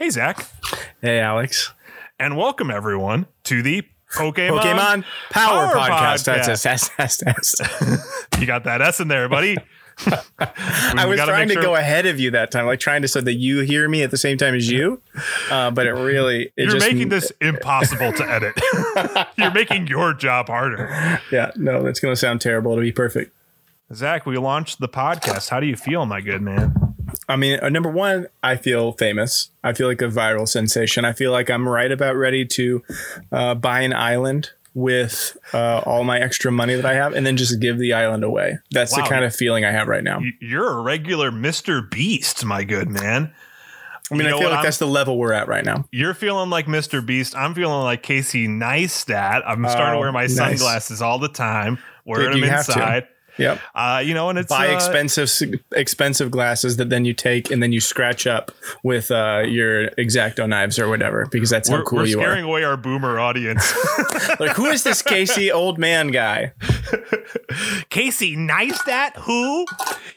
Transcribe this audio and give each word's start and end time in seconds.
Hey, 0.00 0.08
Zach. 0.08 0.46
Hey, 1.02 1.20
Alex. 1.20 1.74
And 2.18 2.34
welcome, 2.34 2.70
everyone, 2.70 3.26
to 3.44 3.60
the 3.60 3.82
Pokemon, 4.10 4.58
Pokemon 4.58 5.04
Power, 5.28 5.74
Power 5.74 5.74
Podcast. 5.74 5.90
Podcast. 5.90 6.24
That's 6.24 6.48
S, 6.48 6.90
S, 6.98 7.22
S, 7.26 7.60
S. 7.60 8.26
You 8.40 8.46
got 8.46 8.64
that 8.64 8.80
S 8.80 9.00
in 9.00 9.08
there, 9.08 9.28
buddy. 9.28 9.58
I 10.38 11.04
was 11.04 11.20
trying 11.20 11.48
to 11.48 11.56
go 11.56 11.76
ahead 11.76 12.06
of 12.06 12.18
you 12.18 12.30
that 12.30 12.50
time, 12.50 12.64
like 12.64 12.80
trying 12.80 13.02
to 13.02 13.08
so 13.08 13.20
that 13.20 13.34
you 13.34 13.60
hear 13.60 13.86
me 13.90 14.02
at 14.02 14.10
the 14.10 14.16
same 14.16 14.38
time 14.38 14.54
as 14.54 14.70
you. 14.70 15.02
Uh, 15.50 15.70
but 15.70 15.86
it 15.86 15.92
really, 15.92 16.44
it 16.44 16.52
You're 16.56 16.70
just, 16.70 16.90
making 16.90 17.10
this 17.10 17.30
impossible 17.42 18.14
to 18.14 18.26
edit. 18.26 18.58
You're 19.36 19.52
making 19.52 19.88
your 19.88 20.14
job 20.14 20.46
harder. 20.46 21.20
Yeah, 21.30 21.50
no, 21.56 21.82
that's 21.82 22.00
going 22.00 22.12
to 22.12 22.16
sound 22.18 22.40
terrible 22.40 22.74
to 22.74 22.80
be 22.80 22.90
perfect. 22.92 23.36
Zach, 23.92 24.24
we 24.24 24.38
launched 24.38 24.80
the 24.80 24.88
podcast. 24.88 25.50
How 25.50 25.60
do 25.60 25.66
you 25.66 25.76
feel, 25.76 26.06
my 26.06 26.22
good 26.22 26.40
man? 26.40 26.79
I 27.30 27.36
mean, 27.36 27.58
uh, 27.62 27.68
number 27.68 27.90
one, 27.90 28.26
I 28.42 28.56
feel 28.56 28.92
famous. 28.92 29.50
I 29.62 29.72
feel 29.72 29.86
like 29.86 30.02
a 30.02 30.08
viral 30.08 30.48
sensation. 30.48 31.04
I 31.04 31.12
feel 31.12 31.30
like 31.32 31.48
I'm 31.48 31.68
right 31.68 31.90
about 31.92 32.16
ready 32.16 32.44
to 32.46 32.82
uh, 33.30 33.54
buy 33.54 33.80
an 33.82 33.92
island 33.92 34.50
with 34.74 35.36
uh, 35.52 35.78
all 35.86 36.04
my 36.04 36.18
extra 36.18 36.50
money 36.52 36.74
that 36.74 36.84
I 36.86 36.94
have, 36.94 37.12
and 37.14 37.24
then 37.26 37.36
just 37.36 37.60
give 37.60 37.78
the 37.78 37.92
island 37.92 38.22
away. 38.24 38.58
That's 38.70 38.92
Wow. 38.96 39.02
the 39.04 39.08
kind 39.08 39.24
of 39.24 39.34
feeling 39.34 39.64
I 39.64 39.70
have 39.72 39.88
right 39.88 40.04
now. 40.04 40.20
You're 40.40 40.78
a 40.78 40.80
regular 40.82 41.30
Mr. 41.30 41.88
Beast, 41.90 42.44
my 42.44 42.64
good 42.64 42.88
man. 42.88 43.32
I 44.12 44.14
mean, 44.16 44.24
You 44.24 44.30
know 44.30 44.36
I 44.36 44.40
feel 44.40 44.48
like 44.48 44.56
I'm- 44.58 44.64
that's 44.64 44.78
the 44.78 44.86
level 44.88 45.18
we're 45.18 45.32
at 45.32 45.46
right 45.46 45.64
now. 45.64 45.86
You're 45.92 46.14
feeling 46.14 46.50
like 46.50 46.66
Mr. 46.66 47.04
Beast. 47.04 47.36
I'm 47.36 47.54
feeling 47.54 47.82
like 47.84 48.02
Casey 48.02 48.48
Neistat. 48.48 49.42
I'm 49.46 49.64
starting 49.68 49.92
to 49.92 49.96
Oh, 49.96 50.00
wear 50.00 50.10
my 50.12 50.22
nice. 50.22 50.36
sunglasses 50.36 51.00
all 51.00 51.18
the 51.20 51.28
time, 51.28 51.78
wearing 52.04 52.32
Dude, 52.32 52.42
them 52.44 52.50
to. 52.50 52.56
inside. 52.58 53.06
Yep. 53.40 53.58
Uh, 53.74 54.02
you 54.04 54.14
know, 54.14 54.28
and 54.28 54.38
it's 54.38 54.48
buy 54.48 54.68
uh, 54.68 54.74
expensive 54.74 55.30
expensive 55.72 56.30
glasses 56.30 56.76
that 56.76 56.90
then 56.90 57.04
you 57.04 57.14
take 57.14 57.50
and 57.50 57.62
then 57.62 57.72
you 57.72 57.80
scratch 57.80 58.26
up 58.26 58.52
with 58.84 59.10
uh, 59.10 59.42
your 59.46 59.88
exacto 59.92 60.48
knives 60.48 60.78
or 60.78 60.88
whatever 60.88 61.26
because 61.30 61.48
that's 61.50 61.68
how 61.68 61.82
cool 61.82 62.00
we're 62.00 62.06
scaring 62.06 62.44
away 62.44 62.62
our 62.64 62.76
boomer 62.76 63.18
audience. 63.18 63.72
Like, 64.40 64.56
who 64.56 64.66
is 64.66 64.84
this 64.84 65.02
Casey 65.02 65.50
old 65.50 65.78
man 65.78 66.08
guy? 66.08 66.52
Casey 67.90 68.36
Neistat, 68.36 69.16
who? 69.16 69.66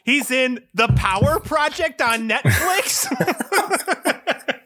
He's 0.03 0.31
in 0.31 0.59
the 0.73 0.87
Power 0.89 1.39
Project 1.39 2.01
on 2.01 2.29
Netflix. 2.29 3.07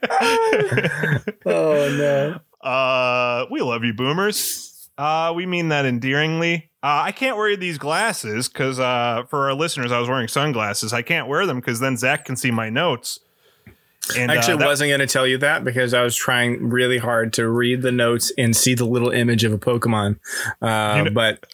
Oh 1.46 1.96
no! 1.98 2.40
uh, 2.68 3.46
we 3.52 3.62
love 3.62 3.84
you, 3.84 3.94
boomers. 3.94 4.90
Uh, 4.98 5.34
we 5.36 5.46
mean 5.46 5.70
that 5.70 5.86
endearingly. 5.86 6.70
Uh, 6.88 7.02
I 7.04 7.12
can't 7.12 7.36
wear 7.36 7.54
these 7.58 7.78
glasses 7.78 8.48
because 8.48 8.80
uh, 8.80 9.24
for 9.30 9.48
our 9.50 9.54
listeners, 9.54 9.92
I 9.92 10.00
was 10.00 10.08
wearing 10.08 10.30
sunglasses. 10.30 10.94
I 10.94 11.02
can't 11.02 11.28
wear 11.28 11.46
them 11.46 11.60
because 11.60 11.82
then 11.82 11.98
Zach 11.98 12.24
can 12.24 12.38
see 12.38 12.50
my 12.50 12.70
notes. 12.70 13.20
And 14.18 14.32
I 14.32 14.36
uh, 14.36 14.38
actually 14.38 14.60
that- 14.60 14.68
wasn't 14.68 14.88
going 14.92 15.02
to 15.02 15.06
tell 15.08 15.28
you 15.28 15.38
that 15.40 15.66
because 15.66 15.94
I 15.94 16.02
was 16.04 16.16
trying 16.16 16.70
really 16.70 16.98
hard 16.98 17.34
to 17.34 17.50
read 17.50 17.82
the 17.82 17.92
notes 17.92 18.32
and 18.38 18.56
see 18.56 18.74
the 18.74 18.86
little 18.86 19.10
image 19.10 19.44
of 19.44 19.52
a 19.52 19.58
Pokemon, 19.58 20.18
uh, 20.62 20.94
You 21.00 21.04
know- 21.04 21.12
but 21.12 21.46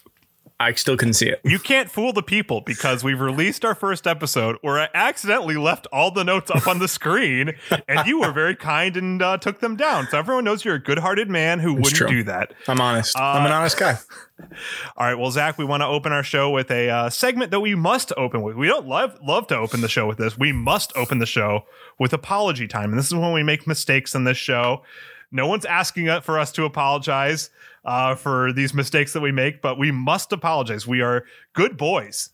I 0.59 0.73
still 0.73 0.95
couldn't 0.95 1.15
see 1.15 1.27
it. 1.29 1.41
You 1.43 1.59
can't 1.59 1.89
fool 1.91 2.13
the 2.13 2.23
people 2.23 2.61
because 2.61 3.03
we've 3.03 3.19
released 3.19 3.65
our 3.65 3.75
first 3.75 4.07
episode 4.07 4.57
where 4.61 4.79
I 4.79 4.87
accidentally 4.93 5.55
left 5.57 5.87
all 5.91 6.11
the 6.11 6.23
notes 6.23 6.49
up 6.51 6.67
on 6.67 6.79
the 6.79 6.87
screen, 6.87 7.53
and 7.87 8.07
you 8.07 8.19
were 8.19 8.31
very 8.31 8.55
kind 8.55 8.95
and 8.95 9.21
uh, 9.21 9.37
took 9.37 9.59
them 9.59 9.75
down. 9.75 10.07
So 10.09 10.17
everyone 10.17 10.43
knows 10.45 10.63
you're 10.63 10.75
a 10.75 10.79
good-hearted 10.83 11.29
man 11.29 11.59
who 11.59 11.73
wouldn't 11.73 11.95
true. 11.95 12.07
do 12.07 12.23
that. 12.25 12.53
I'm 12.67 12.79
honest. 12.79 13.17
I'm 13.19 13.45
an 13.45 13.51
Uh, 13.51 13.55
honest 13.55 13.77
guy. 13.77 13.97
All 14.97 15.05
right, 15.07 15.15
well, 15.15 15.31
Zach, 15.31 15.57
we 15.57 15.65
want 15.65 15.81
to 15.81 15.87
open 15.87 16.11
our 16.11 16.23
show 16.23 16.49
with 16.51 16.69
a 16.71 16.89
uh, 16.89 17.09
segment 17.09 17.51
that 17.51 17.59
we 17.59 17.75
must 17.75 18.11
open 18.17 18.41
with. 18.41 18.55
We 18.55 18.67
don't 18.67 18.87
love 18.87 19.17
love 19.21 19.47
to 19.47 19.57
open 19.57 19.81
the 19.81 19.87
show 19.89 20.07
with 20.07 20.17
this. 20.17 20.37
We 20.37 20.51
must 20.51 20.91
open 20.95 21.19
the 21.19 21.25
show 21.25 21.65
with 21.99 22.13
apology 22.13 22.67
time, 22.67 22.89
and 22.91 22.97
this 22.99 23.07
is 23.07 23.15
when 23.15 23.33
we 23.33 23.43
make 23.43 23.67
mistakes 23.67 24.15
in 24.15 24.23
this 24.23 24.37
show. 24.37 24.83
No 25.31 25.47
one's 25.47 25.65
asking 25.65 26.09
for 26.21 26.37
us 26.39 26.51
to 26.53 26.63
apologize 26.65 27.49
uh, 27.85 28.15
for 28.15 28.53
these 28.53 28.73
mistakes 28.73 29.13
that 29.13 29.21
we 29.21 29.31
make, 29.31 29.61
but 29.61 29.77
we 29.77 29.91
must 29.91 30.31
apologize. 30.31 30.87
We 30.87 31.01
are 31.01 31.25
good 31.53 31.77
boys, 31.77 32.29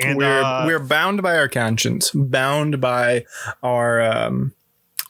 and 0.00 0.16
we're 0.18 0.42
uh, 0.42 0.66
we're 0.66 0.78
bound 0.80 1.22
by 1.22 1.36
our 1.36 1.48
conscience, 1.48 2.10
bound 2.12 2.80
by 2.80 3.24
our 3.62 4.00
um, 4.00 4.52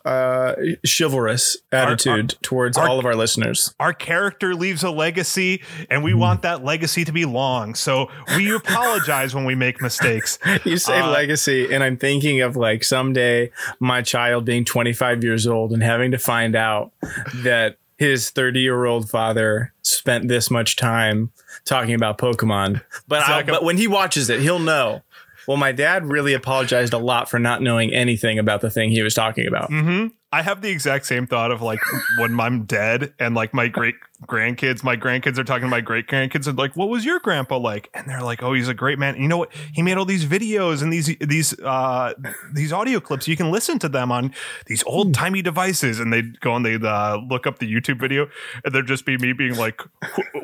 uh, 0.05 0.55
chivalrous 0.85 1.57
attitude 1.71 2.35
towards 2.43 2.77
our- 2.77 2.89
all 2.89 2.99
of 2.99 3.07
our 3.07 3.15
listeners. 3.15 3.73
our 3.79 3.93
character 3.93 4.53
leaves 4.55 4.83
a 4.83 4.91
legacy, 4.91 5.63
and 5.89 6.03
we 6.03 6.13
want 6.13 6.43
that 6.43 6.65
legacy 6.65 7.05
to 7.05 7.13
be 7.13 7.25
long. 7.25 7.75
So 7.77 8.11
we 8.37 8.53
apologize 8.55 9.33
when 9.35 9.45
we 9.45 9.55
make 9.55 9.81
mistakes. 9.81 10.39
You 10.65 10.77
say 10.77 10.99
Uh, 11.01 11.11
legacy, 11.11 11.73
and 11.73 11.85
I'm 11.85 11.97
thinking 11.97 12.41
of 12.41 12.57
like 12.57 12.83
someday 12.83 13.53
my 13.79 14.03
child 14.03 14.45
being 14.45 14.65
25 14.65 15.23
years 15.23 15.47
old 15.47 15.73
and 15.73 15.83
having 15.85 16.11
to 16.11 16.19
find 16.19 16.57
out 16.57 16.91
that 17.37 17.77
his 18.03 18.31
30 18.31 18.61
year 18.61 18.85
old 18.85 19.09
father 19.09 19.73
spent 19.83 20.27
this 20.27 20.51
much 20.51 20.75
time 20.75 21.31
talking 21.65 21.95
about 21.95 22.19
Pokemon. 22.19 22.83
But, 23.07 23.23
I, 23.23 23.43
but 23.45 23.63
when 23.63 23.77
he 23.77 23.87
watches 23.87 24.29
it, 24.29 24.41
he'll 24.41 24.59
know. 24.59 25.03
Well, 25.47 25.57
my 25.57 25.71
dad 25.71 26.07
really 26.07 26.35
apologized 26.35 26.93
a 26.93 26.99
lot 26.99 27.31
for 27.31 27.39
not 27.39 27.63
knowing 27.63 27.93
anything 27.93 28.41
about 28.41 28.61
the 28.61 28.71
thing 28.71 28.91
he 28.91 29.03
was 29.03 29.15
talking 29.15 29.47
about. 29.47 29.69
hmm 29.71 30.09
I 30.33 30.41
have 30.41 30.63
the 30.63 30.71
exact 30.71 31.05
same 31.05 31.27
thought 31.27 31.53
of 31.53 31.61
like 31.61 31.81
when 32.19 32.41
I'm 32.41 32.65
dead 32.65 33.13
and 33.19 33.35
like 33.35 33.53
my 33.53 33.69
great 33.69 33.97
grandkids, 34.27 34.83
my 34.83 34.97
grandkids 34.97 35.37
are 35.37 35.45
talking 35.45 35.65
to 35.65 35.69
my 35.69 35.83
great 35.83 36.07
grandkids 36.07 36.47
and 36.47 36.57
like, 36.57 36.75
what 36.75 36.89
was 36.89 37.05
your 37.05 37.21
grandpa 37.21 37.59
like? 37.59 37.91
And 37.93 38.09
they're 38.09 38.23
like, 38.23 38.43
oh, 38.43 38.55
he's 38.55 38.69
a 38.69 38.75
great 38.75 38.99
man. 38.99 39.21
You 39.21 39.29
know 39.29 39.37
what? 39.37 39.53
He 39.75 39.83
made 39.83 39.99
all 39.99 40.07
these 40.07 40.25
videos 40.25 40.83
and 40.83 40.93
these 40.93 41.15
these 41.19 41.59
uh 41.61 42.15
these 42.53 42.73
audio 42.73 42.99
clips. 42.99 43.29
You 43.29 43.37
can 43.37 43.51
listen 43.51 43.79
to 43.81 43.89
them 43.89 44.11
on 44.11 44.33
these 44.67 44.83
old 44.85 45.13
timey 45.13 45.43
devices. 45.43 46.01
And 46.01 46.13
they 46.13 46.23
go 46.23 46.57
and 46.57 46.65
they 46.65 46.77
uh, 46.77 47.17
look 47.17 47.47
up 47.47 47.59
the 47.59 47.73
YouTube 47.73 48.01
video 48.01 48.29
and 48.65 48.75
there'd 48.75 48.87
just 48.87 49.05
be 49.05 49.19
me 49.19 49.35
being 49.35 49.57
like, 49.57 49.83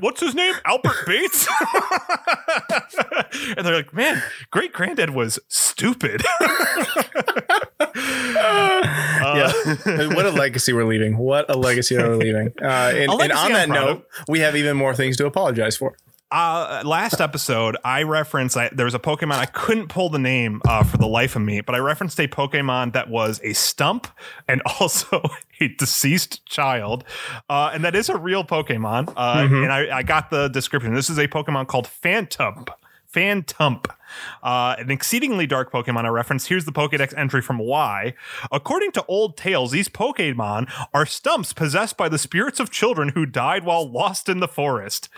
what's 0.01 0.21
his 0.21 0.35
name? 0.35 0.55
Albert 0.67 1.07
Bates. 1.07 1.49
and 3.57 3.67
they're 3.67 3.77
like, 3.77 3.95
man, 3.95 4.23
great 4.51 4.73
granddad 4.73 5.11
was 5.11 5.39
stupid. 5.49 6.23
Uh, 7.99 9.53
yeah. 9.87 10.07
what 10.15 10.27
a 10.27 10.31
legacy 10.31 10.73
we're 10.73 10.85
leaving. 10.85 11.17
What 11.19 11.47
a 11.51 11.57
legacy 11.57 11.97
we're 11.97 12.17
leaving. 12.17 12.53
Uh, 12.63 12.93
and, 12.95 13.11
and 13.13 13.33
on 13.33 13.53
that 13.53 13.69
note, 13.69 14.07
we 14.29 14.41
have 14.41 14.55
even 14.57 14.77
more 14.77 14.95
things 14.95 15.17
to 15.17 15.27
apologize 15.27 15.77
for. 15.77 15.97
Uh, 16.31 16.83
last 16.85 17.21
episode, 17.21 17.77
I 17.85 18.03
referenced 18.03 18.57
I, 18.57 18.69
there 18.73 18.85
was 18.85 18.95
a 18.95 18.99
Pokemon 18.99 19.33
I 19.33 19.47
couldn't 19.47 19.89
pull 19.89 20.11
the 20.11 20.19
name 20.19 20.61
uh, 20.69 20.83
for 20.85 20.99
the 20.99 21.07
life 21.07 21.37
of 21.37 21.43
me, 21.43 21.63
but 21.63 21.75
I 21.75 21.79
referenced 21.79 22.19
a 22.21 22.29
Pokemon 22.29 22.93
that 22.93 23.09
was 23.09 23.41
a 23.43 23.55
stump 23.55 24.09
and 24.47 24.61
also 24.81 25.23
a 25.61 25.69
deceased 25.69 26.45
child, 26.45 27.05
uh, 27.49 27.71
and 27.73 27.83
that 27.85 27.95
is 27.97 28.09
a 28.11 28.17
real 28.19 28.45
Pokemon. 28.45 29.13
Uh, 29.17 29.37
Mhm. 29.39 29.63
And 29.65 29.73
I, 29.73 29.99
I 29.99 30.03
got 30.03 30.31
the 30.31 30.49
description. 30.49 30.93
This 30.95 31.09
is 31.09 31.19
a 31.19 31.29
Pokemon 31.29 31.67
called 31.69 31.87
Phantom. 31.87 32.67
Phantump, 33.13 33.87
uh, 34.43 34.77
an 34.79 34.91
exceedingly 34.91 35.47
dark 35.47 35.73
Pokemon 35.73 36.05
I 36.05 36.09
reference. 36.09 36.47
Here's 36.47 36.65
the 36.65 36.73
Pokedex 36.73 37.17
entry 37.17 37.43
from 37.43 37.59
Y. 37.59 38.15
According 38.51 38.93
to 38.93 39.05
old 39.07 39.37
tales, 39.37 39.71
these 39.71 39.89
Pokemon 39.89 40.71
are 40.93 41.07
stumps 41.07 41.53
possessed 41.53 41.97
by 41.97 42.09
the 42.09 42.19
spirits 42.19 42.61
of 42.61 42.71
children 42.71 43.11
who 43.11 43.27
died 43.27 43.65
while 43.65 43.91
lost 43.91 44.29
in 44.29 44.41
the 44.41 44.49
forest. 44.49 45.09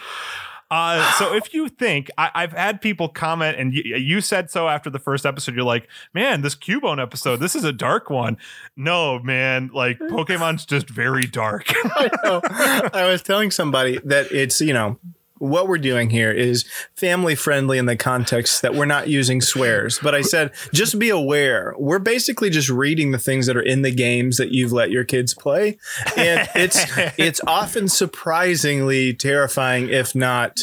Uh, 0.70 1.10
so 1.18 1.34
if 1.34 1.52
you 1.52 1.68
think 1.68 2.10
I, 2.16 2.30
I've 2.32 2.52
had 2.52 2.80
people 2.80 3.08
comment, 3.08 3.58
and 3.58 3.74
you, 3.74 3.82
you 3.96 4.20
said 4.20 4.50
so 4.50 4.68
after 4.68 4.88
the 4.88 5.00
first 5.00 5.26
episode, 5.26 5.56
you're 5.56 5.64
like, 5.64 5.88
man, 6.14 6.42
this 6.42 6.54
Cubone 6.54 7.02
episode, 7.02 7.38
this 7.38 7.56
is 7.56 7.64
a 7.64 7.72
dark 7.72 8.08
one. 8.08 8.36
No, 8.76 9.18
man, 9.18 9.70
like 9.74 9.98
Pokemon's 9.98 10.64
just 10.64 10.88
very 10.88 11.26
dark. 11.26 11.64
I 11.84 13.08
was 13.10 13.22
telling 13.22 13.50
somebody 13.50 13.98
that 14.04 14.30
it's, 14.30 14.60
you 14.60 14.72
know, 14.72 14.98
what 15.40 15.66
we're 15.66 15.78
doing 15.78 16.10
here 16.10 16.30
is 16.30 16.64
family 16.94 17.34
friendly 17.34 17.78
in 17.78 17.86
the 17.86 17.96
context 17.96 18.60
that 18.62 18.74
we're 18.74 18.84
not 18.84 19.08
using 19.08 19.40
swears. 19.40 19.98
But 19.98 20.14
I 20.14 20.20
said, 20.20 20.52
just 20.72 20.98
be 20.98 21.08
aware. 21.08 21.74
We're 21.78 21.98
basically 21.98 22.50
just 22.50 22.68
reading 22.68 23.10
the 23.10 23.18
things 23.18 23.46
that 23.46 23.56
are 23.56 23.62
in 23.62 23.82
the 23.82 23.90
games 23.90 24.36
that 24.36 24.52
you've 24.52 24.72
let 24.72 24.90
your 24.90 25.04
kids 25.04 25.34
play. 25.34 25.78
And 26.16 26.48
it's 26.54 26.84
it's 27.18 27.40
often 27.46 27.88
surprisingly 27.88 29.14
terrifying, 29.14 29.88
if 29.88 30.14
not 30.14 30.60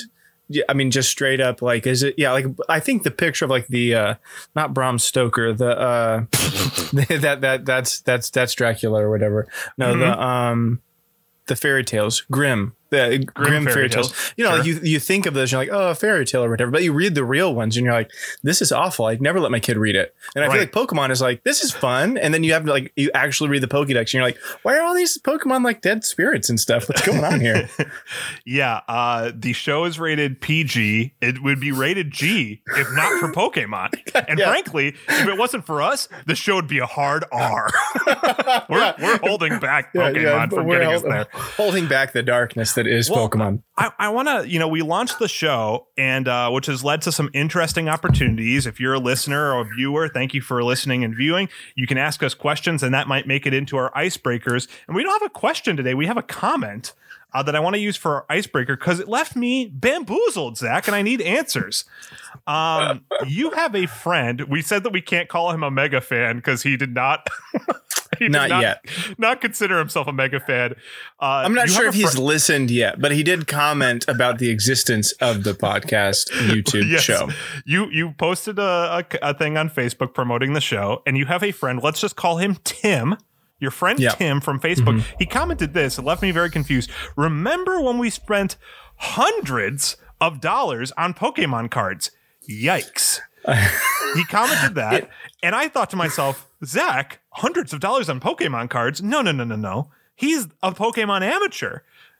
I 0.69 0.74
mean, 0.74 0.91
just 0.91 1.09
straight 1.09 1.41
up, 1.41 1.62
like, 1.62 1.85
is 1.85 2.03
it? 2.03 2.15
Yeah, 2.18 2.31
like 2.31 2.45
I 2.69 2.80
think 2.80 3.03
the 3.03 3.12
picture 3.12 3.44
of 3.44 3.51
like 3.51 3.68
the 3.68 3.95
uh 3.95 4.15
not 4.56 4.73
Bram 4.73 4.97
Stoker, 4.97 5.51
the 5.51 5.77
uh 5.77 6.19
that 7.19 7.39
that 7.41 7.65
that's 7.65 8.00
that's 8.01 8.30
that's 8.30 8.53
Dracula 8.53 9.01
or 9.01 9.09
whatever. 9.09 9.47
No, 9.77 9.97
the 9.97 10.18
um 10.21 10.81
the 11.47 11.56
fairy 11.56 11.83
tales, 11.83 12.21
Grimm, 12.31 12.75
the 12.89 13.23
Grimm, 13.33 13.63
fairy 13.63 13.73
fairy 13.73 13.89
tales. 13.89 14.11
tales. 14.11 14.33
You 14.37 14.43
know, 14.45 14.55
Sure. 14.57 14.65
you 14.65 14.79
you 14.83 14.99
think 14.99 15.25
of 15.25 15.33
those, 15.33 15.51
you're 15.51 15.61
like, 15.61 15.69
oh, 15.71 15.89
a 15.91 15.95
fairy 15.95 16.25
tale 16.25 16.43
or 16.43 16.49
whatever. 16.49 16.71
But 16.71 16.83
you 16.83 16.93
read 16.93 17.15
the 17.15 17.23
real 17.25 17.53
ones, 17.53 17.75
and 17.77 17.85
you're 17.85 17.93
like, 17.93 18.11
this 18.43 18.61
is 18.61 18.71
awful. 18.71 19.05
I'd 19.05 19.21
never 19.21 19.39
let 19.39 19.51
my 19.51 19.59
kid 19.59 19.77
read 19.77 19.95
it. 19.95 20.15
And 20.35 20.43
I 20.43 20.49
feel 20.49 20.59
like 20.59 20.71
Pokemon 20.71 21.11
is 21.11 21.21
like, 21.21 21.43
this 21.43 21.63
is 21.63 21.71
fun. 21.71 22.17
And 22.17 22.33
then 22.33 22.43
you 22.43 22.53
have 22.53 22.65
to 22.65 22.71
like, 22.71 22.91
you 22.95 23.11
actually 23.13 23.49
read 23.49 23.63
the 23.63 23.67
Pokédex, 23.67 23.97
and 23.99 24.13
you're 24.13 24.23
like, 24.23 24.37
why 24.63 24.77
are 24.77 24.81
all 24.83 24.93
these 24.95 25.17
Pokemon 25.19 25.63
like 25.63 25.81
dead 25.81 26.03
spirits 26.03 26.49
and 26.49 26.59
stuff? 26.59 26.87
What's 26.89 27.05
going 27.05 27.23
on 27.23 27.39
here? 27.41 27.67
Yeah, 28.45 28.81
uh, 28.87 29.31
the 29.35 29.53
show 29.53 29.85
is 29.85 29.99
rated 29.99 30.39
PG. 30.41 31.13
It 31.21 31.43
would 31.43 31.59
be 31.59 31.71
rated 31.71 32.11
G 32.11 32.61
if 32.75 32.87
not 32.93 33.19
for 33.19 33.31
Pokemon. 33.31 33.93
And 34.27 34.39
Yeah. 34.39 34.49
frankly, 34.49 34.95
if 35.07 35.27
it 35.27 35.37
wasn't 35.37 35.65
for 35.65 35.81
us, 35.81 36.07
the 36.25 36.35
show 36.35 36.55
would 36.55 36.67
be 36.67 36.79
a 36.79 36.85
hard 36.85 37.23
R. 37.31 37.69
we're, 38.69 38.79
Yeah. 38.79 38.93
we're 39.01 39.17
holding 39.19 39.59
back 39.59 39.93
Pokemon 39.93 40.49
from 40.49 40.67
getting 40.69 40.87
us 40.91 41.01
there. 41.03 41.27
holding 41.33 41.87
back 41.87 42.13
the 42.13 42.23
darkness 42.23 42.73
that 42.77 42.88
is 42.88 43.09
Well, 43.09 43.29
Pokemon. 43.29 43.63
I, 43.77 43.91
I 44.00 44.09
want 44.09 44.27
to, 44.27 44.50
you 44.50 44.57
know, 44.57 44.68
we 44.68 44.81
launched 44.81 45.19
the 45.19 45.27
show, 45.27 45.88
and 45.97 46.27
uh, 46.27 46.50
which 46.50 46.68
has 46.68 46.83
led 46.83 47.01
to 47.03 47.12
some 47.12 47.29
interesting 47.33 47.89
opportunities. 47.89 48.65
If 48.65 48.79
you're 48.79 48.94
a 48.94 49.00
listener 49.00 49.53
or 49.53 49.62
a 49.62 49.65
viewer, 49.65 50.07
thank 50.07 50.33
you 50.33 50.41
for 50.41 50.63
listening 50.63 51.03
and 51.03 51.15
viewing. 51.15 51.50
You 51.75 51.85
can 51.85 51.97
ask 51.97 52.24
us 52.24 52.33
questions, 52.33 52.81
and 52.81 52.94
that 52.94 53.07
might 53.07 53.27
make 53.27 53.45
it 53.45 53.53
into 53.53 53.77
our 53.77 53.91
icebreakers. 53.91 54.68
And 54.88 54.95
we 54.95 55.03
don't 55.03 55.19
have 55.21 55.29
a 55.29 55.33
question 55.33 55.75
today; 55.75 55.94
we 55.94 56.07
have 56.07 56.18
a 56.18 56.24
comment 56.24 56.94
uh, 57.33 57.44
that 57.44 57.56
I 57.56 57.59
want 57.59 57.75
to 57.75 57.79
use 57.79 57.95
for 57.97 58.15
our 58.15 58.25
icebreaker 58.29 58.75
because 58.75 59.00
it 59.00 59.07
left 59.07 59.35
me 59.35 59.65
bamboozled, 59.68 60.57
Zach, 60.57 60.88
and 60.88 60.95
I 60.95 61.01
need 61.01 61.21
answers. 61.21 61.85
Um, 62.45 63.06
you 63.27 63.51
have 63.51 63.75
a 63.75 63.85
friend. 63.85 64.41
We 64.41 64.62
said 64.62 64.83
that 64.83 64.94
we 64.94 65.01
can't 65.01 65.29
call 65.29 65.51
him 65.51 65.63
a 65.63 65.71
mega 65.71 66.01
fan 66.01 66.38
because 66.38 66.63
he 66.63 66.77
did 66.77 66.94
not. 66.94 67.27
he 68.19 68.25
did 68.25 68.31
Not 68.31 68.50
yet. 68.62 68.85
Not 69.18 69.41
consider 69.41 69.77
himself 69.77 70.07
a 70.07 70.13
mega 70.13 70.39
fan. 70.39 70.74
Uh, 71.19 71.44
I'm 71.45 71.53
not 71.53 71.69
sure 71.69 71.88
if 71.88 71.94
a 71.94 71.97
he's 71.97 72.18
listened 72.18 72.71
yet, 72.71 73.00
but 73.01 73.12
he 73.12 73.21
did 73.24 73.47
comment 73.47 74.06
about 74.07 74.39
the 74.39 74.50
existence 74.50 75.12
of 75.13 75.44
the 75.44 75.53
podcast 75.53 76.31
YouTube 76.50 76.89
Yes. 76.89 77.01
show. 77.01 77.30
You 77.65 77.89
you 77.89 78.12
posted 78.18 78.57
a, 78.59 79.03
a, 79.21 79.30
a 79.30 79.33
thing 79.33 79.57
on 79.57 79.69
Facebook 79.69 80.13
promoting 80.13 80.53
the 80.53 80.62
show, 80.62 81.03
and 81.06 81.18
you 81.18 81.25
have 81.25 81.44
a 81.44 81.51
friend. 81.51 81.81
Let's 81.83 82.00
just 82.00 82.15
call 82.15 82.38
him 82.38 82.57
Tim. 82.63 83.18
Your 83.59 83.71
friend. 83.71 84.00
Mm-hmm. 84.00 84.18
Tim 84.18 84.42
from 84.42 84.59
Facebook. 84.59 85.04
He 85.18 85.25
commented 85.25 85.74
this. 85.74 85.98
It 85.98 86.04
left 86.04 86.21
me 86.21 86.31
very 86.31 86.50
confused. 86.50 86.92
Remember 87.15 87.81
when 87.81 87.98
we 87.98 88.09
spent 88.09 88.56
hundreds 88.98 89.98
of 90.21 90.39
dollars 90.42 90.92
on 90.98 91.13
Pokemon 91.13 91.71
cards? 91.71 92.12
Yikes. 92.50 93.19
he 94.15 94.24
commented 94.25 94.75
that, 94.75 95.09
and 95.42 95.56
I 95.56 95.69
thought 95.69 95.89
to 95.92 95.95
myself, 95.95 96.48
Zach, 96.65 97.19
hundreds 97.30 97.71
of 97.71 97.80
dollars 97.80 98.09
on 98.09 98.19
Pokemon 98.19 98.69
cards? 98.69 99.01
No, 99.01 99.21
no, 99.21 99.31
no, 99.31 99.44
no, 99.44 99.56
no. 99.56 99.89
He's 100.15 100.48
a 100.62 100.71
Pokemon 100.71 101.21
amateur. 101.21 101.80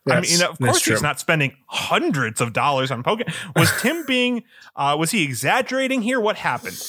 I 0.10 0.22
mean, 0.22 0.42
of 0.42 0.58
course, 0.58 0.86
he's 0.86 1.02
not 1.02 1.20
spending 1.20 1.58
hundreds 1.66 2.40
of 2.40 2.54
dollars 2.54 2.92
on 2.92 3.04
Pokemon. 3.04 3.34
Was 3.56 3.70
Tim 3.82 4.06
being, 4.06 4.44
uh, 4.76 4.96
was 4.98 5.12
he 5.12 5.24
exaggerating 5.24 6.02
here? 6.02 6.20
What 6.20 6.38
happened? 6.38 6.82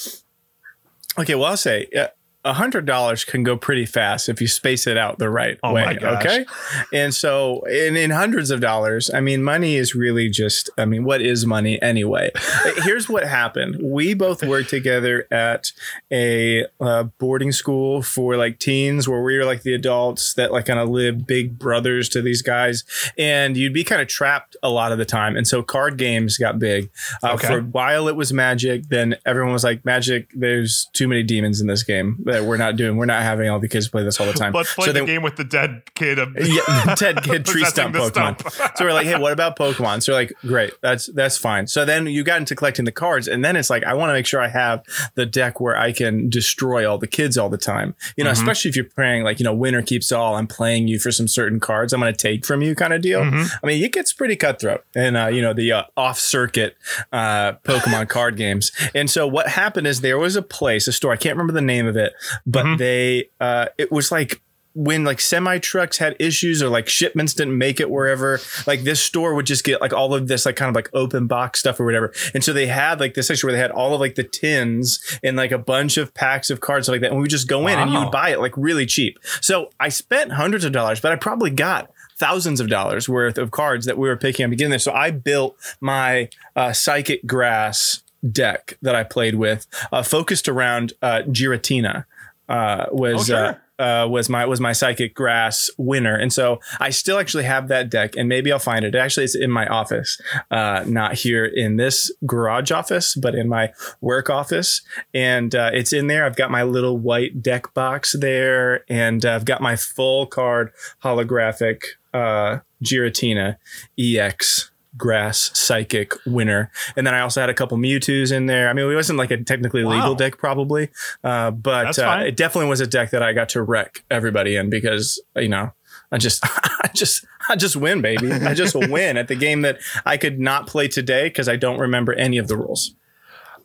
Okay, 1.19 1.35
well, 1.35 1.47
I'll 1.47 1.57
say 1.57 1.89
uh, 1.99 2.09
hundred 2.45 2.87
dollars 2.87 3.25
can 3.25 3.43
go 3.43 3.57
pretty 3.57 3.85
fast 3.87 4.29
if 4.29 4.41
you 4.41 4.47
space 4.47 4.87
it 4.87 4.97
out 4.97 5.19
the 5.19 5.29
right 5.31 5.59
Oh 5.63 5.73
way. 5.75 5.85
Okay, 6.19 6.47
and 6.93 7.15
so 7.15 7.63
in, 7.63 7.97
in 7.97 8.11
hundreds 8.11 8.51
of 8.51 8.61
dollars, 8.61 9.11
I 9.13 9.21
mean, 9.21 9.43
money 9.43 9.77
is 9.77 9.95
really 9.95 10.29
just. 10.29 10.71
I 10.79 10.85
mean, 10.85 11.05
what 11.05 11.21
is 11.21 11.45
money 11.47 11.81
anyway? 11.83 12.31
Here's 12.85 13.09
what 13.09 13.25
happened: 13.27 13.79
we 13.83 14.15
both 14.15 14.43
worked 14.43 14.71
together 14.71 15.27
at 15.31 15.73
a 16.13 16.65
uh, 16.81 17.05
boarding 17.19 17.53
school 17.53 18.03
for 18.03 18.37
like 18.37 18.59
teens, 18.59 19.09
where 19.09 19.23
we 19.23 19.37
were 19.37 19.45
like 19.45 19.63
the 19.63 19.75
adults 19.75 20.35
that 20.35 20.53
like 20.53 20.67
kind 20.67 20.79
of 20.79 20.89
live 20.89 21.27
big 21.27 21.59
brothers 21.59 22.09
to 22.11 22.23
these 22.23 22.43
guys, 22.43 22.85
and 23.19 23.57
you'd 23.57 23.75
be 23.75 23.85
kind 23.85 24.01
of 24.01 24.09
trapped 24.09 24.57
a 24.63 24.71
lot 24.71 24.93
of 24.93 24.99
the 24.99 25.05
time. 25.05 25.37
And 25.37 25.47
so 25.47 25.63
card 25.63 25.97
games 25.99 26.37
got 26.39 26.59
big. 26.59 26.91
Uh, 27.23 27.37
Okay. 27.39 27.47
For 27.47 27.59
a 27.59 27.63
while, 27.63 28.09
it 28.09 28.17
was 28.17 28.33
Magic. 28.33 28.89
Then 28.89 29.15
everyone 29.27 29.53
was 29.53 29.63
like, 29.63 29.85
Magic. 29.85 30.29
There's 30.35 30.89
too 30.93 31.07
many 31.07 31.23
demons 31.23 31.61
in 31.61 31.67
this 31.67 31.83
game 31.83 32.17
that 32.33 32.45
we're 32.45 32.57
not 32.57 32.77
doing. 32.77 32.97
We're 32.97 33.07
not 33.07 33.23
having 33.23 33.49
all 33.51 33.59
the 33.59 33.69
kids 33.69 33.89
play 33.89 34.03
this 34.05 34.21
all 34.21 34.27
the 34.27 34.33
time. 34.33 34.53
Let's 34.53 34.75
play 34.75 34.87
so 34.87 34.93
the 34.93 35.05
game 35.05 35.23
with 35.23 35.37
the 35.37 35.45
dead 35.45 35.83
kid. 35.95 36.19
Of, 36.19 36.37
yeah, 36.39 36.95
Ted 36.95 37.23
Kid 37.23 37.45
Tree 37.45 37.65
Stump 37.65 37.95
Pokemon. 37.95 38.41
stump. 38.41 38.77
so 38.77 38.85
we're 38.85 38.93
like, 38.93 39.07
hey, 39.07 39.19
what 39.19 39.33
about 39.33 39.59
Pokemon? 39.59 40.03
So 40.03 40.13
we're 40.13 40.19
like, 40.21 40.33
great, 40.43 40.73
that's 40.81 41.07
that's 41.15 41.37
fine. 41.37 41.67
So 41.67 41.85
then 41.85 42.07
you 42.07 42.23
got 42.25 42.39
into 42.39 42.55
collecting 42.55 42.85
the 42.85 42.93
cards, 42.93 43.29
and 43.29 43.45
then 43.45 43.57
it's 43.57 43.71
like, 43.71 43.85
I 43.85 43.95
want 43.95 44.11
to 44.11 44.15
make 44.15 44.27
sure 44.27 44.41
I 44.41 44.49
have 44.49 44.85
the 45.15 45.27
deck 45.27 45.61
where 45.61 45.77
I 45.77 45.93
can 45.93 46.29
destroy 46.29 46.89
all 46.91 46.99
the 46.99 47.07
kids 47.07 47.37
all 47.39 47.49
the 47.49 47.59
time. 47.59 47.95
You 48.17 48.25
know, 48.25 48.31
Mhm. 48.31 48.35
especially 48.35 48.69
if 48.71 48.77
you're 48.77 48.85
playing 48.85 49.25
like, 49.25 49.39
you 49.41 49.45
know, 49.45 49.55
winner 49.55 49.83
keeps 49.83 50.13
all. 50.13 50.35
I'm 50.37 50.47
playing 50.47 50.89
you 50.89 50.99
for 50.99 51.11
some 51.11 51.29
certain 51.29 51.61
cards. 51.61 51.93
I'm 51.93 52.01
going 52.01 52.13
to 52.13 52.17
take 52.19 52.45
from 52.47 52.63
you, 52.63 52.75
kind 52.75 52.93
of 52.93 53.01
deal. 53.03 53.21
Mhm. 53.23 53.51
I 53.63 53.67
mean, 53.67 53.83
it 53.83 53.93
gets 53.93 54.13
pretty 54.13 54.37
cutthroat, 54.37 54.85
and 54.95 55.17
uh, 55.17 55.27
you 55.27 55.43
know 55.43 55.53
the 55.53 55.73
uh, 55.73 55.83
off-circuit 55.97 56.77
uh, 57.13 57.53
Pokemon 57.65 58.09
card 58.09 58.37
games. 58.37 58.73
And 58.95 59.11
so 59.11 59.27
what 59.27 59.49
happened 59.49 59.87
is 59.87 60.01
there 60.01 60.19
was 60.19 60.37
a 60.37 60.43
place, 60.43 60.89
a 60.89 60.93
store. 60.93 61.13
I 61.13 61.17
can't 61.17 61.35
remember 61.37 61.53
the 61.53 61.61
name 61.61 61.87
of 61.87 61.97
it, 61.97 62.13
but 62.47 62.65
Mhm. 62.65 62.79
they 62.79 63.29
uh, 63.41 63.67
it 63.79 63.91
was 63.93 64.11
like 64.13 64.41
when 64.75 65.03
like 65.03 65.19
semi 65.21 65.59
trucks 65.59 65.99
had 65.99 66.15
issues 66.21 66.63
or 66.63 66.69
like 66.69 66.89
shipments 66.89 67.35
didn't 67.35 67.57
make 67.59 67.81
it 67.81 67.91
wherever 67.91 68.39
like 68.65 68.83
this 68.85 69.01
store 69.01 69.35
would 69.35 69.47
just 69.47 69.65
get 69.65 69.81
like 69.81 69.93
all 69.93 70.15
of 70.15 70.29
this 70.29 70.47
like 70.47 70.55
kind 70.55 70.69
of 70.69 70.75
like 70.77 70.89
open 70.95 71.27
box 71.27 71.59
stuff 71.59 71.81
or 71.81 71.85
whatever. 71.85 72.13
And 72.33 72.45
so 72.45 72.53
they 72.53 72.69
had 72.69 73.01
like 73.01 73.15
this 73.15 73.27
section 73.27 73.49
where 73.49 73.57
they 73.57 73.61
had 73.61 73.73
all 73.73 73.93
of 73.95 73.99
like 74.01 74.15
the 74.15 74.23
tins 74.23 75.01
and 75.25 75.37
like 75.37 75.51
a 75.51 75.59
bunch 75.59 75.97
of 75.97 76.15
packs 76.15 76.49
of 76.49 76.61
cards 76.61 76.89
like 76.89 77.01
that. 77.01 77.09
And 77.09 77.17
we 77.17 77.23
would 77.23 77.31
just 77.31 77.49
go 77.49 77.67
in 77.67 77.77
and 77.79 77.91
you 77.91 77.99
would 77.99 78.13
buy 78.13 78.29
it 78.31 78.39
like 78.41 78.53
really 78.57 78.87
cheap. 78.87 79.19
So 79.41 79.71
i 79.81 79.89
spent 79.89 80.33
hundreds 80.33 80.65
of 80.65 80.71
dollars 80.73 81.01
but 81.01 81.11
i 81.11 81.17
probably 81.17 81.51
got 81.51 81.91
thousands 82.17 82.61
of 82.61 82.69
dollars 82.69 83.09
worth 83.09 83.39
of 83.39 83.51
cards 83.51 83.85
that 83.87 83.97
we 83.99 84.07
were 84.09 84.17
picking 84.17 84.45
up 84.45 84.51
beginning 84.51 84.71
there. 84.71 84.79
So 84.79 84.93
i 84.93 85.11
built 85.11 85.57
my 85.81 86.29
uh, 86.55 86.73
psychic 86.73 87.27
grass 87.27 88.03
deck 88.33 88.77
that 88.83 88.95
i 88.95 89.03
played 89.05 89.35
with 89.37 89.67
uh, 89.93 90.03
focused 90.03 90.49
around 90.49 90.93
uh, 91.03 91.23
giratina 91.29 92.05
uh, 92.49 92.87
was 92.91 93.31
Oh, 93.31 93.35
sure. 93.35 93.47
uh, 93.47 93.55
uh, 93.79 94.09
was 94.09 94.29
my 94.29 94.45
was 94.47 94.59
my 94.59 94.73
psychic 94.73 95.15
grass 95.15 95.71
winner, 95.79 96.17
and 96.17 96.33
so 96.33 96.59
I 96.81 96.91
still 96.91 97.19
actually 97.19 97.45
have 97.45 97.69
that 97.69 97.91
deck, 97.91 98.17
and 98.17 98.29
maybe 98.29 98.51
I'll 98.51 98.59
find 98.59 98.85
it. 98.85 98.97
Actually, 98.97 99.25
it's 99.25 99.37
in 99.37 99.53
my 99.53 99.69
office, 99.69 100.21
uh, 100.51 100.83
not 100.85 101.15
here 101.15 101.45
in 101.45 101.77
this 101.77 102.11
garage 102.27 102.73
office, 102.73 103.15
but 103.15 103.37
in 103.37 103.49
my 103.49 103.73
work 104.01 104.31
office, 104.31 104.81
and 105.15 105.55
uh, 105.55 105.71
it's 105.73 105.93
in 105.93 106.09
there. 106.09 106.25
I've 106.25 106.35
got 106.35 106.51
my 106.51 106.65
little 106.65 106.99
white 106.99 107.41
deck 107.41 107.73
box 107.75 108.17
there, 108.19 108.83
and 108.89 109.25
I've 109.25 109.45
got 109.45 109.61
my 109.61 109.77
full 109.77 110.27
card 110.27 110.73
holographic 111.05 111.83
uh, 112.13 112.59
Giratina 112.83 113.59
EX 113.97 114.71
grass 114.99 115.51
psychic 115.55 116.13
winner. 116.27 116.71
And 116.97 117.07
then 117.07 117.15
i 117.15 117.21
also 117.21 117.41
had 117.41 117.49
a 117.49 117.55
couple 117.55 117.79
mewtwo's 117.79 118.33
in 118.33 118.47
there. 118.47 118.69
I 118.69 118.73
mean 118.73 118.91
it 118.91 118.95
wasn't 118.95 119.19
like 119.19 119.31
a 119.31 119.43
technically 119.43 119.85
legal 119.85 120.15
deck 120.15 120.39
probably 120.39 120.91
uh, 121.25 121.51
but 121.51 121.99
uh, 121.99 122.25
it 122.27 122.37
definitely 122.37 122.69
was 122.69 122.81
a 122.81 122.87
deck 122.87 123.11
that 123.11 123.23
i 123.23 123.33
got 123.33 123.49
to 123.51 123.63
wreck 123.63 124.05
everybody 124.11 124.57
in 124.57 124.71
because 124.71 125.21
you 125.37 125.49
know 125.49 125.73
i 126.13 126.19
just 126.19 126.45
i 126.45 126.91
just 126.95 127.25
i 127.49 127.57
just 127.57 127.77
win 127.77 128.03
baby. 128.03 128.33
I 128.33 128.55
just 128.55 128.75
win 128.91 129.17
at 129.17 129.29
the 129.29 129.37
game 129.37 129.63
that 129.63 129.79
i 130.05 130.17
could 130.17 130.39
not 130.39 130.67
play 130.67 130.89
today 130.89 131.25
because 131.25 131.49
i 131.49 131.57
don't 131.57 131.79
remember 131.79 132.13
any 132.13 132.39
of 132.39 132.49
the 132.49 132.57
rules. 132.57 132.95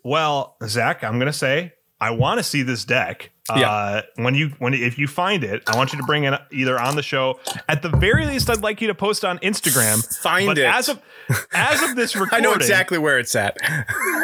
Well, 0.04 0.58
Zach, 0.66 1.04
I'm 1.04 1.18
gonna 1.18 1.34
say 1.34 1.74
I 2.00 2.12
want 2.12 2.40
to 2.40 2.44
see 2.44 2.64
this 2.64 2.84
deck. 2.84 3.32
Yeah. 3.50 3.70
Uh, 3.70 4.02
when 4.16 4.36
you 4.36 4.50
when 4.60 4.74
if 4.74 4.98
you 4.98 5.06
find 5.06 5.44
it, 5.44 5.64
I 5.68 5.76
want 5.76 5.92
you 5.92 6.00
to 6.00 6.06
bring 6.06 6.24
it 6.24 6.40
either 6.52 6.80
on 6.80 6.96
the 6.96 7.04
show. 7.04 7.40
At 7.68 7.82
the 7.82 7.90
very 7.90 8.26
least, 8.26 8.50
I'd 8.50 8.62
like 8.62 8.80
you 8.80 8.88
to 8.88 8.96
post 8.96 9.26
on 9.26 9.38
Instagram. 9.40 10.02
Find 10.22 10.48
but 10.48 10.58
it. 10.58 10.66
as 10.66 10.88
of 10.88 11.02
as 11.54 11.84
of 11.84 11.98
this 11.98 12.16
recording, 12.16 12.38
i 12.48 12.50
know 12.50 12.56
exactly 12.56 12.98
where 12.98 13.20
it's 13.20 13.36
at 13.36 13.58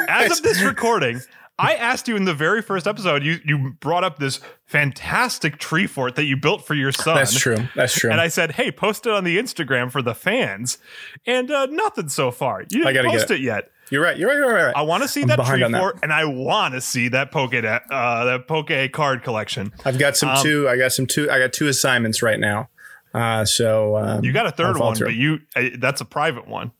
as 0.08 0.32
of 0.38 0.44
this 0.44 0.62
recording, 0.62 1.20
I 1.60 1.74
asked 1.75 2.08
you 2.08 2.16
in 2.16 2.25
the 2.25 2.34
very 2.34 2.62
first 2.62 2.88
episode. 2.88 3.24
You 3.24 3.39
you 3.46 3.75
brought 3.82 4.04
up 4.04 4.18
this 4.18 4.39
fantastic 4.66 5.58
tree 5.58 5.88
fort 5.88 6.16
that 6.16 6.24
you 6.25 6.38
built 6.38 6.66
for 6.66 6.74
your 6.74 6.92
son. 6.92 7.16
that's 7.16 7.38
true 7.38 7.58
that's 7.75 7.94
true 7.94 8.10
And 8.12 8.22
I 8.22 8.30
said, 8.30 8.54
"Hey, 8.54 8.72
post 8.72 9.06
it 9.06 9.12
on 9.13 9.24
the 9.25 9.38
Instagram 9.38 9.92
for 9.92 10.01
the 10.01 10.16
fans." 10.16 10.78
And 11.25 11.51
uh, 11.51 11.66
nothing 11.68 12.10
so 12.10 12.32
far. 12.32 12.63
You 12.70 12.88
I 12.88 12.94
didn't 12.94 13.12
post 13.12 13.28
get 13.28 13.38
it 13.38 13.42
yet. 13.42 13.70
you're 13.92 14.01
right 14.01 14.18
you're 14.18 14.30
right 14.30 14.38
you're 14.38 14.54
right, 14.54 14.63
right. 14.68 14.75
I 14.75 14.82
want 14.84 15.04
to 15.04 15.10
see 15.10 15.22
I'm 15.24 15.28
that 15.28 15.46
tree 15.46 15.62
on 15.63 15.72
that. 15.74 15.80
fort, 15.80 16.00
and 16.01 16.13
I 16.13 16.25
want 16.25 16.74
to 16.75 16.82
see 16.82 17.10
that 17.10 17.32
poke 17.32 17.54
uh, 17.54 17.80
that 18.25 18.46
poke 18.48 18.72
card 18.94 19.24
collection. 19.24 19.74
i've 19.86 20.00
got 20.00 20.16
some 20.16 20.30
Um, 20.30 20.44
two 20.44 20.70
i 20.70 20.78
got 20.78 20.92
some 20.94 21.06
two 21.08 21.30
i 21.30 21.39
got 21.39 21.51
two 21.54 21.68
assignments 21.68 22.22
right 22.22 22.39
now 22.39 22.70
uh, 23.13 23.44
so 23.44 23.98
um, 23.98 24.24
You 24.24 24.32
got 24.32 24.46
a 24.46 24.51
third 24.51 24.78
one, 24.78 24.94
through. 24.96 25.08
but 25.08 25.16
you 25.16 25.39
uh, 25.56 25.63
that's 25.80 26.00
a 26.00 26.06
private 26.06 26.48
one. 26.48 26.72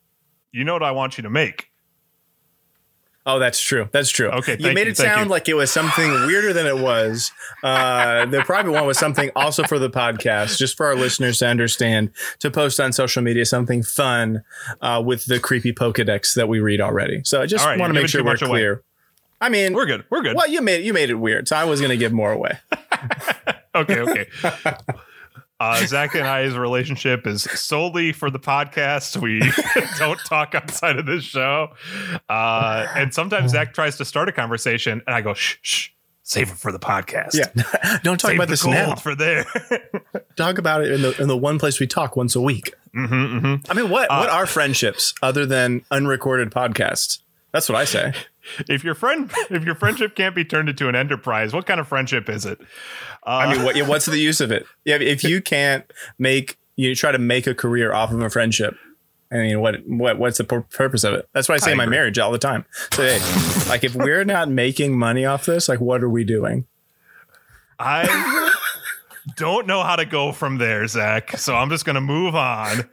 You 0.52 0.64
know 0.64 0.74
what 0.74 0.84
I 0.84 0.92
want 0.92 1.18
you 1.18 1.24
to 1.24 1.30
make. 1.30 1.69
Oh, 3.30 3.40
that's 3.40 3.62
true. 3.62 3.88
That's 3.92 4.10
true. 4.10 4.30
Okay, 4.30 4.58
you 4.60 4.74
made 4.74 4.86
you, 4.86 4.92
it 4.92 4.98
sound 4.98 5.26
you. 5.26 5.32
like 5.32 5.48
it 5.48 5.54
was 5.54 5.72
something 5.72 6.10
weirder 6.12 6.54
than 6.54 6.66
it 6.66 6.78
was. 6.78 7.32
Uh, 7.64 8.26
the 8.26 8.42
private 8.42 8.72
one 8.72 8.86
was 8.86 8.98
something 8.98 9.30
also 9.36 9.64
for 9.64 9.78
the 9.78 9.90
podcast, 9.90 10.58
just 10.58 10.76
for 10.76 10.86
our 10.88 10.96
listeners 10.96 11.40
to 11.40 11.48
understand, 11.48 12.12
to 12.40 12.50
post 12.50 12.80
on 12.80 12.92
social 12.92 13.22
media 13.22 13.46
something 13.46 13.84
fun 13.84 14.44
uh, 14.82 15.02
with 15.06 15.26
the 15.26 15.40
creepy 15.40 15.74
Pokedex 15.74 16.34
that 16.36 16.48
we 16.48 16.60
read 16.60 16.82
already. 16.82 17.22
So 17.24 17.42
I 17.42 17.46
just 17.46 17.66
right, 17.66 17.80
want 17.80 17.94
to 17.94 18.00
make 18.00 18.10
sure 18.10 18.24
we're 18.24 18.32
much 18.32 18.42
away. 18.42 18.52
clear. 18.52 18.84
I 19.42 19.50
mean, 19.50 19.74
We're 19.74 19.86
good. 19.86 20.04
We're 20.10 20.22
good. 20.22 20.36
well, 20.36 20.48
you 20.50 20.62
made 20.62 20.84
you 20.84 20.92
made 20.92 21.10
it 21.10 21.16
weird, 21.16 21.48
so 21.48 21.56
I 21.56 21.64
was 21.64 21.80
going 21.80 21.92
to 21.92 21.98
give 21.98 22.12
more 22.12 22.32
away. 22.32 22.60
Okay, 23.76 24.00
okay. 24.00 24.28
Uh, 25.60 25.86
Zach 25.86 26.16
and 26.16 26.26
I's 26.28 26.56
relationship 26.56 27.28
is 27.28 27.44
solely 27.44 28.14
for 28.14 28.30
the 28.30 28.40
podcast. 28.40 29.18
We 29.22 29.40
don't 30.00 30.20
talk 30.26 30.56
outside 30.56 30.98
of 30.98 31.06
this 31.06 31.24
show. 31.24 31.70
Uh, 32.30 32.88
and 32.96 33.14
sometimes 33.14 33.52
Zach 33.52 33.74
tries 33.74 33.98
to 33.98 34.06
start 34.06 34.30
a 34.30 34.32
conversation, 34.32 35.02
and 35.06 35.16
I 35.16 35.22
go, 35.22 35.34
shh, 35.34 35.58
shh, 35.62 35.90
save 36.24 36.50
it 36.52 36.58
for 36.58 36.72
the 36.72 36.80
podcast. 36.80 37.34
Yeah. 37.34 38.00
Don't 38.04 38.20
talk 38.20 38.30
Save 38.30 38.38
about 38.38 38.48
the 38.48 38.52
this 38.54 38.66
now. 38.66 38.96
for 38.96 39.16
there. 39.16 39.46
Talk 40.36 40.58
about 40.60 40.82
it 40.86 40.92
in 40.92 41.02
the 41.02 41.20
in 41.22 41.28
the 41.28 41.36
one 41.36 41.58
place 41.60 41.80
we 41.80 41.88
talk 41.88 42.16
once 42.16 42.36
a 42.36 42.42
week. 42.42 42.74
hmm 42.94 43.06
hmm 43.40 43.56
I 43.68 43.74
mean, 43.74 43.90
what 43.90 44.10
Uh, 44.12 44.18
what 44.20 44.30
are 44.30 44.46
friendships 44.46 45.14
other 45.22 45.46
than 45.46 45.84
unrecorded 45.92 46.52
podcasts? 46.52 47.20
That's 47.52 47.68
what 47.68 47.78
I 47.78 47.86
say. 47.86 48.14
If 48.68 48.84
your 48.84 48.96
friend, 48.96 49.32
if 49.50 49.64
your 49.64 49.76
friendship 49.76 50.16
can't 50.16 50.36
be 50.36 50.46
turned 50.46 50.70
into 50.70 50.88
an 50.88 50.96
enterprise, 50.96 51.54
what 51.54 51.66
kind 51.66 51.80
of 51.80 51.88
friendship 51.88 52.30
is 52.30 52.46
it? 52.46 52.60
Uh, 53.26 53.30
I 53.30 53.54
mean, 53.54 53.64
what, 53.64 53.78
what's 53.88 54.06
the 54.06 54.18
use 54.18 54.42
of 54.42 54.52
it? 54.52 54.66
Yeah, 54.86 54.96
if 54.96 55.24
you 55.24 55.42
can't 55.42 55.86
make 56.18 56.58
you 56.76 56.96
try 56.96 57.12
to 57.12 57.20
make 57.20 57.48
a 57.48 57.54
career 57.54 57.94
off 57.94 58.12
of 58.12 58.22
a 58.22 58.30
friendship, 58.30 58.78
I 59.32 59.38
mean, 59.38 59.60
what 59.62 59.86
what 59.86 60.18
what's 60.18 60.38
the 60.40 60.44
purpose 60.44 61.04
of 61.04 61.14
it? 61.14 61.30
That's 61.34 61.48
what 61.48 61.56
I 61.56 61.58
say 61.64 61.72
I 61.72 61.74
in 61.74 61.78
my 61.78 61.86
marriage 61.86 62.18
all 62.18 62.32
the 62.32 62.40
time. 62.40 62.66
So, 62.94 63.04
hey, 63.04 63.20
like, 63.70 63.84
if 63.84 63.94
we're 63.96 64.24
not 64.24 64.50
making 64.50 64.98
money 64.98 65.26
off 65.26 65.46
this, 65.46 65.70
like, 65.70 65.80
what 65.80 66.04
are 66.04 66.10
we 66.10 66.24
doing? 66.24 66.66
I 67.78 68.52
don't 69.36 69.68
know 69.68 69.84
how 69.84 69.96
to 69.96 70.06
go 70.06 70.32
from 70.32 70.58
there, 70.58 70.88
Zach. 70.88 71.38
So 71.38 71.56
I'm 71.56 71.70
just 71.70 71.86
going 71.86 71.96
to 71.96 72.02
move 72.02 72.36
on. 72.36 72.90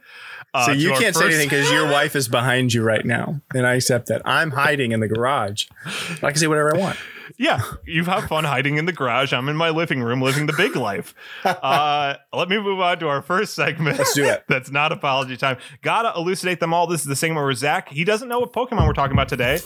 Uh, 0.53 0.65
so 0.67 0.71
you 0.71 0.91
can't 0.93 1.15
say 1.15 1.25
anything 1.25 1.49
because 1.49 1.69
your 1.71 1.85
wife 1.91 2.15
is 2.15 2.27
behind 2.27 2.73
you 2.73 2.81
right 2.81 3.05
now, 3.05 3.41
and 3.53 3.67
I 3.67 3.75
accept 3.75 4.07
that. 4.07 4.21
I'm 4.25 4.51
hiding 4.51 4.91
in 4.91 4.99
the 5.01 5.07
garage. 5.07 5.65
I 5.85 6.31
can 6.31 6.35
say 6.35 6.47
whatever 6.47 6.75
I 6.75 6.79
want. 6.79 6.97
Yeah, 7.37 7.61
you 7.85 8.03
have 8.03 8.21
had 8.21 8.29
fun 8.29 8.45
hiding 8.45 8.77
in 8.77 8.85
the 8.85 8.93
garage. 8.93 9.33
I'm 9.33 9.49
in 9.49 9.55
my 9.57 9.69
living 9.69 10.01
room 10.01 10.21
living 10.21 10.47
the 10.47 10.53
big 10.53 10.75
life. 10.75 11.13
Uh, 11.43 12.15
let 12.33 12.49
me 12.49 12.57
move 12.57 12.79
on 12.79 12.97
to 12.99 13.07
our 13.09 13.21
first 13.21 13.53
segment. 13.53 13.97
Let's 13.99 14.13
do 14.15 14.23
it. 14.23 14.45
That's 14.49 14.71
not 14.71 14.91
apology 14.91 15.37
time. 15.37 15.57
Gotta 15.81 16.17
elucidate 16.17 16.59
them 16.61 16.73
all. 16.73 16.87
This 16.87 17.01
is 17.01 17.07
the 17.07 17.15
segment 17.15 17.43
where 17.43 17.53
Zach 17.53 17.89
he 17.89 18.03
doesn't 18.03 18.29
know 18.29 18.39
what 18.39 18.53
Pokemon 18.53 18.87
we're 18.87 18.93
talking 18.93 19.13
about 19.15 19.29
today. 19.29 19.59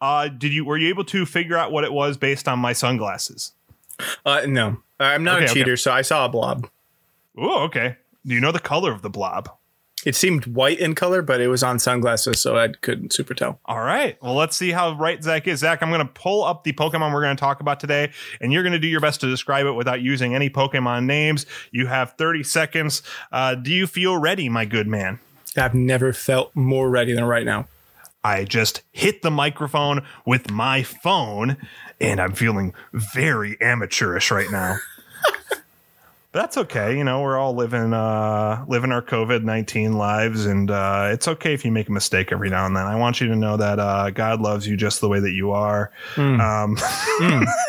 Uh, 0.00 0.28
did 0.28 0.54
you 0.54 0.64
were 0.64 0.78
you 0.78 0.88
able 0.88 1.04
to 1.06 1.26
figure 1.26 1.56
out 1.56 1.72
what 1.72 1.82
it 1.84 1.92
was 1.92 2.16
based 2.16 2.46
on 2.48 2.58
my 2.60 2.72
sunglasses? 2.72 3.52
Uh, 4.24 4.42
no, 4.46 4.78
I'm 5.00 5.24
not 5.24 5.36
Okay, 5.38 5.44
a 5.46 5.50
okay. 5.50 5.54
cheater, 5.60 5.76
so 5.76 5.90
I 5.90 6.02
saw 6.02 6.24
a 6.24 6.28
blob. 6.28 6.68
Oh, 7.36 7.64
okay. 7.64 7.96
Do 8.24 8.34
you 8.34 8.40
know 8.40 8.52
the 8.52 8.60
color 8.60 8.92
of 8.92 9.02
the 9.02 9.10
blob? 9.10 9.50
It 10.06 10.14
seemed 10.14 10.46
white 10.46 10.78
in 10.78 10.94
color, 10.94 11.22
but 11.22 11.40
it 11.40 11.48
was 11.48 11.62
on 11.64 11.80
sunglasses, 11.80 12.40
so 12.40 12.56
I 12.56 12.68
couldn't 12.68 13.12
super 13.12 13.34
tell. 13.34 13.58
All 13.64 13.80
right. 13.80 14.16
Well, 14.22 14.34
let's 14.34 14.56
see 14.56 14.70
how 14.70 14.92
right 14.92 15.22
Zach 15.22 15.48
is. 15.48 15.60
Zach, 15.60 15.82
I'm 15.82 15.90
going 15.90 16.06
to 16.06 16.12
pull 16.12 16.44
up 16.44 16.62
the 16.62 16.72
Pokemon 16.72 17.12
we're 17.12 17.22
going 17.22 17.36
to 17.36 17.40
talk 17.40 17.60
about 17.60 17.80
today, 17.80 18.12
and 18.40 18.52
you're 18.52 18.62
going 18.62 18.72
to 18.72 18.78
do 18.78 18.86
your 18.86 19.00
best 19.00 19.20
to 19.22 19.26
describe 19.26 19.66
it 19.66 19.72
without 19.72 20.00
using 20.00 20.36
any 20.36 20.48
Pokemon 20.48 21.04
names. 21.04 21.46
You 21.72 21.88
have 21.88 22.12
30 22.12 22.44
seconds. 22.44 23.02
Uh, 23.32 23.56
do 23.56 23.72
you 23.72 23.88
feel 23.88 24.16
ready, 24.16 24.48
my 24.48 24.64
good 24.64 24.86
man? 24.86 25.18
I've 25.56 25.74
never 25.74 26.12
felt 26.12 26.54
more 26.54 26.88
ready 26.88 27.12
than 27.12 27.24
right 27.24 27.44
now. 27.44 27.66
I 28.22 28.44
just 28.44 28.82
hit 28.92 29.22
the 29.22 29.30
microphone 29.30 30.04
with 30.24 30.50
my 30.50 30.82
phone, 30.84 31.56
and 32.00 32.20
I'm 32.20 32.32
feeling 32.32 32.72
very 32.92 33.60
amateurish 33.60 34.30
right 34.30 34.50
now. 34.50 34.76
But 36.30 36.40
that's 36.40 36.58
okay. 36.58 36.94
You 36.98 37.04
know, 37.04 37.22
we're 37.22 37.38
all 37.38 37.54
living 37.54 37.94
uh, 37.94 38.62
living 38.68 38.92
our 38.92 39.00
COVID 39.00 39.44
nineteen 39.44 39.94
lives, 39.94 40.44
and 40.44 40.70
uh, 40.70 41.08
it's 41.10 41.26
okay 41.26 41.54
if 41.54 41.64
you 41.64 41.72
make 41.72 41.88
a 41.88 41.92
mistake 41.92 42.32
every 42.32 42.50
now 42.50 42.66
and 42.66 42.76
then. 42.76 42.84
I 42.84 42.96
want 42.96 43.18
you 43.22 43.28
to 43.28 43.34
know 43.36 43.56
that 43.56 43.78
uh, 43.78 44.10
God 44.10 44.42
loves 44.42 44.68
you 44.68 44.76
just 44.76 45.00
the 45.00 45.08
way 45.08 45.20
that 45.20 45.32
you 45.32 45.52
are. 45.52 45.90
Um, 46.18 46.76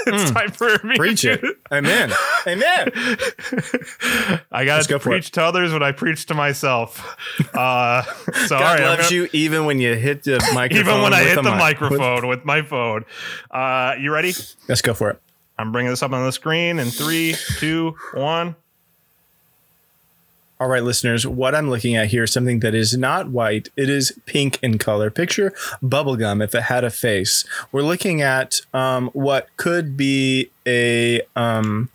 it's 0.08 0.32
time 0.32 0.52
for 0.52 0.68
me. 0.86 0.96
Mm. 0.96 0.98
Preach 0.98 1.22
to- 1.22 1.34
it. 1.36 1.58
Amen. 1.72 2.12
Amen. 2.46 2.92
I 4.52 4.66
got 4.66 4.86
go 4.90 4.98
to 4.98 5.02
it. 5.02 5.02
preach 5.04 5.32
to 5.32 5.42
others 5.42 5.72
what 5.72 5.82
I 5.82 5.94
preach 5.94 6.26
to 6.26 6.34
myself. 6.34 7.16
Uh, 7.54 8.02
so 8.48 8.60
God 8.60 8.80
right, 8.80 8.82
loves 8.82 9.04
gonna- 9.04 9.16
you 9.16 9.30
even 9.32 9.68
when 9.68 9.80
you 9.80 9.96
hit 9.96 10.24
the 10.24 10.38
microphone. 10.54 10.86
even 10.86 11.02
when 11.02 11.14
I 11.14 11.24
hit 11.24 11.36
the 11.36 11.44
mic. 11.44 11.60
microphone 11.60 12.28
with 12.28 12.44
my 12.44 12.62
phone. 12.64 13.06
Uh, 13.52 13.96
you 13.98 14.12
ready? 14.12 14.34
Let's 14.68 14.82
go 14.82 14.94
for 14.94 15.12
it. 15.12 15.22
I'm 15.60 15.74
bringing 15.74 15.90
this 15.90 16.02
up 16.02 16.14
on 16.14 16.24
the 16.26 16.32
screen 16.32 16.80
in 16.80 16.90
three, 16.90 17.36
two, 17.58 17.94
one. 18.14 18.56
All 20.58 20.70
right, 20.70 20.82
listeners, 20.82 21.28
what 21.28 21.54
I'm 21.54 21.70
looking 21.70 21.98
at 21.98 22.08
here 22.08 22.24
is 22.24 22.32
something 22.32 22.62
that 22.62 22.74
is 22.74 22.98
not 22.98 23.30
white. 23.30 23.68
It 23.76 23.90
is 23.90 24.18
pink 24.26 24.58
in 24.62 24.78
color. 24.78 25.12
Picture 25.12 25.52
bubblegum 25.84 26.42
if 26.42 26.56
it 26.56 26.64
had 26.64 26.86
a 26.86 26.90
face. 26.90 27.44
We're 27.74 27.82
looking 27.82 28.22
at 28.22 28.62
um, 28.74 29.10
what 29.12 29.50
could 29.58 29.98
be 29.98 30.50
a 30.66 31.22
um, 31.36 31.90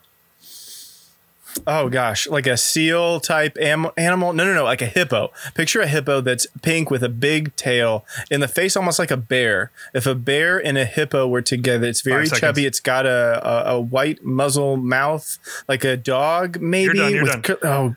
oh 1.67 1.89
gosh, 1.89 2.27
like 2.29 2.47
a 2.47 2.57
seal 2.57 3.21
type 3.21 3.57
am- 3.61 3.91
animal. 3.97 4.33
No, 4.33 4.45
no, 4.45 4.55
no, 4.55 4.65
like 4.65 4.83
a 4.83 4.87
hippo. 4.87 5.33
Picture 5.55 5.81
a 5.81 5.87
hippo 5.87 6.21
that's 6.21 6.47
pink 6.63 6.91
with 6.91 7.03
a 7.03 7.09
big 7.09 7.55
tail 7.57 8.05
in 8.31 8.41
the 8.41 8.49
face, 8.49 8.77
almost 8.77 8.99
like 8.99 9.11
a 9.11 9.17
bear. 9.17 9.71
If 9.93 10.07
a 10.07 10.15
bear 10.15 10.59
and 10.65 10.77
a 10.79 10.85
hippo 10.85 11.27
were 11.27 11.43
together, 11.43 11.87
it's 11.87 12.01
very 12.01 12.29
chubby. 12.29 12.67
It's 12.67 12.81
got 12.81 13.07
a, 13.07 13.41
a, 13.71 13.77
a 13.77 13.81
white 13.81 14.25
muzzle 14.25 14.77
mouth, 14.77 15.39
like 15.69 15.85
a 15.85 15.97
dog, 15.97 16.61
maybe. 16.61 16.85
You're 16.85 16.95
done, 16.95 17.13
you're 17.13 17.23
with 17.25 17.43
done. 17.43 17.57
oh. 17.63 17.95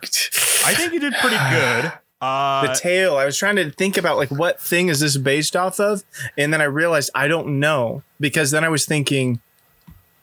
I 0.65 0.73
think 0.73 0.93
you 0.93 0.99
did 0.99 1.13
pretty 1.15 1.37
good. 1.49 1.93
Uh, 2.19 2.65
the 2.65 2.73
tail. 2.73 3.15
I 3.15 3.25
was 3.25 3.37
trying 3.37 3.57
to 3.57 3.69
think 3.69 3.95
about 3.95 4.17
like 4.17 4.31
what 4.31 4.59
thing 4.59 4.87
is 4.89 5.01
this 5.01 5.17
based 5.17 5.55
off 5.55 5.79
of, 5.79 6.03
and 6.35 6.51
then 6.51 6.61
I 6.61 6.63
realized 6.63 7.11
I 7.13 7.27
don't 7.27 7.59
know 7.59 8.01
because 8.19 8.49
then 8.49 8.63
I 8.63 8.69
was 8.69 8.87
thinking, 8.87 9.39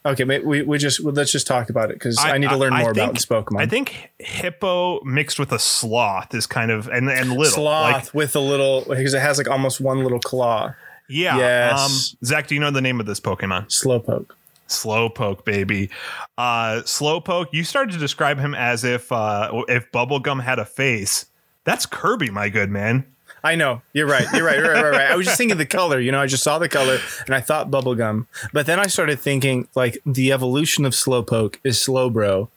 okay, 0.05 0.25
maybe 0.25 0.45
we, 0.45 0.63
we 0.63 0.79
just 0.79 1.03
well, 1.03 1.15
let's 1.15 1.33
just 1.33 1.47
talk 1.47 1.71
about 1.71 1.91
it 1.91 1.95
because 1.95 2.19
I, 2.19 2.39
need 2.39 2.51
to 2.51 2.57
learn 2.57 2.73
I 2.73 2.81
more 2.83 2.91
about 2.93 3.07
think- 3.07 3.15
this 3.15 3.27
Pokemon. 3.27 3.61
I 3.61 3.67
think 3.67 4.11
hippo 4.19 5.03
mixed 5.05 5.39
with 5.39 5.53
a 5.53 5.59
sloth 5.59 6.35
is 6.35 6.47
kind 6.47 6.71
of 6.71 6.89
and 6.89 7.09
and 7.11 7.31
little 7.31 7.45
sloth 7.47 7.93
Like, 8.07 8.15
with 8.15 8.37
a 8.37 8.41
little 8.41 8.85
because 8.89 9.15
it 9.15 9.21
has 9.21 9.39
like 9.39 9.49
almost 9.49 9.81
one 9.81 10.03
little 10.03 10.21
claw. 10.21 10.75
yeah. 11.09 11.37
Yes. 11.39 12.13
Um, 12.13 12.19
Zach, 12.27 12.47
do 12.49 12.55
you 12.55 12.61
know 12.61 12.71
the 12.71 12.81
name 12.83 13.01
of 13.01 13.07
this 13.07 13.21
Pokemon? 13.21 13.67
Slowpoke. 13.67 14.31
Slowpoke, 14.69 15.45
baby. 15.45 15.91
Uh, 16.39 16.81
Slowpoke. 16.85 17.49
You 17.53 17.65
started 17.65 17.93
to 17.93 17.99
describe 17.99 18.39
him 18.39 18.55
as 18.55 18.83
if 18.85 19.13
uh, 19.13 19.63
if 19.69 19.91
Bubblegum 19.93 20.43
had 20.43 20.59
a 20.59 20.65
face. 20.65 21.27
That's 21.65 21.87
Kirby, 21.87 22.31
my 22.31 22.49
good 22.49 22.71
man. 22.71 23.05
I 23.45 23.55
know. 23.57 23.83
You're 23.93 24.07
right. 24.09 24.27
You're 24.33 24.45
right. 24.45 24.57
You're 24.59 24.73
right. 24.73 24.83
Right. 24.83 24.91
Right. 24.93 25.11
I 25.11 25.17
was 25.17 25.27
just 25.27 25.37
thinking 25.39 25.59
the 25.59 25.67
color. 25.67 26.01
You 26.01 26.11
know, 26.13 26.21
I 26.21 26.27
just 26.27 26.43
saw 26.43 26.59
the 26.59 26.69
color 26.69 26.99
and 27.27 27.35
I 27.35 27.41
thought 27.41 27.71
bubblegum. 27.71 28.27
But 28.53 28.65
then 28.67 28.81
I 28.81 28.87
started 28.87 29.21
thinking 29.21 29.69
like 29.75 29.99
the 30.07 30.33
evolution 30.33 30.85
of 30.87 30.95
Slowpoke 30.95 31.57
is 31.63 31.77
Slowbro. 31.79 32.49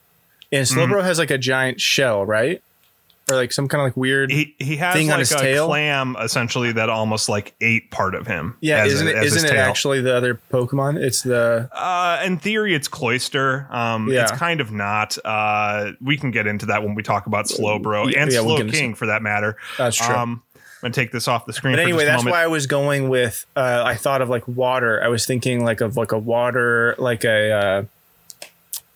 And 0.50 0.66
Mm-hmm. 0.66 0.80
Slowbro 0.80 1.04
has 1.04 1.18
like 1.18 1.30
a 1.30 1.36
giant 1.38 1.78
shell, 1.80 2.24
right? 2.24 2.62
Or 3.30 3.36
like 3.36 3.52
some 3.52 3.68
kind 3.68 3.82
of 3.82 3.88
like 3.88 3.96
weird. 3.98 4.30
He 4.30 4.54
he 4.58 4.78
has 4.78 4.94
Thing 4.94 5.08
on 5.10 5.18
like 5.18 5.28
his 5.28 5.32
a 5.32 5.38
tail? 5.38 5.66
clam 5.66 6.16
essentially 6.18 6.72
that 6.72 6.88
almost 6.88 7.28
like 7.28 7.54
ate 7.60 7.90
part 7.90 8.14
of 8.14 8.26
him. 8.26 8.56
yeah, 8.62 8.86
isn't 8.86 9.06
it, 9.06 9.22
isn't 9.22 9.44
it 9.44 9.50
tail. 9.52 9.60
actually 9.60 10.00
the 10.00 10.16
other 10.16 10.40
Pokemon? 10.50 10.96
It's 10.98 11.20
the 11.20 11.68
Uh, 11.70 12.22
in 12.24 12.38
theory, 12.38 12.74
it's 12.74 12.88
Cloyster. 12.88 13.66
Um, 13.70 14.08
Yeah. 14.10 14.22
It's 14.22 14.32
kind 14.32 14.62
of 14.62 14.72
not. 14.72 15.18
Uh, 15.22 15.90
we 16.00 16.16
can 16.16 16.30
get 16.30 16.46
into 16.46 16.64
that 16.66 16.82
when 16.82 16.94
we 16.94 17.02
talk 17.02 17.26
about 17.26 17.44
Slowbro 17.48 18.10
Yeah, 18.10 18.22
and 18.22 18.32
yeah, 18.32 18.40
we'll 18.40 18.56
Slow 18.56 18.64
get 18.64 18.72
King 18.74 18.94
for 18.94 19.04
that 19.04 19.20
matter. 19.20 19.58
that's 19.76 19.98
true. 19.98 20.14
Um, 20.16 20.42
I'm 20.82 20.88
gonna 20.88 20.94
take 20.94 21.10
this 21.10 21.26
off 21.26 21.44
the 21.44 21.52
screen. 21.52 21.74
but 21.74 21.80
anyway, 21.80 22.04
that's 22.04 22.20
moment. 22.20 22.34
why 22.34 22.42
I 22.44 22.46
was 22.46 22.66
going 22.66 23.08
with. 23.08 23.44
Uh, 23.56 23.82
I 23.84 23.96
thought 23.96 24.22
of 24.22 24.28
like 24.28 24.46
water. 24.46 25.02
I 25.02 25.08
was 25.08 25.26
thinking 25.26 25.64
like 25.64 25.80
of 25.80 25.96
like 25.96 26.12
a 26.12 26.18
water, 26.18 26.94
like 26.98 27.24
a. 27.24 27.50
Uh, 27.52 27.82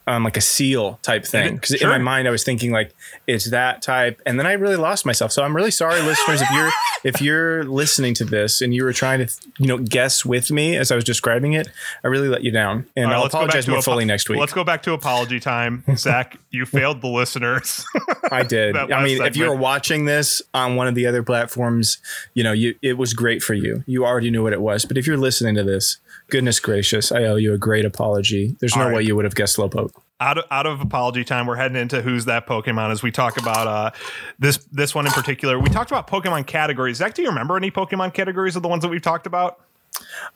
um, 0.07 0.25
like 0.25 0.37
a 0.37 0.41
seal 0.41 0.99
type 1.03 1.25
thing 1.25 1.55
because 1.57 1.77
Sure. 1.77 1.89
in 1.93 1.99
my 1.99 1.99
mind 1.99 2.27
I 2.29 2.31
was 2.31 2.43
thinking 2.45 2.73
like 2.73 2.93
it's 3.27 3.51
that 3.51 3.83
type, 3.83 4.21
and 4.27 4.39
then 4.39 4.47
I 4.47 4.55
really 4.55 4.77
lost 4.77 5.07
myself. 5.07 5.33
So 5.33 5.43
I'm 5.43 5.55
really 5.55 5.71
sorry, 5.71 6.01
listeners, 6.03 6.41
if 6.43 6.51
you're 6.51 6.71
if 7.05 7.21
you're 7.23 7.65
listening 7.65 8.15
to 8.15 8.25
this 8.25 8.61
and 8.61 8.75
you 8.75 8.85
were 8.85 8.93
trying 8.93 9.27
to 9.27 9.33
you 9.59 9.67
know 9.67 9.79
guess 9.79 10.25
with 10.25 10.51
me 10.51 10.77
as 10.77 10.91
I 10.91 10.95
was 10.97 11.05
describing 11.05 11.53
it, 11.53 11.69
I 12.05 12.09
really 12.09 12.29
let 12.29 12.43
you 12.43 12.51
down, 12.51 12.87
and 12.97 13.07
right, 13.07 13.15
I'll 13.17 13.23
let's 13.23 13.33
go 13.35 13.41
back 13.41 13.49
apologize 13.49 13.69
more 13.69 13.79
apo- 13.79 13.83
fully 13.93 14.05
next 14.05 14.29
week. 14.29 14.39
Let's 14.41 14.53
go 14.53 14.65
back 14.65 14.83
to 14.85 14.93
apology 14.93 15.39
time. 15.41 15.85
Zach, 15.97 16.37
you 16.51 16.67
failed 16.67 17.01
the 17.01 17.09
listeners. 17.09 17.85
I 18.33 18.43
did. 18.43 18.77
I 18.93 19.03
mean, 19.05 19.23
if 19.23 19.37
you 19.37 19.49
were 19.49 19.57
watching 19.57 20.05
this 20.05 20.43
on 20.53 20.77
one 20.77 20.89
of 20.89 20.95
the 20.95 21.07
other 21.07 21.23
platforms, 21.23 21.99
you 22.35 22.43
know, 22.43 22.53
you 22.53 22.75
it 22.83 22.95
was 22.99 23.15
great 23.15 23.43
for 23.43 23.55
you. 23.55 23.85
You 23.87 24.05
already 24.05 24.31
knew 24.31 24.43
what 24.43 24.53
it 24.53 24.61
was. 24.61 24.85
But 24.85 24.99
if 24.99 25.07
you're 25.07 25.17
listening 25.17 25.55
to 25.55 25.63
this, 25.63 25.99
goodness 26.33 26.59
gracious, 26.59 27.13
I 27.13 27.25
owe 27.25 27.37
you 27.37 27.53
a 27.55 27.59
great 27.59 27.85
apology. 27.85 28.57
There's 28.59 28.75
no 28.75 28.83
All 28.83 28.89
right. 28.89 28.97
way 28.97 29.03
you 29.03 29.15
would 29.15 29.25
have 29.25 29.35
guessed 29.37 29.57
Slowpoke. 29.57 29.91
out 30.21 30.39
of 30.39 30.45
out 30.51 30.67
of 30.67 30.81
apology 30.81 31.23
time, 31.25 31.47
we're 31.47 31.57
heading 31.57 31.77
into 31.77 32.03
who's 32.03 32.25
that 32.25 32.47
Pokemon 32.47 32.91
as 32.91 33.03
we 33.03 33.11
talk 33.13 33.37
about 33.37 33.67
uh 33.69 33.91
this 34.39 34.57
this 34.73 34.95
one 34.95 35.07
in 35.07 35.13
particular. 35.13 35.59
We 35.59 35.69
talked 35.69 35.91
about 35.93 36.09
Pokemon 36.09 36.47
categories. 36.47 36.97
Zach, 36.97 37.15
do 37.15 37.23
you 37.23 37.29
remember 37.29 37.57
any 37.57 37.71
Pokemon 37.71 38.15
categories 38.15 38.57
of 38.57 38.63
the 38.63 38.69
ones 38.69 38.83
that 38.83 38.89
we've 38.89 39.03
talked 39.03 39.27
about? 39.27 39.61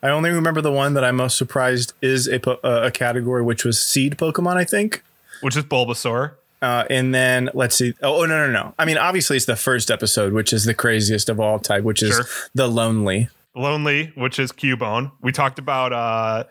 I 0.03 0.09
only 0.09 0.29
remember 0.29 0.61
the 0.61 0.71
one 0.71 0.93
that 0.93 1.03
I'm 1.03 1.15
most 1.17 1.37
surprised 1.37 1.91
is 2.01 2.27
a 2.27 2.39
po- 2.39 2.59
uh, 2.63 2.81
a 2.85 2.91
category 2.91 3.41
which 3.43 3.65
was 3.65 3.83
seed 3.83 4.17
Pokemon, 4.17 4.55
I 4.55 4.63
think. 4.63 5.03
Which 5.41 5.57
is 5.57 5.63
Bulbasaur. 5.65 6.33
Uh, 6.61 6.85
and 6.89 7.13
then 7.13 7.49
let's 7.53 7.75
see. 7.75 7.93
Oh, 8.01 8.21
oh, 8.23 8.25
no, 8.25 8.45
no, 8.47 8.51
no. 8.51 8.73
I 8.79 8.85
mean, 8.85 8.97
obviously, 8.97 9.37
it's 9.37 9.45
the 9.45 9.55
first 9.55 9.91
episode, 9.91 10.33
which 10.33 10.51
is 10.53 10.65
the 10.65 10.73
craziest 10.73 11.29
of 11.29 11.39
all 11.39 11.59
type, 11.59 11.83
which 11.83 12.01
is 12.01 12.15
Sure. 12.15 12.25
the 12.55 12.67
lonely. 12.67 13.29
Lonely, 13.57 14.11
which 14.15 14.39
is 14.39 14.51
Cubone. 14.51 15.11
We 15.21 15.31
talked 15.31 15.59
about 15.59 15.93
uh, 15.93 16.43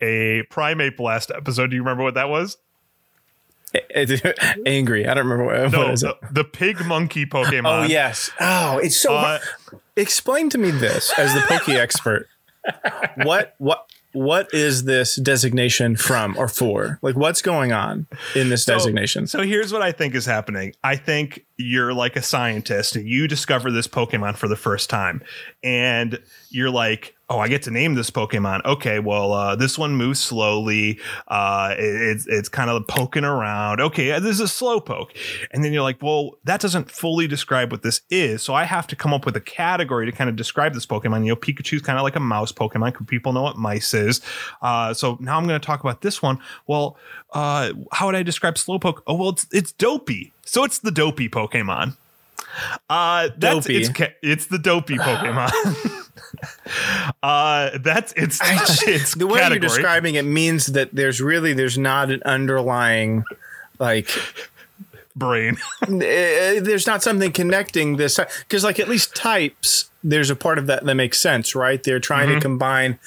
a 0.00 0.42
Primeape 0.50 1.00
last 1.00 1.30
episode. 1.30 1.70
Do 1.70 1.76
you 1.76 1.82
remember 1.82 2.02
what 2.02 2.14
that 2.14 2.28
was? 2.28 2.56
angry. 4.66 5.06
I 5.06 5.14
don't 5.14 5.26
remember 5.26 5.44
what, 5.44 5.72
No, 5.72 5.78
what 5.78 5.90
is 5.90 6.00
the, 6.02 6.16
the 6.30 6.44
pig 6.44 6.84
monkey 6.86 7.26
Pokemon. 7.26 7.82
Oh 7.82 7.82
yes. 7.84 8.30
Oh, 8.40 8.78
it's 8.78 8.96
so. 8.96 9.14
Uh. 9.14 9.38
Explain 9.96 10.48
to 10.50 10.58
me 10.58 10.70
this 10.70 11.12
as 11.18 11.34
the 11.34 11.40
Poke 11.40 11.68
expert. 11.68 12.28
What 13.16 13.54
what 13.58 13.88
what 14.14 14.52
is 14.54 14.84
this 14.84 15.16
designation 15.16 15.96
from 15.96 16.36
or 16.38 16.48
for? 16.48 16.98
Like, 17.02 17.16
what's 17.16 17.42
going 17.42 17.72
on 17.72 18.06
in 18.34 18.48
this 18.48 18.64
designation? 18.64 19.26
So 19.26 19.42
here's 19.42 19.72
what 19.72 19.82
I 19.82 19.92
think 19.92 20.14
is 20.14 20.24
happening. 20.24 20.74
I 20.82 20.96
think 20.96 21.44
you're 21.56 21.92
like 21.92 22.16
a 22.16 22.22
scientist 22.22 22.96
and 22.96 23.08
you 23.08 23.28
discover 23.28 23.70
this 23.70 23.86
Pokemon 23.86 24.36
for 24.36 24.48
the 24.48 24.56
first 24.56 24.88
time, 24.88 25.22
and 25.62 26.18
you're 26.48 26.70
like, 26.70 27.13
"Oh, 27.28 27.38
I 27.38 27.48
get 27.48 27.62
to 27.62 27.70
name 27.70 27.94
this 27.94 28.10
Pokemon." 28.10 28.64
Okay, 28.64 28.98
well, 28.98 29.32
uh, 29.32 29.56
this 29.56 29.78
one 29.78 29.94
moves 29.96 30.20
slowly. 30.20 30.98
Uh, 31.28 31.74
it- 31.78 31.84
it's 32.14 32.26
it's 32.26 32.48
kind 32.48 32.70
of 32.70 32.86
poking 32.86 33.24
around. 33.24 33.80
Okay, 33.80 34.12
uh, 34.12 34.20
this 34.20 34.38
is 34.38 34.40
a 34.40 34.44
Slowpoke, 34.44 35.10
and 35.50 35.64
then 35.64 35.72
you're 35.72 35.82
like, 35.82 36.02
"Well, 36.02 36.32
that 36.44 36.60
doesn't 36.60 36.90
fully 36.90 37.26
describe 37.26 37.70
what 37.72 37.82
this 37.82 38.02
is." 38.10 38.42
So 38.42 38.54
I 38.54 38.64
have 38.64 38.86
to 38.88 38.96
come 38.96 39.12
up 39.14 39.24
with 39.26 39.36
a 39.36 39.40
category 39.40 40.06
to 40.06 40.12
kind 40.12 40.28
of 40.30 40.36
describe 40.36 40.74
this 40.74 40.86
Pokemon. 40.86 41.20
You 41.24 41.30
know, 41.30 41.36
Pikachu's 41.36 41.82
kind 41.82 41.98
of 41.98 42.02
like 42.04 42.16
a 42.16 42.20
mouse 42.20 42.52
Pokemon. 42.52 43.06
People 43.06 43.32
know 43.32 43.42
what 43.42 43.56
mice 43.56 43.94
is. 43.94 44.20
Uh, 44.62 44.92
so 44.94 45.16
now 45.20 45.36
I'm 45.38 45.46
going 45.46 45.60
to 45.60 45.66
talk 45.66 45.80
about 45.80 46.02
this 46.02 46.20
one. 46.22 46.38
Well, 46.66 46.96
uh, 47.32 47.72
how 47.92 48.06
would 48.06 48.14
I 48.14 48.22
describe 48.22 48.54
Slowpoke? 48.54 49.00
Oh, 49.06 49.14
well, 49.14 49.30
it's 49.30 49.46
it's 49.52 49.72
dopey. 49.72 50.32
So 50.44 50.64
it's 50.64 50.78
the 50.78 50.90
dopey 50.90 51.28
Pokemon. 51.28 51.96
Uh, 52.88 53.28
that's 53.38 53.66
Dopey. 53.66 53.76
it's 53.76 53.90
it's 54.22 54.46
the 54.46 54.58
dopey 54.58 54.96
Pokemon. 54.96 55.50
uh, 57.22 57.70
that's 57.78 58.12
it's 58.16 58.40
I 58.40 58.58
it's 58.90 59.14
the 59.16 59.26
way 59.26 59.40
category. 59.40 59.60
you're 59.60 59.68
describing 59.68 60.14
it 60.16 60.24
means 60.24 60.66
that 60.66 60.94
there's 60.94 61.20
really 61.20 61.52
there's 61.52 61.78
not 61.78 62.10
an 62.10 62.22
underlying 62.24 63.24
like 63.78 64.08
brain. 65.16 65.56
eh, 65.88 66.60
there's 66.60 66.86
not 66.86 67.02
something 67.02 67.32
connecting 67.32 67.96
this 67.96 68.18
because 68.40 68.64
like 68.64 68.78
at 68.80 68.88
least 68.88 69.14
types 69.14 69.90
there's 70.06 70.28
a 70.28 70.36
part 70.36 70.58
of 70.58 70.66
that 70.66 70.84
that 70.84 70.94
makes 70.96 71.18
sense 71.18 71.54
right 71.54 71.82
they're 71.84 71.98
trying 72.00 72.28
Mm-hmm. 72.28 72.34
to 72.38 72.42
combine 72.42 72.98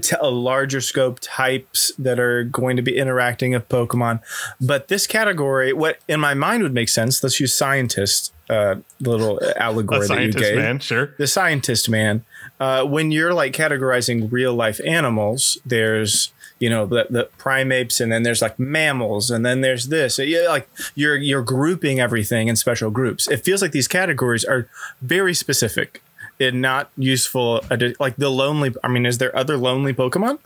t- 0.00 0.16
a 0.20 0.28
larger 0.30 0.80
scope 0.80 1.18
types 1.20 1.92
that 1.98 2.18
are 2.18 2.42
going 2.42 2.74
to 2.76 2.82
be 2.82 2.96
interacting 2.96 3.52
with 3.52 3.68
pokemon 3.68 4.20
but 4.60 4.88
this 4.88 5.06
category 5.06 5.72
what 5.72 5.98
in 6.08 6.18
my 6.18 6.34
mind 6.34 6.62
would 6.64 6.74
make 6.74 6.88
sense 6.88 7.22
let's 7.22 7.38
use 7.38 7.54
scientist 7.54 8.32
uh 8.52 8.76
little 9.00 9.40
allegory 9.56 10.06
that 10.06 10.22
you 10.22 10.32
gave 10.32 10.56
man, 10.56 10.78
sure. 10.78 11.14
the 11.18 11.26
scientist 11.26 11.88
man 11.88 12.24
uh, 12.60 12.84
when 12.84 13.10
you're 13.10 13.34
like 13.34 13.52
categorizing 13.52 14.30
real 14.30 14.54
life 14.54 14.80
animals 14.86 15.58
there's 15.64 16.32
you 16.58 16.68
know 16.70 16.86
the, 16.86 17.06
the 17.10 17.24
primates 17.38 18.00
and 18.00 18.12
then 18.12 18.22
there's 18.22 18.42
like 18.42 18.58
mammals 18.58 19.30
and 19.30 19.44
then 19.44 19.62
there's 19.62 19.88
this 19.88 20.18
yeah 20.18 20.46
like 20.48 20.68
you're 20.94 21.16
you're 21.16 21.42
grouping 21.42 21.98
everything 21.98 22.48
in 22.48 22.54
special 22.54 22.90
groups 22.90 23.26
it 23.28 23.38
feels 23.38 23.62
like 23.62 23.72
these 23.72 23.88
categories 23.88 24.44
are 24.44 24.68
very 25.00 25.34
specific 25.34 26.02
and 26.38 26.60
not 26.60 26.90
useful 26.96 27.64
like 27.98 28.16
the 28.16 28.28
lonely 28.28 28.72
i 28.84 28.88
mean 28.88 29.06
is 29.06 29.18
there 29.18 29.34
other 29.36 29.56
lonely 29.56 29.94
pokemon 29.94 30.38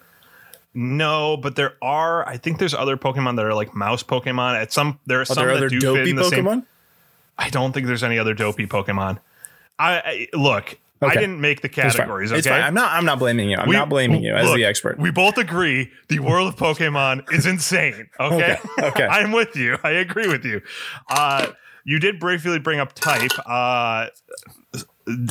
No, 0.79 1.39
but 1.39 1.57
there 1.57 1.73
are. 1.81 2.29
I 2.29 2.37
think 2.37 2.59
there's 2.59 2.75
other 2.75 2.99
Pokemon 2.99 3.37
that 3.37 3.47
are 3.47 3.55
like 3.55 3.75
mouse 3.75 4.03
Pokemon. 4.03 4.61
At 4.61 4.75
some 4.75 5.01
there 5.07 5.21
are, 5.21 5.23
are 5.23 5.25
some 5.25 5.37
there 5.37 5.47
that 5.47 5.57
other 5.57 5.69
do 5.71 5.81
fit 5.81 6.07
in 6.07 6.17
the 6.17 6.25
same. 6.25 6.67
I 7.39 7.51
don't 7.51 7.73
think 7.73 7.87
there's 7.87 8.05
any 8.05 8.19
other 8.19 8.35
dopey 8.35 8.67
Pokemon. 8.67 9.19
I, 9.79 10.29
I 10.33 10.37
look. 10.37 10.79
I 11.03 11.15
didn't 11.15 11.41
make 11.41 11.61
the 11.61 11.69
categories. 11.69 12.33
It's 12.33 12.47
okay, 12.47 12.57
fine. 12.57 12.65
i'm 12.65 12.75
not 12.75 12.91
i'm 12.93 13.05
not 13.05 13.19
blaming 13.19 13.51
you 13.51 13.59
i'm 13.59 13.69
We- 13.69 13.77
not 13.77 13.91
blaming 13.91 14.23
you 14.23 14.35
as 14.35 14.47
look, 14.47 14.57
the 14.57 14.65
expert 14.65 14.99
We 14.99 15.11
both 15.11 15.37
agree 15.37 15.93
the 16.09 16.21
world 16.21 16.49
of 16.49 16.57
Pokemon 16.57 17.31
is 17.33 17.45
insane. 17.45 18.09
Okay. 18.19 18.57
Okay, 18.79 18.87
okay. 18.89 19.07
I'm 19.11 19.33
with 19.33 19.55
you. 19.57 19.77
I 19.85 19.91
agree 19.91 20.27
with 20.27 20.45
you. 20.45 20.63
Uh, 21.11 21.49
you 21.85 21.99
did 21.99 22.19
briefly 22.19 22.59
bring 22.59 22.81
up 22.81 22.95
type. 22.95 23.31
Uh, 23.45 24.07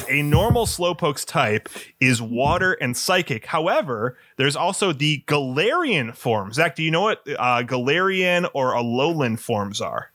a 0.08 0.22
normal 0.22 0.66
Slowpoke's 0.66 1.26
type 1.26 1.68
is 2.00 2.22
water 2.22 2.74
and 2.74 2.96
psychic. 2.96 3.48
However, 3.48 4.18
there's 4.38 4.56
also 4.56 4.94
the 4.94 5.24
Galarian 5.28 6.16
form. 6.16 6.54
Zach, 6.54 6.76
do 6.76 6.84
you 6.84 6.92
know 6.92 7.02
what 7.02 7.28
uh, 7.28 7.64
Galarian 7.64 8.48
or 8.54 8.74
Alolan 8.74 9.38
forms 9.38 9.82
are? 9.82 10.12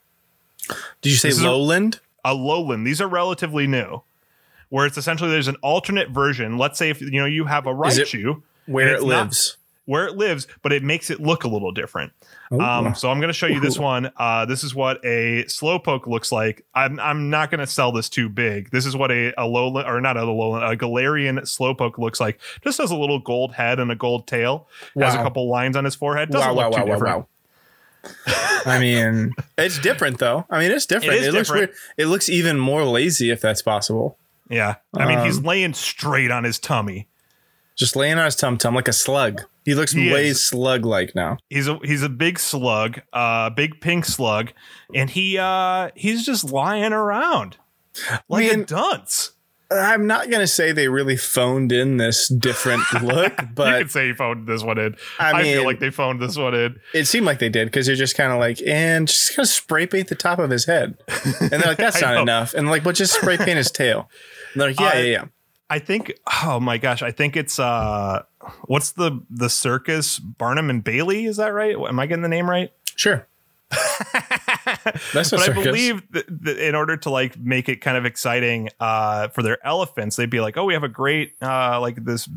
Did 1.01 1.09
you 1.09 1.15
say 1.15 1.29
this 1.29 1.37
is 1.37 1.43
a- 1.43 1.49
lowland 1.49 1.99
These 2.83 3.01
are 3.01 3.07
relatively 3.07 3.67
new. 3.67 4.01
Where 4.69 4.85
it's 4.85 4.97
essentially 4.97 5.29
there's 5.29 5.49
an 5.49 5.57
alternate 5.61 6.11
version. 6.11 6.57
Let's 6.57 6.79
say 6.79 6.89
if 6.89 7.01
you 7.01 7.19
know 7.19 7.25
you 7.25 7.45
have 7.45 7.67
a 7.67 7.73
Raichu, 7.73 8.41
where 8.67 8.87
it 8.87 8.93
it's 8.93 9.03
not- 9.03 9.25
lives 9.25 9.57
where 9.85 10.05
it 10.05 10.15
lives, 10.15 10.47
but 10.61 10.71
it 10.71 10.83
makes 10.83 11.09
it 11.09 11.19
look 11.19 11.43
a 11.43 11.47
little 11.47 11.71
different. 11.71 12.13
Um, 12.51 12.95
so 12.95 13.09
I'm 13.09 13.19
going 13.19 13.29
to 13.29 13.33
show 13.33 13.47
you 13.47 13.59
this 13.59 13.79
one. 13.79 14.11
Uh, 14.15 14.45
this 14.45 14.63
is 14.63 14.75
what 14.75 15.03
a 15.03 15.43
slowpoke 15.45 16.05
looks 16.05 16.31
like. 16.31 16.65
I'm, 16.73 16.99
I'm 16.99 17.29
not 17.29 17.49
going 17.49 17.59
to 17.59 17.67
sell 17.67 17.91
this 17.91 18.07
too 18.07 18.29
big. 18.29 18.71
This 18.71 18.85
is 18.85 18.95
what 18.95 19.11
a, 19.11 19.29
a 19.29 19.45
Alolan 19.45 19.85
or 19.85 19.99
not 19.99 20.17
a 20.17 20.21
Alolan, 20.21 20.69
a 20.69 20.77
Galarian 20.77 21.39
slowpoke 21.41 21.97
looks 21.97 22.19
like. 22.19 22.39
Just 22.63 22.77
has 22.77 22.91
a 22.91 22.95
little 22.95 23.19
gold 23.19 23.53
head 23.53 23.79
and 23.79 23.91
a 23.91 23.95
gold 23.95 24.27
tail. 24.27 24.67
Has 24.97 25.13
a 25.15 25.17
couple 25.17 25.49
lines 25.49 25.75
on 25.75 25.85
his 25.85 25.95
forehead. 25.95 26.29
Doesn't 26.29 26.55
wow, 26.55 26.69
look 26.69 26.71
wow, 26.71 26.77
too 26.77 26.89
wow, 26.89 26.95
different. 26.95 27.25
Wow, 28.03 28.11
wow. 28.27 28.61
I 28.65 28.79
mean, 28.79 29.33
it's 29.57 29.79
different 29.79 30.19
though. 30.19 30.45
I 30.49 30.59
mean, 30.59 30.71
it's 30.71 30.85
different. 30.85 31.15
It 31.15 31.23
is 31.23 31.33
looks 31.33 31.47
different. 31.49 31.69
weird. 31.71 31.77
It 31.97 32.05
looks 32.07 32.29
even 32.29 32.59
more 32.59 32.83
lazy 32.85 33.29
if 33.31 33.41
that's 33.41 33.61
possible. 33.61 34.17
Yeah, 34.49 34.75
I 34.95 35.05
mean 35.05 35.25
he's 35.25 35.37
Um, 35.37 35.43
laying 35.43 35.73
straight 35.73 36.29
on 36.31 36.43
his 36.43 36.59
tummy. 36.59 37.07
Just 37.77 37.95
laying 37.95 38.17
on 38.17 38.25
his 38.25 38.35
tum 38.35 38.57
tum 38.57 38.75
like 38.75 38.87
a 38.89 38.93
slug. 38.93 39.41
He 39.63 39.75
looks 39.75 39.93
He 39.93 40.11
way 40.11 40.33
slug 40.33 40.85
like 40.85 41.15
now. 41.15 41.37
He's 41.49 41.67
a 41.67 41.79
he's 41.83 42.03
a 42.03 42.09
big 42.09 42.37
slug, 42.37 43.01
uh, 43.13 43.49
big 43.51 43.79
pink 43.79 44.05
slug, 44.05 44.51
and 44.93 45.09
he 45.09 45.37
uh 45.37 45.89
he's 45.95 46.25
just 46.25 46.43
lying 46.51 46.91
around 46.93 47.57
like 48.27 48.47
Man, 48.47 48.61
a 48.61 48.65
dunce. 48.65 49.31
I'm 49.71 50.05
not 50.05 50.29
gonna 50.29 50.47
say 50.47 50.71
they 50.71 50.87
really 50.89 51.15
phoned 51.15 51.71
in 51.71 51.97
this 51.97 52.27
different 52.27 52.81
look, 53.03 53.33
but 53.55 53.67
you 53.77 53.83
could 53.85 53.91
say 53.91 54.07
he 54.07 54.13
phoned 54.13 54.47
this 54.47 54.63
one 54.63 54.77
in. 54.77 54.95
I 55.17 55.31
I, 55.31 55.43
feel 55.43 55.63
like 55.63 55.79
they 55.79 55.89
phoned 55.89 56.21
this 56.21 56.37
one 56.37 56.53
in. 56.53 56.79
it 56.93 57.05
seemed 57.05 57.25
like 57.25 57.39
they 57.39 57.49
did 57.49 57.67
because 57.67 57.87
they're 57.87 57.95
just 57.95 58.17
kind 58.17 58.31
of 58.33 58.39
like, 58.39 58.61
and 58.65 59.07
just 59.07 59.35
gonna 59.35 59.45
spray 59.45 59.87
paint 59.87 60.09
the 60.09 60.15
top 60.15 60.39
of 60.39 60.49
his 60.49 60.65
head, 60.65 60.97
and 61.39 61.49
they're 61.51 61.61
like, 61.61 61.77
that's 61.77 62.01
not 62.01 62.17
enough, 62.17 62.53
and 62.53 62.69
like, 62.69 62.83
but 62.83 62.95
just 62.95 63.13
spray 63.13 63.37
paint 63.37 63.57
his 63.57 63.71
tail. 63.71 64.09
And 64.53 64.61
they're 64.61 64.69
like, 64.69 64.79
yeah, 64.79 64.87
I- 64.87 64.97
yeah, 64.99 65.11
yeah. 65.11 65.25
I 65.69 65.79
think 65.79 66.11
oh 66.43 66.59
my 66.59 66.77
gosh, 66.77 67.01
I 67.01 67.11
think 67.11 67.37
it's 67.37 67.57
uh 67.57 68.23
what's 68.65 68.91
the 68.91 69.21
the 69.29 69.49
circus 69.49 70.19
Barnum 70.19 70.69
and 70.69 70.83
Bailey, 70.83 71.25
is 71.25 71.37
that 71.37 71.53
right? 71.53 71.77
Am 71.77 71.97
I 71.97 72.07
getting 72.07 72.23
the 72.23 72.27
name 72.27 72.49
right? 72.49 72.73
Sure. 72.97 73.25
But 75.13 75.33
I 75.33 75.53
believe 75.53 76.01
that, 76.11 76.25
that 76.43 76.57
in 76.67 76.75
order 76.75 76.97
to 76.97 77.09
like 77.09 77.37
make 77.39 77.69
it 77.69 77.77
kind 77.77 77.97
of 77.97 78.05
exciting 78.05 78.69
uh, 78.79 79.27
for 79.29 79.43
their 79.43 79.65
elephants, 79.65 80.15
they'd 80.15 80.29
be 80.29 80.39
like, 80.41 80.57
"Oh, 80.57 80.65
we 80.65 80.73
have 80.73 80.83
a 80.83 80.89
great 80.89 81.35
uh, 81.41 81.79
like 81.79 82.03
this 82.03 82.27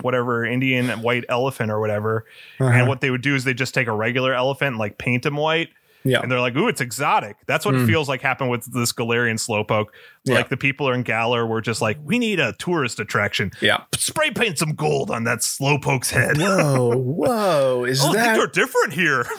whatever 0.00 0.44
Indian 0.44 0.88
white 1.02 1.24
elephant 1.28 1.70
or 1.70 1.80
whatever." 1.80 2.24
Uh-huh. 2.60 2.70
And 2.70 2.88
what 2.88 3.00
they 3.00 3.10
would 3.10 3.22
do 3.22 3.34
is 3.34 3.44
they 3.44 3.54
just 3.54 3.74
take 3.74 3.86
a 3.88 3.92
regular 3.92 4.34
elephant 4.34 4.68
and 4.70 4.78
like 4.78 4.98
paint 4.98 5.24
him 5.26 5.36
white, 5.36 5.70
yeah. 6.04 6.20
and 6.20 6.30
they're 6.30 6.40
like, 6.40 6.56
"Ooh, 6.56 6.68
it's 6.68 6.80
exotic." 6.80 7.36
That's 7.46 7.64
what 7.64 7.74
it 7.74 7.78
Mm. 7.82 7.86
feels 7.86 8.08
like 8.08 8.20
happened 8.22 8.50
with 8.50 8.72
this 8.72 8.92
Galarian 8.92 9.34
slowpoke. 9.38 9.86
Yeah. 10.24 10.36
Like 10.36 10.48
the 10.50 10.56
people 10.56 10.88
are 10.88 10.94
in 10.94 11.02
Galar 11.02 11.44
were 11.46 11.60
just 11.60 11.80
like, 11.82 11.98
"We 12.04 12.18
need 12.18 12.38
a 12.38 12.52
tourist 12.58 13.00
attraction. 13.00 13.50
Yeah. 13.60 13.84
Spray 13.94 14.30
paint 14.30 14.58
some 14.58 14.74
gold 14.74 15.10
on 15.10 15.24
that 15.24 15.38
slowpoke's 15.38 16.10
head." 16.10 16.38
Whoa, 16.38 16.96
whoa! 16.96 17.84
Is 17.84 18.00
Oh, 18.04 18.12
that 18.12 18.36
things 18.36 18.38
are 18.44 18.48
different 18.48 18.92
here. 18.92 19.26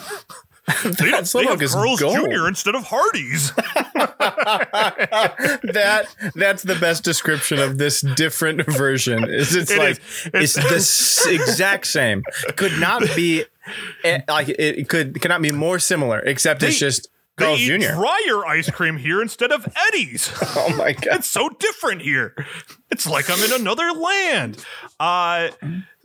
they, 0.66 0.90
don't, 1.10 1.30
they 1.32 1.44
have 1.44 1.60
Carl's. 1.60 2.00
Jr. 2.00 2.48
instead 2.48 2.74
of 2.74 2.84
Hardee's. 2.84 3.52
that 5.72 6.06
that's 6.34 6.62
the 6.62 6.74
best 6.76 7.04
description 7.04 7.58
of 7.58 7.78
this 7.78 8.00
different 8.00 8.64
version 8.66 9.28
is 9.28 9.54
it's 9.54 9.70
It 9.70 9.78
like 9.78 10.00
is. 10.34 10.56
it's, 10.56 10.56
It's- 10.58 11.24
the 11.24 11.34
exact 11.34 11.86
same 11.86 12.22
could 12.56 12.78
not 12.78 13.02
be 13.14 13.44
eh, 14.04 14.20
like 14.28 14.48
it, 14.48 14.88
could 14.88 15.20
cannot 15.20 15.42
be 15.42 15.52
more 15.52 15.78
similar 15.78 16.20
except 16.20 16.62
it's 16.62 16.74
They- 16.76 16.86
just 16.86 17.08
They 17.36 17.44
Carl's 17.44 17.60
eat 17.60 17.80
Jr. 17.82 18.46
ice 18.46 18.70
cream 18.70 18.96
here 18.96 19.20
instead 19.20 19.52
of 19.52 19.66
Edy's. 19.88 20.30
Oh 20.56 20.74
my 20.76 20.92
god! 20.92 21.18
it's 21.18 21.30
so 21.30 21.48
different 21.50 22.02
here. 22.02 22.34
It's 22.90 23.06
like 23.06 23.28
I'm 23.30 23.42
in 23.42 23.52
another 23.60 23.90
land. 23.92 24.58
Uh, 25.00 25.50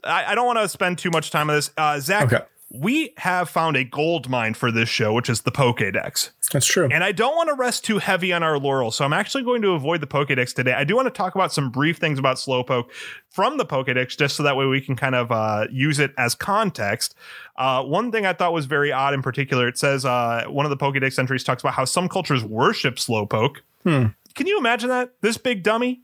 I, 0.04 0.26
I 0.28 0.36
don't 0.36 0.46
want 0.46 0.60
to 0.60 0.68
spend 0.70 0.98
too 0.98 1.12
much 1.12 1.30
time 1.32 1.50
on 1.50 1.56
this. 1.58 1.72
Uh, 1.78 2.00
Zach, 2.00 2.32
Okay. 2.34 2.44
We 2.72 3.14
have 3.18 3.50
found 3.50 3.76
a 3.76 3.84
gold 3.84 4.30
mine 4.30 4.54
for 4.54 4.72
this 4.72 4.90
show, 4.90 5.12
which 5.14 5.30
is 5.30 5.42
the 5.42 5.52
Pokédex. 5.52 6.30
That's 6.52 6.66
true. 6.66 6.88
And 6.92 7.04
I 7.04 7.12
don't 7.12 7.36
want 7.36 7.50
to 7.50 7.56
rest 7.56 7.84
too 7.84 7.98
heavy 7.98 8.32
on 8.32 8.44
our 8.44 8.60
laurels, 8.60 8.96
so 8.96 9.06
I'm 9.06 9.14
actually 9.14 9.44
going 9.44 9.62
to 9.64 9.72
avoid 9.72 10.02
the 10.02 10.08
Pokédex 10.08 10.54
today. 10.54 10.74
I 10.74 10.84
do 10.84 10.96
want 10.96 11.08
to 11.08 11.12
talk 11.12 11.34
about 11.34 11.52
some 11.52 11.72
brief 11.72 11.98
things 11.98 12.20
about 12.20 12.38
Slowpoke 12.38 12.90
from 13.30 13.58
the 13.58 13.66
Pokédex, 13.66 14.18
just 14.18 14.36
so 14.36 14.44
that 14.44 14.56
way 14.56 14.66
we 14.66 14.82
can 14.82 14.96
kind 14.96 15.16
of 15.16 15.32
uh, 15.32 15.66
use 15.72 16.00
it 16.00 16.14
as 16.18 16.36
context. 16.36 17.16
Uh, 17.58 17.84
one 17.84 18.12
thing 18.12 18.26
I 18.26 18.34
thought 18.34 18.54
was 18.54 18.66
very 18.66 18.92
odd 18.92 19.14
in 19.14 19.22
particular, 19.22 19.68
it 19.68 19.78
says 19.78 20.06
uh, 20.06 20.46
one 20.48 20.66
of 20.66 20.70
the 20.70 20.78
Pokédex 20.78 21.18
entries 21.18 21.44
talks 21.44 21.64
about 21.64 21.74
how 21.74 21.86
some 21.86 22.08
cultures 22.08 22.44
worship 22.44 22.96
Slowpoke. 22.96 23.58
Hmm. 23.84 24.08
Can 24.36 24.48
you 24.48 24.60
imagine 24.60 24.90
that? 24.90 25.14
This 25.22 25.38
big 25.38 25.64
dummy? 25.64 26.02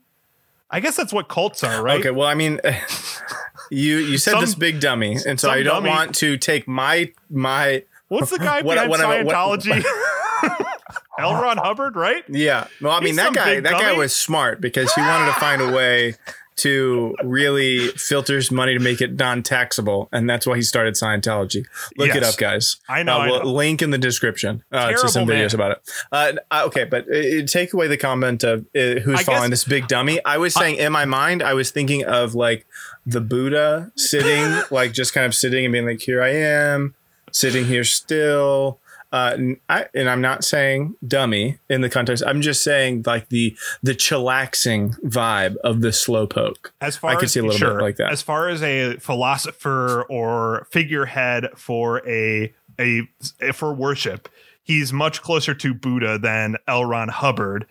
I 0.71 0.79
guess 0.79 0.95
that's 0.95 1.13
what 1.13 1.29
cults 1.29 1.63
are, 1.63 1.83
right? 1.83 1.99
Okay, 1.99 2.11
well, 2.11 2.27
I 2.27 2.33
mean, 2.33 2.59
you 3.69 3.97
you 3.97 4.17
said 4.17 4.31
Some- 4.31 4.41
this 4.41 4.55
big 4.55 4.79
dummy, 4.79 5.17
and 5.27 5.39
so 5.39 5.49
I 5.49 5.63
don't 5.63 5.75
dummy- 5.83 5.89
want 5.89 6.15
to 6.15 6.37
take 6.37 6.67
my 6.67 7.11
my 7.29 7.83
What's 8.07 8.29
the 8.29 8.37
guy 8.37 8.61
What- 8.61 8.75
behind 8.75 8.89
what 8.89 9.01
I- 9.01 9.23
what- 9.23 9.35
Scientology? 9.35 9.83
L. 11.19 11.33
Ron 11.41 11.57
Hubbard, 11.57 11.95
right? 11.95 12.23
Yeah. 12.27 12.67
Well, 12.81 12.91
I 12.91 12.99
mean 12.99 13.07
He's 13.09 13.15
that 13.17 13.33
guy 13.33 13.59
that 13.61 13.71
guy 13.71 13.93
was 13.93 14.15
smart 14.15 14.59
because 14.61 14.93
he 14.93 15.01
wanted 15.01 15.27
to 15.27 15.39
find 15.39 15.61
a 15.61 15.71
way 15.71 16.15
to 16.57 17.13
really 17.23 17.87
filter 17.89 18.35
his 18.37 18.49
money 18.49 18.73
to 18.73 18.79
make 18.79 19.01
it 19.01 19.13
non-taxable, 19.17 20.07
and 20.13 20.29
that's 20.29 20.47
why 20.47 20.55
he 20.55 20.61
started 20.61 20.93
Scientology. 20.93 21.65
Look 21.97 22.15
it 22.15 22.23
up, 22.23 22.37
guys. 22.37 22.77
I 22.87 23.03
know, 23.03 23.15
Uh, 23.15 23.17
I 23.17 23.27
we'll 23.29 23.43
know. 23.43 23.51
link 23.51 23.81
in 23.81 23.89
the 23.91 23.97
description 23.97 24.63
uh, 24.71 24.91
to 24.91 25.09
some 25.09 25.25
videos 25.27 25.51
man. 25.51 25.55
about 25.55 25.71
it. 25.71 25.89
Uh, 26.13 26.31
uh, 26.51 26.63
okay, 26.67 26.85
but 26.85 27.05
uh, 27.13 27.45
take 27.45 27.73
away 27.73 27.87
the 27.87 27.97
comment 27.97 28.43
of 28.45 28.61
uh, 28.75 28.99
who's 29.03 29.19
I 29.19 29.23
following 29.23 29.49
guess- 29.49 29.63
this 29.63 29.63
big 29.65 29.87
dummy. 29.89 30.23
I 30.23 30.37
was 30.37 30.53
saying 30.53 30.77
in 30.77 30.93
my 30.93 31.03
mind, 31.05 31.43
I 31.43 31.53
was 31.55 31.71
thinking 31.71 32.05
of 32.05 32.35
like 32.35 32.65
the 33.05 33.21
Buddha 33.21 33.91
sitting, 33.95 34.63
like 34.71 34.93
just 34.93 35.13
kind 35.13 35.25
of 35.25 35.33
sitting 35.33 35.65
and 35.65 35.71
being 35.71 35.85
like, 35.85 36.01
"Here 36.01 36.21
I 36.21 36.29
am, 36.29 36.95
sitting 37.31 37.65
here 37.65 37.83
still." 37.83 38.79
Uh, 39.11 39.31
and, 39.33 39.57
I, 39.69 39.85
and 39.93 40.09
I'm 40.09 40.19
not 40.19 40.43
saying 40.43 40.95
dummy 41.07 41.59
in 41.69 41.79
the 41.79 41.89
context. 41.89 42.21
I'm 42.27 42.41
just 42.41 42.63
saying 42.63 43.03
like 43.05 43.29
the 43.29 43.55
the 43.81 43.93
chillaxing 43.93 44.99
vibe 45.01 45.55
of 45.63 45.79
the 45.81 45.89
slowpoke. 45.89 46.71
As 46.81 46.97
far 46.97 47.11
I 47.11 47.15
could 47.15 47.25
as 47.25 47.31
see 47.31 47.39
a 47.39 47.43
little 47.43 47.57
sure, 47.57 47.77
bit 47.77 47.83
like 47.83 47.95
that. 47.97 48.11
As 48.11 48.21
far 48.21 48.49
as 48.49 48.61
a 48.61 48.97
philosopher 48.97 50.03
or 50.09 50.67
figurehead 50.69 51.47
for 51.55 52.05
a 52.05 52.51
a 52.77 53.07
for 53.53 53.73
worship, 53.73 54.27
he's 54.63 54.91
much 54.91 55.21
closer 55.21 55.53
to 55.53 55.73
Buddha 55.73 56.17
than 56.17 56.57
L. 56.67 56.83
Ron 56.83 57.07
Hubbard. 57.07 57.67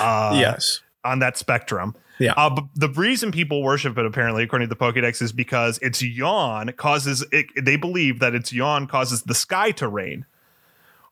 Uh, 0.00 0.36
yes. 0.40 0.80
on 1.04 1.18
that 1.20 1.36
spectrum. 1.36 1.94
Yeah. 2.18 2.32
Uh, 2.36 2.50
but 2.50 2.64
the 2.74 2.88
reason 2.88 3.30
people 3.30 3.62
worship 3.62 3.98
it, 3.98 4.06
apparently, 4.06 4.42
according 4.42 4.68
to 4.68 4.74
the 4.74 4.78
Pokedex, 4.80 5.20
is 5.20 5.32
because 5.32 5.78
its 5.82 6.02
yawn 6.02 6.72
causes 6.72 7.24
it. 7.32 7.46
They 7.62 7.76
believe 7.76 8.20
that 8.20 8.34
its 8.34 8.52
yawn 8.52 8.86
causes 8.86 9.22
the 9.24 9.34
sky 9.34 9.70
to 9.72 9.86
rain, 9.88 10.24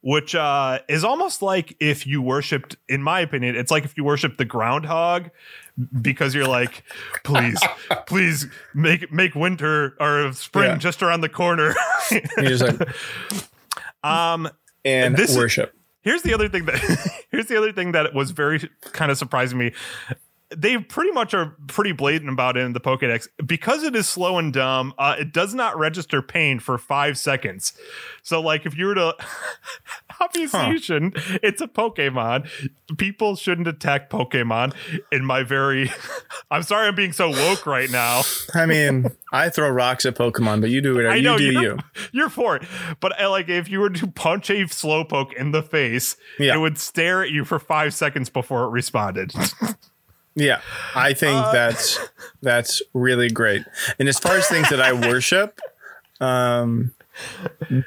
which 0.01 0.35
uh, 0.35 0.79
is 0.89 1.05
almost 1.05 1.43
like 1.43 1.77
if 1.79 2.07
you 2.07 2.23
worshipped. 2.23 2.77
In 2.89 3.03
my 3.03 3.21
opinion, 3.21 3.55
it's 3.55 3.71
like 3.71 3.85
if 3.85 3.97
you 3.99 4.05
worship 4.05 4.39
the 4.39 4.45
groundhog, 4.47 5.29
because 6.01 6.35
you're 6.35 6.49
like, 6.49 6.85
please, 7.23 7.61
please 8.07 8.47
make 8.75 9.13
make 9.13 9.35
winter 9.35 9.95
or 10.01 10.33
spring 10.33 10.71
Yeah. 10.71 10.77
just 10.79 11.03
around 11.03 11.21
the 11.21 11.29
corner. 11.29 11.75
You're 12.39 12.57
just 12.57 12.63
like 12.81 12.89
um, 14.05 14.49
and 14.85 15.17
This 15.17 15.31
is- 15.31 15.37
worship. 15.37 15.75
here's 16.03 16.23
the 16.23 16.33
other 16.35 16.49
thing 16.49 16.65
that 16.67 16.79
here's 17.31 17.47
the 17.47 17.57
other 17.59 17.73
thing 17.73 17.93
that 17.93 18.15
was 18.15 18.31
very 18.31 18.69
kind 18.93 19.11
of 19.11 19.19
surprising 19.19 19.59
me. 19.59 19.73
They 20.57 20.79
pretty 20.79 21.11
much 21.13 21.35
are 21.35 21.57
pretty 21.67 21.93
blatant 21.93 22.31
about 22.31 22.57
it 22.57 22.61
in 22.61 22.73
the 22.73 22.81
Pokedex 22.81 23.29
because 23.45 23.83
it 23.83 23.95
is 23.97 24.09
slow 24.09 24.39
and 24.39 24.53
dumb. 24.53 24.95
Uh, 24.99 25.17
it 25.19 25.33
does 25.33 25.55
not 25.55 25.79
register 25.79 26.23
pain 26.23 26.59
for 26.61 26.79
five 26.79 27.19
seconds. 27.19 27.73
So, 28.23 28.41
like, 28.41 28.65
if 28.67 28.77
you 28.77 28.87
were 28.87 28.95
to, 28.95 29.15
obviously, 30.21 30.61
Huh. 30.61 30.71
you 30.71 30.79
shouldn't. 30.79 31.15
It's 31.43 31.61
a 31.61 31.67
Pokemon. 31.67 32.49
People 32.99 33.37
shouldn't 33.37 33.67
attack 33.69 34.11
Pokemon. 34.11 34.75
In 35.13 35.25
my 35.25 35.43
very, 35.43 35.91
I'm 36.51 36.63
sorry, 36.63 36.89
I'm 36.89 36.95
being 36.95 37.13
so 37.13 37.31
woke 37.31 37.67
right 37.67 37.91
now. 37.91 38.23
I 38.55 38.67
mean, 38.67 39.07
I 39.33 39.49
throw 39.49 39.69
rocks 39.69 40.07
at 40.07 40.15
Pokemon, 40.15 40.61
but 40.61 40.71
you 40.71 40.81
do 40.81 40.95
whatever 40.95 41.15
I 41.15 41.21
know 41.21 41.33
you 41.37 41.39
do. 41.39 41.53
you're, 41.53 41.63
You. 41.63 41.79
you're 42.13 42.29
for 42.31 42.57
it, 42.57 42.63
but 43.01 43.21
uh, 43.21 43.31
like 43.31 43.49
if 43.49 43.69
you 43.69 43.81
were 43.81 43.91
to 43.91 44.07
punch 44.07 44.51
a 44.51 44.55
slowpoke 44.65 45.33
in 45.35 45.51
the 45.51 45.63
face, 45.63 46.17
Yeah. 46.39 46.55
it 46.55 46.59
would 46.59 46.79
stare 46.79 47.23
at 47.23 47.31
you 47.31 47.45
for 47.45 47.59
five 47.59 47.93
seconds 47.95 48.29
before 48.31 48.65
it 48.65 48.69
responded. 48.71 49.33
Yeah, 50.35 50.61
I 50.95 51.13
think 51.15 51.47
Uh, 51.47 51.53
that's 51.53 51.99
that's 52.43 52.83
really 52.93 53.31
great. 53.31 53.63
And 53.99 54.09
as 54.09 54.19
far 54.19 54.37
as 54.37 54.47
things 54.49 54.69
that 54.71 54.81
I 54.81 54.93
worship, 54.93 55.61
um, 56.21 56.93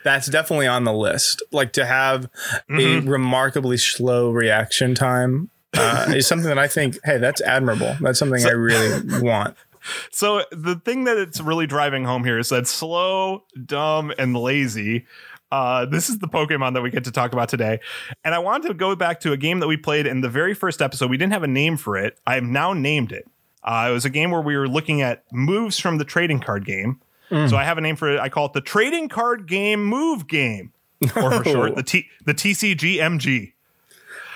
that's 0.03 0.27
definitely 0.27 0.67
on 0.67 0.83
the 0.83 0.93
list. 0.93 1.41
Like 1.51 1.73
to 1.73 1.85
have 1.85 2.29
Mm-hmm. 2.69 3.07
a 3.07 3.11
remarkably 3.11 3.77
slow 3.77 4.31
reaction 4.31 4.95
time 4.95 5.49
uh, 5.73 6.05
is 6.15 6.25
something 6.27 6.47
that 6.47 6.57
I 6.59 6.67
think, 6.67 6.97
hey, 7.03 7.17
that's 7.17 7.41
admirable. 7.41 7.95
That's 8.01 8.19
something 8.19 8.45
I 8.45 8.51
really 8.51 9.21
want. 9.21 9.55
so 10.11 10.43
the 10.51 10.75
thing 10.75 11.03
that 11.05 11.17
it's 11.17 11.39
really 11.41 11.67
driving 11.67 12.05
home 12.05 12.23
here 12.23 12.39
is 12.39 12.49
that 12.49 12.67
slow, 12.67 13.43
dumb, 13.65 14.11
and 14.17 14.35
lazy. 14.35 15.05
Uh, 15.51 15.85
this 15.85 16.09
is 16.09 16.19
the 16.19 16.27
Pokemon 16.27 16.73
that 16.73 16.81
we 16.81 16.89
get 16.91 17.03
to 17.05 17.11
talk 17.11 17.31
about 17.33 17.47
today. 17.49 17.79
And 18.25 18.35
I 18.35 18.39
wanted 18.39 18.67
to 18.67 18.73
go 18.73 18.95
back 18.95 19.19
to 19.21 19.31
a 19.31 19.37
game 19.37 19.59
that 19.61 19.67
we 19.67 19.77
played 19.77 20.05
in 20.05 20.21
the 20.21 20.29
very 20.29 20.53
first 20.53 20.81
episode. 20.81 21.09
We 21.09 21.17
didn't 21.17 21.33
have 21.33 21.43
a 21.43 21.47
name 21.47 21.77
for 21.77 21.97
it. 21.97 22.17
I 22.27 22.35
have 22.35 22.43
now 22.43 22.73
named 22.73 23.11
it. 23.11 23.27
Uh, 23.63 23.87
it 23.89 23.93
was 23.93 24.05
a 24.05 24.09
game 24.09 24.31
where 24.31 24.41
we 24.41 24.55
were 24.57 24.67
looking 24.67 25.01
at 25.01 25.23
moves 25.31 25.79
from 25.79 25.97
the 25.97 26.05
trading 26.05 26.39
card 26.39 26.65
game. 26.65 26.99
So 27.29 27.57
I 27.57 27.65
have 27.65 27.77
a 27.77 27.81
name 27.81 27.97
for 27.97 28.09
it. 28.09 28.19
I 28.21 28.29
call 28.29 28.45
it 28.45 28.53
the 28.53 28.61
Trading 28.61 29.09
Card 29.09 29.47
Game 29.47 29.83
Move 29.83 30.27
Game, 30.29 30.71
or 31.13 31.29
for 31.31 31.43
short, 31.49 31.75
the 31.75 31.83
T 31.83 32.07
the 32.23 32.33
TCGMG. 32.33 33.51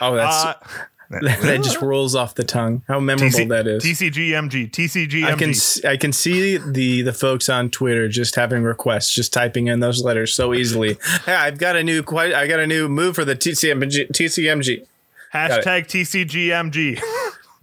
Oh, 0.02 0.16
that's 0.16 0.44
Uh, 0.44 0.54
that 1.22 1.62
just 1.64 1.82
rolls 1.82 2.16
off 2.16 2.36
the 2.36 2.44
tongue. 2.44 2.84
How 2.88 3.00
memorable 3.00 3.40
TC, 3.40 3.50
that 3.50 3.68
is. 3.68 3.84
TCGMG. 3.84 4.72
TCGMG. 4.72 5.26
I 5.26 5.36
can 5.36 5.92
I 5.92 5.98
can 5.98 6.14
see 6.14 6.58
the 6.58 7.02
the 7.02 7.14
folks 7.14 7.50
on 7.50 7.70
Twitter 7.70 8.08
just 8.08 8.36
having 8.36 8.64
requests, 8.64 9.12
just 9.12 9.34
typing 9.34 9.68
in 9.68 9.80
those 9.80 10.04
letters 10.04 10.34
so 10.34 10.54
easily. 10.54 10.98
hey, 11.26 11.34
I've 11.34 11.58
got 11.58 11.76
a 11.76 11.84
new 11.84 12.04
quite 12.04 12.34
I 12.34 12.48
got 12.48 12.60
a 12.60 12.68
new 12.68 12.88
move 12.88 13.16
for 13.16 13.26
the 13.26 13.36
TCMG. 13.36 14.12
TCMG. 14.12 14.86
Hashtag 15.34 15.88
TCGMG. 15.88 17.02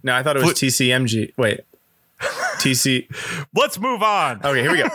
No, 0.01 0.15
I 0.15 0.23
thought 0.23 0.37
it 0.37 0.43
was 0.43 0.53
TCMG. 0.53 1.33
Wait, 1.35 1.59
TC. 2.21 3.05
Let's 3.53 3.77
move 3.77 4.01
on. 4.01 4.37
Okay, 4.45 4.61
here 4.61 4.71
we 4.71 4.77
go. 4.77 4.87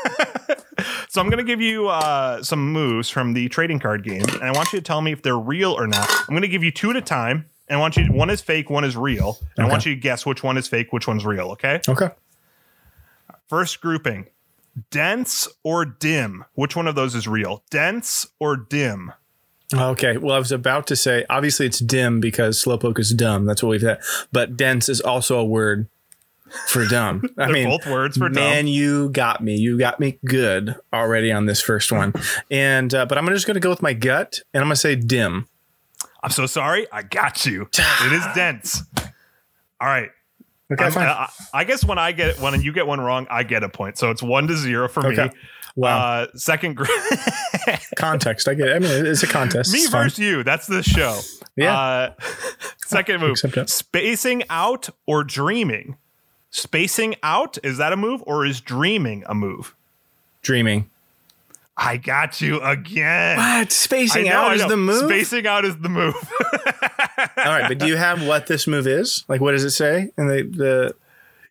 So 1.14 1.20
I'm 1.20 1.28
going 1.28 1.38
to 1.38 1.44
give 1.44 1.60
you 1.60 1.88
uh, 1.88 2.42
some 2.42 2.72
moves 2.72 3.08
from 3.08 3.34
the 3.34 3.48
trading 3.48 3.78
card 3.78 4.02
game, 4.02 4.24
and 4.24 4.42
I 4.42 4.50
want 4.50 4.72
you 4.72 4.80
to 4.80 4.82
tell 4.82 5.00
me 5.00 5.12
if 5.12 5.22
they're 5.22 5.38
real 5.38 5.70
or 5.70 5.86
not. 5.86 6.10
I'm 6.10 6.30
going 6.30 6.42
to 6.42 6.48
give 6.48 6.64
you 6.64 6.72
two 6.72 6.90
at 6.90 6.96
a 6.96 7.00
time, 7.00 7.46
and 7.68 7.78
I 7.78 7.80
want 7.80 7.96
you 7.96 8.06
one 8.06 8.30
is 8.30 8.40
fake, 8.40 8.70
one 8.70 8.84
is 8.84 8.96
real, 8.96 9.38
and 9.56 9.66
I 9.66 9.70
want 9.70 9.86
you 9.86 9.94
to 9.94 10.00
guess 10.00 10.26
which 10.26 10.42
one 10.42 10.56
is 10.56 10.68
fake, 10.68 10.92
which 10.92 11.06
one's 11.06 11.24
real. 11.24 11.50
Okay. 11.52 11.80
Okay. 11.88 12.10
First 13.48 13.80
grouping: 13.80 14.26
dense 14.90 15.48
or 15.62 15.84
dim. 15.84 16.44
Which 16.54 16.76
one 16.76 16.86
of 16.86 16.94
those 16.94 17.14
is 17.14 17.26
real? 17.26 17.62
Dense 17.70 18.26
or 18.38 18.56
dim? 18.56 19.12
Okay. 19.72 20.16
Well, 20.18 20.34
I 20.34 20.38
was 20.38 20.52
about 20.52 20.86
to 20.88 20.96
say, 20.96 21.24
obviously 21.30 21.66
it's 21.66 21.78
dim 21.78 22.20
because 22.20 22.62
slowpoke 22.62 22.98
is 22.98 23.10
dumb. 23.12 23.46
That's 23.46 23.62
what 23.62 23.70
we've 23.70 23.82
had. 23.82 24.00
But 24.30 24.56
dense 24.56 24.88
is 24.88 25.00
also 25.00 25.38
a 25.38 25.44
word 25.44 25.88
for 26.68 26.86
dumb. 26.86 27.24
I 27.38 27.50
mean, 27.50 27.68
both 27.68 27.86
words 27.86 28.16
for 28.16 28.28
man, 28.28 28.64
dumb. 28.64 28.66
you 28.66 29.08
got 29.10 29.42
me. 29.42 29.56
You 29.56 29.78
got 29.78 30.00
me 30.00 30.18
good 30.24 30.76
already 30.92 31.32
on 31.32 31.46
this 31.46 31.60
first 31.60 31.90
one. 31.90 32.12
And 32.50 32.94
uh, 32.94 33.06
but 33.06 33.18
I'm 33.18 33.26
just 33.28 33.46
going 33.46 33.54
to 33.54 33.60
go 33.60 33.70
with 33.70 33.82
my 33.82 33.92
gut, 33.92 34.40
and 34.52 34.60
I'm 34.60 34.68
going 34.68 34.74
to 34.74 34.80
say 34.80 34.96
dim. 34.96 35.48
I'm 36.24 36.30
so 36.30 36.46
sorry. 36.46 36.86
I 36.90 37.02
got 37.02 37.44
you. 37.46 37.68
It 38.04 38.12
is 38.12 38.24
dense. 38.34 38.82
All 39.80 39.86
right. 39.88 40.10
Okay, 40.72 40.82
I'm- 40.84 40.92
fine. 40.92 41.06
I, 41.06 41.30
I 41.52 41.64
guess 41.64 41.84
when 41.84 41.98
I 41.98 42.12
get 42.12 42.40
when 42.40 42.60
you 42.62 42.72
get 42.72 42.86
one 42.86 43.00
wrong, 43.00 43.26
I 43.30 43.42
get 43.42 43.62
a 43.62 43.68
point. 43.68 43.98
So 43.98 44.10
it's 44.10 44.22
one 44.22 44.46
to 44.48 44.56
zero 44.56 44.88
for 44.88 45.06
Okay. 45.06 45.24
me. 45.24 45.30
Wow. 45.76 45.98
Uh, 45.98 46.26
second 46.36 46.76
group. 46.76 46.88
Context. 47.96 48.48
I 48.48 48.54
get. 48.54 48.68
It. 48.68 48.76
I 48.76 48.78
mean, 48.78 49.06
it's 49.06 49.22
a 49.22 49.26
contest. 49.26 49.72
Me 49.72 49.80
It's 49.80 49.88
fine. 49.90 50.04
versus 50.04 50.18
you. 50.20 50.42
That's 50.44 50.66
the 50.66 50.82
show. 50.82 51.18
Yeah. 51.56 51.78
Uh, 51.78 52.12
second 52.86 53.20
move. 53.20 53.32
Accept 53.32 53.54
that. 53.56 53.68
Spacing 53.70 54.44
out 54.50 54.88
or 55.06 55.24
dreaming. 55.24 55.96
Spacing 56.50 57.16
out 57.24 57.58
is 57.64 57.78
that 57.78 57.92
a 57.92 57.96
move 57.96 58.22
or 58.26 58.46
is 58.46 58.60
dreaming 58.60 59.24
a 59.26 59.34
move? 59.34 59.74
Dreaming. 60.42 60.88
I 61.76 61.96
got 61.96 62.40
you 62.40 62.60
again. 62.60 63.36
What? 63.36 63.72
Spacing 63.72 64.26
know, 64.26 64.32
out 64.32 64.54
is 64.54 64.66
the 64.66 64.76
move. 64.76 65.04
Spacing 65.06 65.46
out 65.46 65.64
is 65.64 65.76
the 65.78 65.88
move. 65.88 66.14
All 67.36 67.44
right, 67.46 67.66
but 67.68 67.78
do 67.78 67.86
you 67.86 67.96
have 67.96 68.24
what 68.26 68.46
this 68.46 68.66
move 68.66 68.86
is? 68.86 69.24
Like, 69.28 69.40
what 69.40 69.52
does 69.52 69.64
it 69.64 69.70
say? 69.70 70.12
And 70.16 70.30
the 70.30 70.42
the 70.42 70.94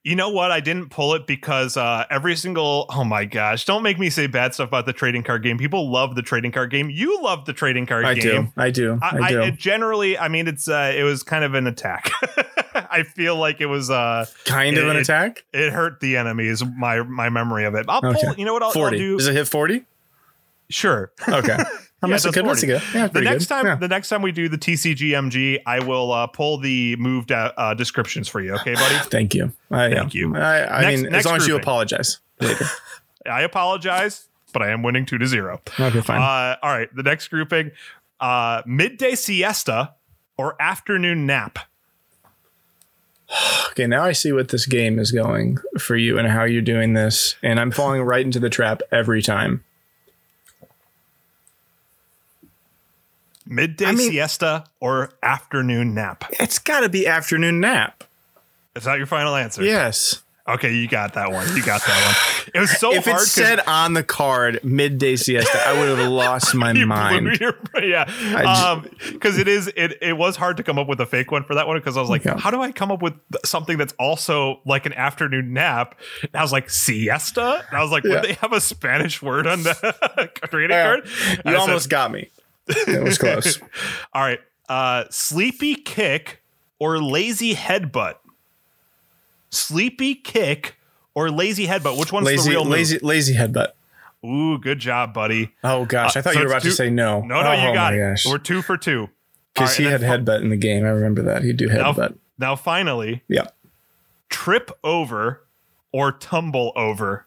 You 0.03 0.15
know 0.15 0.29
what? 0.29 0.49
I 0.49 0.61
didn't 0.61 0.89
pull 0.89 1.13
it 1.13 1.27
because 1.27 1.75
uh, 1.75 2.05
every 2.09 2.37
single 2.37 2.85
oh 2.89 3.03
my 3.03 3.25
gosh! 3.25 3.65
Don't 3.65 3.83
make 3.83 3.99
me 3.99 4.09
say 4.09 4.27
bad 4.27 4.53
stuff 4.53 4.69
about 4.69 4.85
the 4.85 4.93
trading 4.93 5.23
card 5.23 5.43
game. 5.43 5.57
People 5.57 5.91
love 5.91 6.15
the 6.15 6.21
trading 6.21 6.53
card 6.53 6.71
game. 6.71 6.89
You 6.89 7.21
love 7.21 7.43
the 7.43 7.53
trading 7.53 7.85
card 7.85 8.05
I 8.05 8.13
game. 8.13 8.45
do, 8.45 8.51
I 8.55 8.69
do, 8.69 8.99
I, 9.01 9.17
I, 9.17 9.29
do. 9.29 9.41
I 9.41 9.47
it 9.47 9.57
generally, 9.57 10.17
I 10.17 10.29
mean, 10.29 10.47
it's 10.47 10.69
uh, 10.69 10.93
it 10.95 11.03
was 11.03 11.23
kind 11.23 11.43
of 11.43 11.53
an 11.53 11.67
attack. 11.67 12.11
I 12.75 13.03
feel 13.03 13.35
like 13.35 13.59
it 13.59 13.65
was 13.65 13.89
uh, 13.89 14.25
kind 14.45 14.77
of 14.77 14.87
an 14.87 14.95
attack. 14.95 15.43
it 15.53 15.71
hurt 15.71 15.99
the 15.99 16.15
enemies. 16.15 16.63
My 16.63 17.03
my 17.03 17.29
memory 17.29 17.65
of 17.65 17.75
it. 17.75 17.87
I'll 17.89 18.01
pull. 18.01 18.35
You 18.35 18.45
know 18.45 18.53
what? 18.53 18.61
I'll, 18.61 18.69
I'll 18.69 18.73
Forty. 18.73 18.97
do. 18.97 19.17
Does 19.17 19.27
it 19.27 19.33
hit 19.33 19.47
forty? 19.47 19.83
Sure. 20.69 21.11
Okay. 21.27 21.57
How 22.01 22.07
Yeah, 22.09 22.15
much 22.15 22.23
that's 22.23 22.35
good? 22.35 22.45
That's 22.45 22.59
40. 22.61 22.67
good. 22.67 22.81
Yeah, 22.93 23.07
the 23.07 23.21
next 23.21 23.45
good. 23.45 23.53
time, 23.53 23.65
Yeah. 23.65 23.75
the 23.75 23.87
next 23.87 24.09
time 24.09 24.21
we 24.21 24.31
do 24.33 24.49
the 24.49 24.57
TCGMG, 24.57 25.61
I 25.65 25.79
will 25.79 26.11
uh, 26.11 26.27
pull 26.27 26.57
the 26.57 26.97
moved 26.97 27.31
uh, 27.31 27.53
uh, 27.55 27.73
descriptions 27.75 28.27
for 28.27 28.41
you. 28.41 28.55
Okay, 28.55 28.73
buddy. 28.73 28.95
Thank 29.09 29.33
you. 29.33 29.53
I, 29.71 29.89
Thank 29.93 30.13
you. 30.13 30.35
I, 30.35 30.65
I 30.79 30.81
Next- 30.81 31.01
mean, 31.03 31.11
next 31.11 31.17
as 31.19 31.31
long 31.31 31.35
as 31.37 31.47
you 31.47 31.55
apologize 31.55 32.19
later. 32.41 32.65
I 33.25 33.43
apologize, 33.43 34.27
but 34.51 34.61
I 34.61 34.71
am 34.71 34.83
winning 34.83 35.05
two 35.05 35.17
to 35.17 35.25
zero. 35.27 35.61
Okay, 35.79 36.01
fine. 36.01 36.19
Uh, 36.21 36.57
all 36.61 36.71
right. 36.77 36.93
The 36.93 37.03
next 37.03 37.29
grouping: 37.29 37.71
uh, 38.19 38.63
midday 38.65 39.15
siesta 39.15 39.93
or 40.35 40.61
afternoon 40.61 41.25
nap. 41.25 41.57
okay, 43.69 43.87
now 43.87 44.03
I 44.03 44.11
see 44.11 44.31
what 44.33 44.49
this 44.49 44.65
game 44.65 44.99
is 44.99 45.11
going 45.13 45.57
for 45.79 45.95
you 45.95 46.19
and 46.19 46.27
how 46.27 46.43
you're 46.43 46.61
doing 46.61 46.93
this, 46.93 47.35
and 47.41 47.59
I'm 47.61 47.71
falling 47.71 48.01
right 48.01 48.25
into 48.25 48.39
the 48.41 48.49
trap 48.49 48.81
every 48.91 49.21
time. 49.21 49.63
Midday 53.55 53.85
I 53.85 53.91
mean- 53.91 54.11
siesta 54.11 54.65
or 54.79 55.11
afternoon 55.21 55.93
nap? 55.93 56.25
It's 56.39 56.59
got 56.59 56.81
to 56.81 56.89
be 56.89 57.07
afternoon 57.07 57.59
nap. 57.59 58.03
Is 58.75 58.85
that 58.85 58.97
your 58.97 59.07
final 59.07 59.35
answer? 59.35 59.63
Yes. 59.63 60.21
Okay, 60.45 60.73
you 60.75 60.89
got 60.89 61.13
that 61.13 61.31
one. 61.31 61.47
You 61.55 61.63
got 61.63 61.81
that 61.85 62.05
one. 62.05 62.51
It 62.53 62.59
was 62.59 62.71
so 62.77 62.87
hard. 62.87 62.97
if 62.97 63.05
hard. 63.05 63.15
it 63.15 63.19
'cause 63.19 63.31
said 63.31 63.59
on 63.61 63.93
the 63.93 64.03
card 64.03 64.59
midday 64.61 65.15
siesta, 65.15 65.57
I 65.65 65.79
would 65.79 65.97
have 65.97 66.09
lost 66.09 66.53
my 66.65 66.73
mind. 66.73 67.39
your- 67.39 67.55
yeah, 67.81 68.03
I 68.09 68.71
um, 68.71 68.85
because 69.13 69.37
it 69.37 69.47
is 69.47 69.71
it 69.77 69.99
it 70.01 70.17
was 70.17 70.35
hard 70.35 70.57
to 70.57 70.63
come 70.63 70.77
up 70.77 70.87
with 70.87 70.99
a 70.99 71.05
fake 71.05 71.31
one 71.31 71.45
for 71.45 71.55
that 71.55 71.65
one 71.65 71.77
because 71.77 71.95
I 71.95 72.01
was 72.01 72.09
like, 72.09 72.25
Yeah. 72.25 72.37
how 72.37 72.51
do 72.51 72.61
I 72.61 72.73
come 72.73 72.91
up 72.91 73.01
with 73.01 73.13
something 73.45 73.77
that's 73.77 73.93
also 73.97 74.59
like 74.65 74.85
an 74.85 74.91
afternoon 74.93 75.53
nap? 75.53 75.95
And 76.23 76.31
I 76.33 76.41
was 76.41 76.51
like 76.51 76.69
siesta. 76.69 77.63
And 77.69 77.77
I 77.77 77.81
was 77.81 77.91
like, 77.91 78.03
Yeah. 78.03 78.15
would 78.15 78.23
they 78.23 78.33
have 78.33 78.51
a 78.51 78.59
Spanish 78.59 79.21
word 79.21 79.47
on 79.47 79.63
the 79.63 80.29
trading 80.49 80.71
Yeah. 80.71 80.83
card? 80.83 81.05
You 81.05 81.11
I 81.45 81.51
said, 81.51 81.55
almost 81.55 81.89
got 81.89 82.11
me. 82.11 82.29
It 82.67 83.03
was 83.03 83.17
close. 83.17 83.59
All 84.13 84.21
right, 84.21 84.39
uh, 84.69 85.05
sleepy 85.09 85.75
kick 85.75 86.41
or 86.79 87.01
lazy 87.01 87.53
headbutt. 87.55 88.15
Sleepy 89.49 90.15
kick 90.15 90.77
or 91.13 91.29
lazy 91.29 91.67
headbutt. 91.67 91.99
Which 91.99 92.11
one's 92.11 92.25
the 92.27 92.31
lazy, 92.33 92.49
real 92.51 92.63
move? 92.63 92.73
lazy, 92.73 92.99
lazy 92.99 93.33
headbutt. 93.35 93.69
Ooh, 94.25 94.57
good 94.57 94.79
job, 94.79 95.13
buddy. 95.13 95.51
Oh 95.63 95.85
gosh, 95.85 96.15
I 96.15 96.21
thought 96.21 96.33
so 96.33 96.39
you 96.39 96.45
were 96.45 96.51
about 96.51 96.63
two- 96.63 96.69
to 96.69 96.75
say 96.75 96.89
no. 96.89 97.19
No, 97.21 97.41
no, 97.43 97.51
oh, 97.51 97.67
you 97.67 97.73
got 97.73 97.93
it. 97.93 97.97
Gosh. 97.99 98.25
We're 98.25 98.37
two 98.37 98.61
for 98.61 98.77
two. 98.77 99.09
Because 99.53 99.77
All 99.79 99.85
he 99.85 99.91
had 99.91 100.01
and 100.01 100.25
headbutt 100.25 100.41
in 100.41 100.49
the 100.49 100.55
game. 100.57 100.85
I 100.85 100.89
remember 100.89 101.21
that. 101.23 101.43
He'd 101.43 101.57
do 101.57 101.67
headbutt. 101.69 102.15
now, 102.39 102.55
finally, 102.55 103.21
Yeah. 103.27 103.47
trip 104.29 104.71
over 104.83 105.43
or 105.91 106.11
tumble 106.11 106.71
over. 106.75 107.25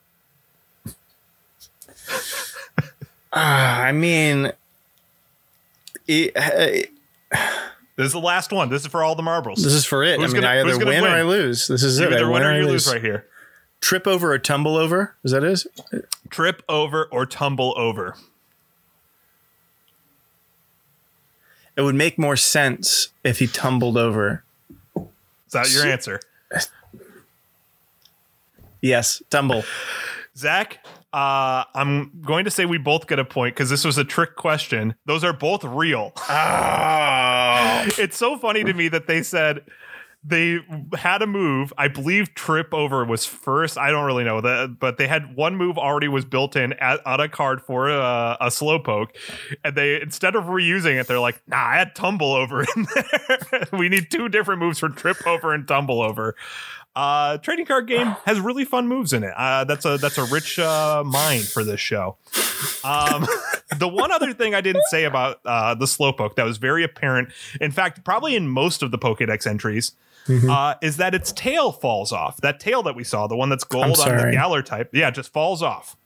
Ah, 3.32 3.82
I 3.82 3.92
mean, 3.92 4.52
it, 6.06 6.32
uh, 6.36 7.36
This 7.96 8.06
is 8.08 8.12
the 8.12 8.20
last 8.20 8.52
one. 8.52 8.68
This 8.68 8.82
is 8.82 8.88
for 8.88 9.02
all 9.02 9.14
the 9.14 9.22
marbles. 9.22 9.62
this 9.62 9.72
is 9.72 9.86
for 9.86 10.02
it. 10.04 10.20
Who's 10.20 10.30
I 10.30 10.34
mean, 10.34 10.42
gonna- 10.42 10.54
I 10.54 10.60
either 10.60 10.70
who's 10.70 10.84
win, 10.84 11.02
or? 11.04 11.08
I 11.08 11.22
lose. 11.22 11.66
This 11.66 11.82
is 11.82 11.98
you 11.98 12.06
it. 12.06 12.12
Either 12.12 12.24
win 12.26 12.34
win 12.34 12.42
or 12.42 12.50
or 12.50 12.56
you 12.58 12.66
lose. 12.66 12.86
lose 12.86 12.92
right 12.94 13.02
here. 13.02 13.24
Trip 13.80 14.06
over 14.06 14.32
or 14.32 14.38
tumble 14.38 14.76
over? 14.76 15.14
Is 15.24 15.32
that 15.32 15.42
it? 15.44 15.64
Trip 16.30 16.62
over 16.68 17.04
or 17.10 17.24
tumble 17.24 17.72
over. 17.76 18.16
It 21.76 21.82
would 21.82 21.94
make 21.94 22.18
more 22.18 22.36
sense 22.36 23.08
if 23.24 23.38
he 23.38 23.46
tumbled 23.46 23.96
over. 23.96 24.42
Is 24.96 25.52
that 25.52 25.70
your 25.72 25.86
answer? 25.86 26.20
Yes, 28.80 29.22
tumble. 29.30 29.64
Zach, 30.36 30.84
uh, 31.12 31.64
I'm 31.74 32.20
going 32.22 32.44
to 32.44 32.50
say 32.50 32.66
we 32.66 32.78
both 32.78 33.06
get 33.06 33.18
a 33.18 33.24
point 33.24 33.54
because 33.54 33.70
this 33.70 33.84
was 33.84 33.96
a 33.98 34.04
trick 34.04 34.36
question. 34.36 34.94
Those 35.06 35.24
are 35.24 35.32
both 35.32 35.64
real. 35.64 36.12
Oh. 36.28 37.84
it's 37.98 38.16
so 38.16 38.36
funny 38.38 38.64
to 38.64 38.74
me 38.74 38.88
that 38.88 39.06
they 39.06 39.22
said 39.22 39.64
they 40.26 40.58
had 40.94 41.22
a 41.22 41.26
move. 41.26 41.72
I 41.78 41.86
believe 41.88 42.34
trip 42.34 42.74
over 42.74 43.04
was 43.04 43.24
first. 43.24 43.78
I 43.78 43.90
don't 43.90 44.04
really 44.04 44.24
know 44.24 44.40
that, 44.40 44.78
but 44.80 44.98
they 44.98 45.06
had 45.06 45.36
one 45.36 45.54
move 45.56 45.78
already 45.78 46.08
was 46.08 46.24
built 46.24 46.56
in 46.56 46.72
at, 46.74 47.06
on 47.06 47.20
a 47.20 47.28
card 47.28 47.62
for 47.62 47.88
a, 47.88 48.36
a 48.40 48.50
slow 48.50 48.80
poke, 48.80 49.16
and 49.64 49.76
they 49.76 50.00
instead 50.00 50.34
of 50.34 50.44
reusing 50.44 51.00
it, 51.00 51.06
they're 51.06 51.20
like, 51.20 51.40
"Nah, 51.46 51.64
I 51.64 51.76
had 51.76 51.94
tumble 51.94 52.32
over 52.32 52.62
in 52.62 52.86
there. 53.50 53.66
we 53.72 53.88
need 53.88 54.10
two 54.10 54.28
different 54.28 54.60
moves 54.60 54.80
for 54.80 54.88
trip 54.88 55.24
over 55.26 55.54
and 55.54 55.66
tumble 55.66 56.02
over." 56.02 56.34
Uh, 56.96 57.36
trading 57.38 57.66
card 57.66 57.86
game 57.86 58.06
has 58.24 58.40
really 58.40 58.64
fun 58.64 58.88
moves 58.88 59.12
in 59.12 59.22
it. 59.22 59.32
Uh, 59.36 59.64
that's 59.64 59.84
a 59.84 59.98
that's 59.98 60.16
a 60.18 60.24
rich 60.24 60.58
uh, 60.58 61.02
mine 61.06 61.42
for 61.42 61.62
this 61.62 61.78
show. 61.78 62.16
Um, 62.84 63.26
the 63.78 63.86
one 63.86 64.10
other 64.10 64.32
thing 64.32 64.54
I 64.54 64.62
didn't 64.62 64.84
say 64.90 65.04
about 65.04 65.40
uh, 65.44 65.74
the 65.74 65.84
slowpoke 65.84 66.36
that 66.36 66.44
was 66.44 66.56
very 66.56 66.82
apparent, 66.82 67.28
in 67.60 67.70
fact, 67.70 68.02
probably 68.02 68.34
in 68.34 68.48
most 68.48 68.82
of 68.82 68.90
the 68.90 68.98
Pokedex 68.98 69.46
entries, 69.46 69.92
Mm-hmm. 70.26 70.50
uh, 70.50 70.74
is 70.82 70.96
that 70.96 71.14
its 71.14 71.30
tail 71.30 71.70
falls 71.70 72.10
off. 72.10 72.38
That 72.38 72.58
tail 72.58 72.82
that 72.82 72.96
we 72.96 73.04
saw, 73.04 73.28
the 73.28 73.36
one 73.36 73.48
that's 73.48 73.62
gold 73.62 73.84
on 73.84 73.90
the 73.90 73.94
sorry. 73.94 74.32
Galar 74.32 74.60
type, 74.62 74.90
yeah, 74.92 75.08
just 75.12 75.32
falls 75.32 75.62
off 75.62 75.96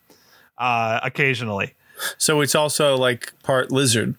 uh, 0.59 1.01
occasionally. 1.03 1.73
So 2.19 2.43
it's 2.43 2.55
also 2.55 2.99
like 2.99 3.33
part 3.43 3.73
lizard, 3.73 4.17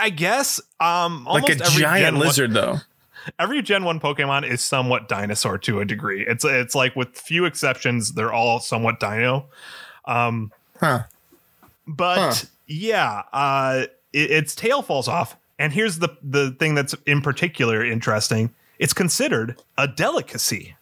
I 0.00 0.08
guess 0.08 0.62
um, 0.80 1.26
like 1.26 1.44
a 1.44 1.62
every 1.62 1.82
giant 1.82 2.04
Gen 2.06 2.14
one- 2.14 2.26
lizard, 2.26 2.52
though. 2.54 2.78
Every 3.38 3.62
Gen 3.62 3.84
One 3.84 4.00
Pokemon 4.00 4.48
is 4.48 4.60
somewhat 4.60 5.08
dinosaur 5.08 5.58
to 5.58 5.80
a 5.80 5.84
degree. 5.84 6.24
It's 6.26 6.44
it's 6.44 6.74
like 6.74 6.94
with 6.96 7.16
few 7.16 7.44
exceptions, 7.44 8.12
they're 8.12 8.32
all 8.32 8.60
somewhat 8.60 9.00
dino. 9.00 9.46
Um, 10.04 10.52
Huh. 10.80 11.04
but 11.86 12.18
Huh. 12.18 12.46
yeah, 12.66 13.22
uh, 13.32 13.86
it, 14.12 14.30
its 14.30 14.54
tail 14.54 14.82
falls 14.82 15.06
off. 15.08 15.36
And 15.58 15.72
here's 15.72 15.98
the 16.00 16.08
the 16.22 16.50
thing 16.58 16.74
that's 16.74 16.94
in 17.06 17.20
particular 17.22 17.84
interesting: 17.84 18.50
it's 18.78 18.92
considered 18.92 19.60
a 19.78 19.86
delicacy. 19.86 20.74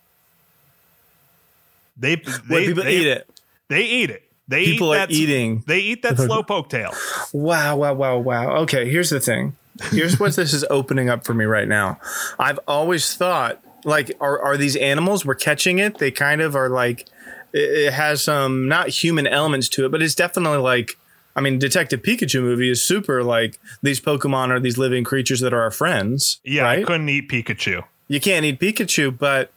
They, 1.98 2.14
they 2.16 2.22
When 2.48 2.64
people 2.64 2.84
they, 2.84 2.96
eat 2.96 3.06
it. 3.06 3.30
They 3.68 3.82
eat 3.82 4.10
it. 4.10 4.22
They 4.48 4.64
People 4.64 4.92
eat 4.94 4.96
are 4.96 5.06
that, 5.06 5.10
eating. 5.12 5.62
They 5.66 5.80
eat 5.80 6.02
that 6.02 6.16
slow 6.16 6.42
poke 6.42 6.70
tail. 6.70 6.92
Wow, 7.32 7.76
wow, 7.76 7.92
wow, 7.94 8.18
wow. 8.18 8.56
Okay, 8.62 8.90
here's 8.90 9.10
the 9.10 9.20
thing. 9.20 9.54
Here's 9.90 10.20
what 10.20 10.36
this 10.36 10.52
is 10.52 10.64
opening 10.70 11.08
up 11.08 11.24
for 11.24 11.34
me 11.34 11.44
right 11.44 11.68
now. 11.68 11.98
I've 12.38 12.60
always 12.68 13.14
thought, 13.14 13.62
like, 13.84 14.12
are, 14.20 14.40
are 14.40 14.56
these 14.56 14.76
animals, 14.76 15.24
we're 15.24 15.34
catching 15.34 15.78
it, 15.78 15.98
they 15.98 16.10
kind 16.10 16.40
of 16.40 16.54
are 16.54 16.68
like, 16.68 17.08
it, 17.52 17.86
it 17.86 17.92
has 17.92 18.22
some 18.22 18.68
not 18.68 18.88
human 18.88 19.26
elements 19.26 19.68
to 19.70 19.86
it, 19.86 19.90
but 19.90 20.02
it's 20.02 20.14
definitely 20.14 20.58
like, 20.58 20.96
I 21.36 21.40
mean, 21.40 21.58
Detective 21.58 22.02
Pikachu 22.02 22.42
movie 22.42 22.70
is 22.70 22.84
super 22.84 23.22
like 23.22 23.58
these 23.82 24.00
Pokemon 24.00 24.48
are 24.50 24.60
these 24.60 24.78
living 24.78 25.04
creatures 25.04 25.40
that 25.40 25.52
are 25.52 25.62
our 25.62 25.70
friends. 25.70 26.40
Yeah, 26.44 26.68
I 26.68 26.82
couldn't 26.82 27.08
eat 27.08 27.28
Pikachu. 27.28 27.84
You 28.08 28.20
can't 28.20 28.44
eat 28.44 28.58
Pikachu, 28.58 29.16
but 29.16 29.52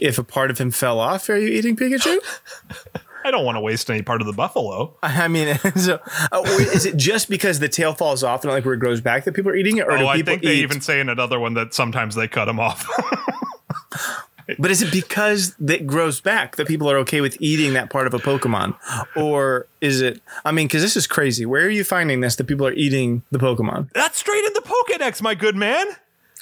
if 0.00 0.18
a 0.18 0.24
part 0.24 0.50
of 0.50 0.58
him 0.58 0.70
fell 0.70 0.98
off, 0.98 1.28
are 1.28 1.36
you 1.36 1.48
eating 1.48 1.76
Pikachu? 1.76 2.18
I 3.24 3.30
don't 3.30 3.44
want 3.44 3.56
to 3.56 3.60
waste 3.60 3.90
any 3.90 4.02
part 4.02 4.20
of 4.20 4.26
the 4.26 4.32
buffalo. 4.32 4.96
I 5.02 5.28
mean, 5.28 5.56
so, 5.76 6.00
uh, 6.32 6.42
is 6.58 6.84
it 6.86 6.96
just 6.96 7.28
because 7.28 7.58
the 7.60 7.68
tail 7.68 7.94
falls 7.94 8.22
off 8.24 8.44
and 8.44 8.52
like 8.52 8.64
where 8.64 8.74
it 8.74 8.78
grows 8.78 9.00
back 9.00 9.24
that 9.24 9.32
people 9.34 9.50
are 9.52 9.56
eating 9.56 9.76
it, 9.78 9.86
or 9.86 9.96
do 9.98 10.04
Oh, 10.04 10.08
I 10.08 10.16
people 10.16 10.32
think 10.32 10.42
they 10.42 10.54
eat? 10.56 10.62
even 10.62 10.80
say 10.80 11.00
in 11.00 11.08
another 11.08 11.38
one 11.40 11.54
that 11.54 11.74
sometimes 11.74 12.14
they 12.14 12.28
cut 12.28 12.46
them 12.46 12.58
off. 12.60 12.86
but 14.58 14.70
is 14.70 14.82
it 14.82 14.90
because 14.92 15.54
it 15.66 15.86
grows 15.86 16.20
back 16.20 16.56
that 16.56 16.66
people 16.66 16.90
are 16.90 16.98
okay 16.98 17.20
with 17.20 17.36
eating 17.40 17.74
that 17.74 17.90
part 17.90 18.06
of 18.06 18.14
a 18.14 18.18
Pokemon, 18.18 18.74
or 19.16 19.66
is 19.80 20.00
it? 20.00 20.20
I 20.44 20.52
mean, 20.52 20.66
because 20.66 20.82
this 20.82 20.96
is 20.96 21.06
crazy. 21.06 21.46
Where 21.46 21.64
are 21.64 21.70
you 21.70 21.84
finding 21.84 22.20
this 22.20 22.36
that 22.36 22.44
people 22.44 22.66
are 22.66 22.72
eating 22.72 23.22
the 23.30 23.38
Pokemon? 23.38 23.92
That's 23.92 24.18
straight 24.18 24.44
in 24.44 24.52
the 24.54 24.60
Pokedex, 24.62 25.22
my 25.22 25.34
good 25.34 25.56
man. 25.56 25.86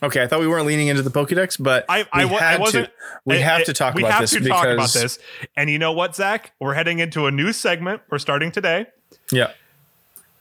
Okay, 0.02 0.22
I 0.22 0.26
thought 0.26 0.40
we 0.40 0.48
weren't 0.48 0.66
leaning 0.66 0.88
into 0.88 1.02
the 1.02 1.10
Pokedex, 1.10 1.62
but 1.62 1.84
I, 1.88 2.06
I, 2.12 2.24
we 2.24 2.30
had 2.32 2.56
I 2.56 2.58
wasn't. 2.58 2.86
To, 2.86 2.92
we 3.26 3.36
I- 3.36 3.38
have 3.38 3.64
to 3.64 3.72
talk 3.72 3.94
we 3.94 4.02
about 4.02 4.12
have 4.12 4.20
this 4.22 4.30
to 4.30 4.40
because 4.40 4.50
talk 4.62 4.66
about 4.66 4.92
this. 4.92 5.18
And 5.56 5.68
you 5.68 5.78
know 5.78 5.92
what, 5.92 6.16
Zach? 6.16 6.52
We're 6.58 6.74
heading 6.74 7.00
into 7.00 7.26
a 7.26 7.30
new 7.30 7.52
segment. 7.52 8.00
We're 8.10 8.18
starting 8.18 8.50
today. 8.50 8.86
yeah. 9.30 9.52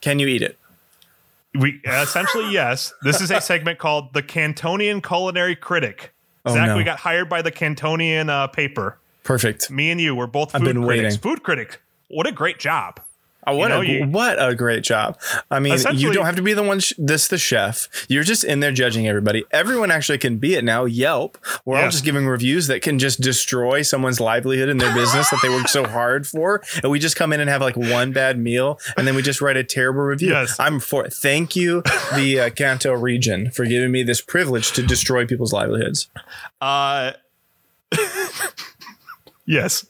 Can 0.02 0.18
you 0.20 0.28
eat 0.28 0.42
it? 0.42 0.58
We 1.54 1.82
essentially 1.86 2.50
yes. 2.54 2.94
This 3.02 3.20
is 3.20 3.32
a 3.32 3.42
segment 3.42 3.80
called 3.80 4.14
the 4.14 4.24
Kantonian 4.24 5.06
Culinary 5.06 5.58
Critic. 5.58 6.14
Oh, 6.46 6.54
Zach, 6.54 6.68
no. 6.68 6.78
we 6.78 6.86
got 6.86 7.00
hired 7.00 7.28
by 7.28 7.42
the 7.42 7.52
Kantonian 7.52 8.30
uh, 8.30 8.48
paper. 8.48 8.98
Perfect. 9.26 9.70
Me 9.70 9.92
and 9.92 10.00
you, 10.00 10.16
we're 10.16 10.26
both 10.26 10.54
food 10.54 10.64
been 10.64 10.84
critics. 10.84 10.88
waiting. 10.88 11.20
Food 11.20 11.44
critic. 11.44 11.82
What 12.08 12.28
a 12.28 12.32
great 12.32 12.60
job. 12.60 13.02
Oh, 13.52 13.56
what 13.58 13.68
know, 13.70 13.82
a 13.82 13.86
you- 13.86 14.06
what 14.06 14.38
a 14.42 14.56
great 14.56 14.84
job! 14.84 15.18
I 15.52 15.60
mean, 15.60 15.78
you 15.94 16.12
don't 16.14 16.26
have 16.26 16.36
to 16.36 16.42
be 16.42 16.54
the 16.54 16.64
one. 16.64 16.80
Sh- 16.80 16.94
this 16.98 17.28
the 17.28 17.38
chef. 17.38 17.88
You're 18.08 18.24
just 18.24 18.44
in 18.44 18.60
there 18.60 18.72
judging 18.72 19.08
everybody. 19.08 19.44
Everyone 19.52 19.92
actually 19.92 20.18
can 20.18 20.38
be 20.38 20.56
it 20.56 20.64
now. 20.64 20.86
Yelp. 20.86 21.38
We're 21.66 21.82
all 21.82 21.90
just 21.90 22.04
giving 22.06 22.26
reviews 22.28 22.68
that 22.68 22.82
can 22.82 23.00
just 23.00 23.22
destroy 23.22 23.82
someone's 23.82 24.20
livelihood 24.20 24.70
and 24.70 24.80
their 24.80 24.94
business 24.94 25.30
that 25.30 25.40
they 25.42 25.50
worked 25.50 25.70
so 25.70 25.86
hard 25.88 26.28
for, 26.28 26.62
and 26.84 26.92
we 26.92 27.00
just 27.00 27.16
come 27.16 27.34
in 27.34 27.40
and 27.40 27.50
have 27.50 27.62
like 27.62 27.76
one 27.78 28.12
bad 28.12 28.38
meal, 28.40 28.80
and 28.98 29.08
then 29.08 29.16
we 29.16 29.22
just 29.22 29.42
write 29.42 29.58
a 29.58 29.64
terrible 29.64 30.02
review. 30.02 30.30
Yes. 30.30 30.56
I'm 30.60 30.80
for. 30.80 31.06
it. 31.06 31.14
Thank 31.14 31.56
you, 31.56 31.82
the 32.16 32.40
uh, 32.40 32.50
Kanto 32.50 32.94
region, 32.94 33.52
for 33.52 33.66
giving 33.66 33.92
me 33.92 34.04
this 34.04 34.22
privilege 34.22 34.72
to 34.74 34.84
destroy 34.84 35.26
people's 35.26 35.54
livelihoods. 35.54 36.08
Uh, 36.62 37.14
yes. 39.46 39.86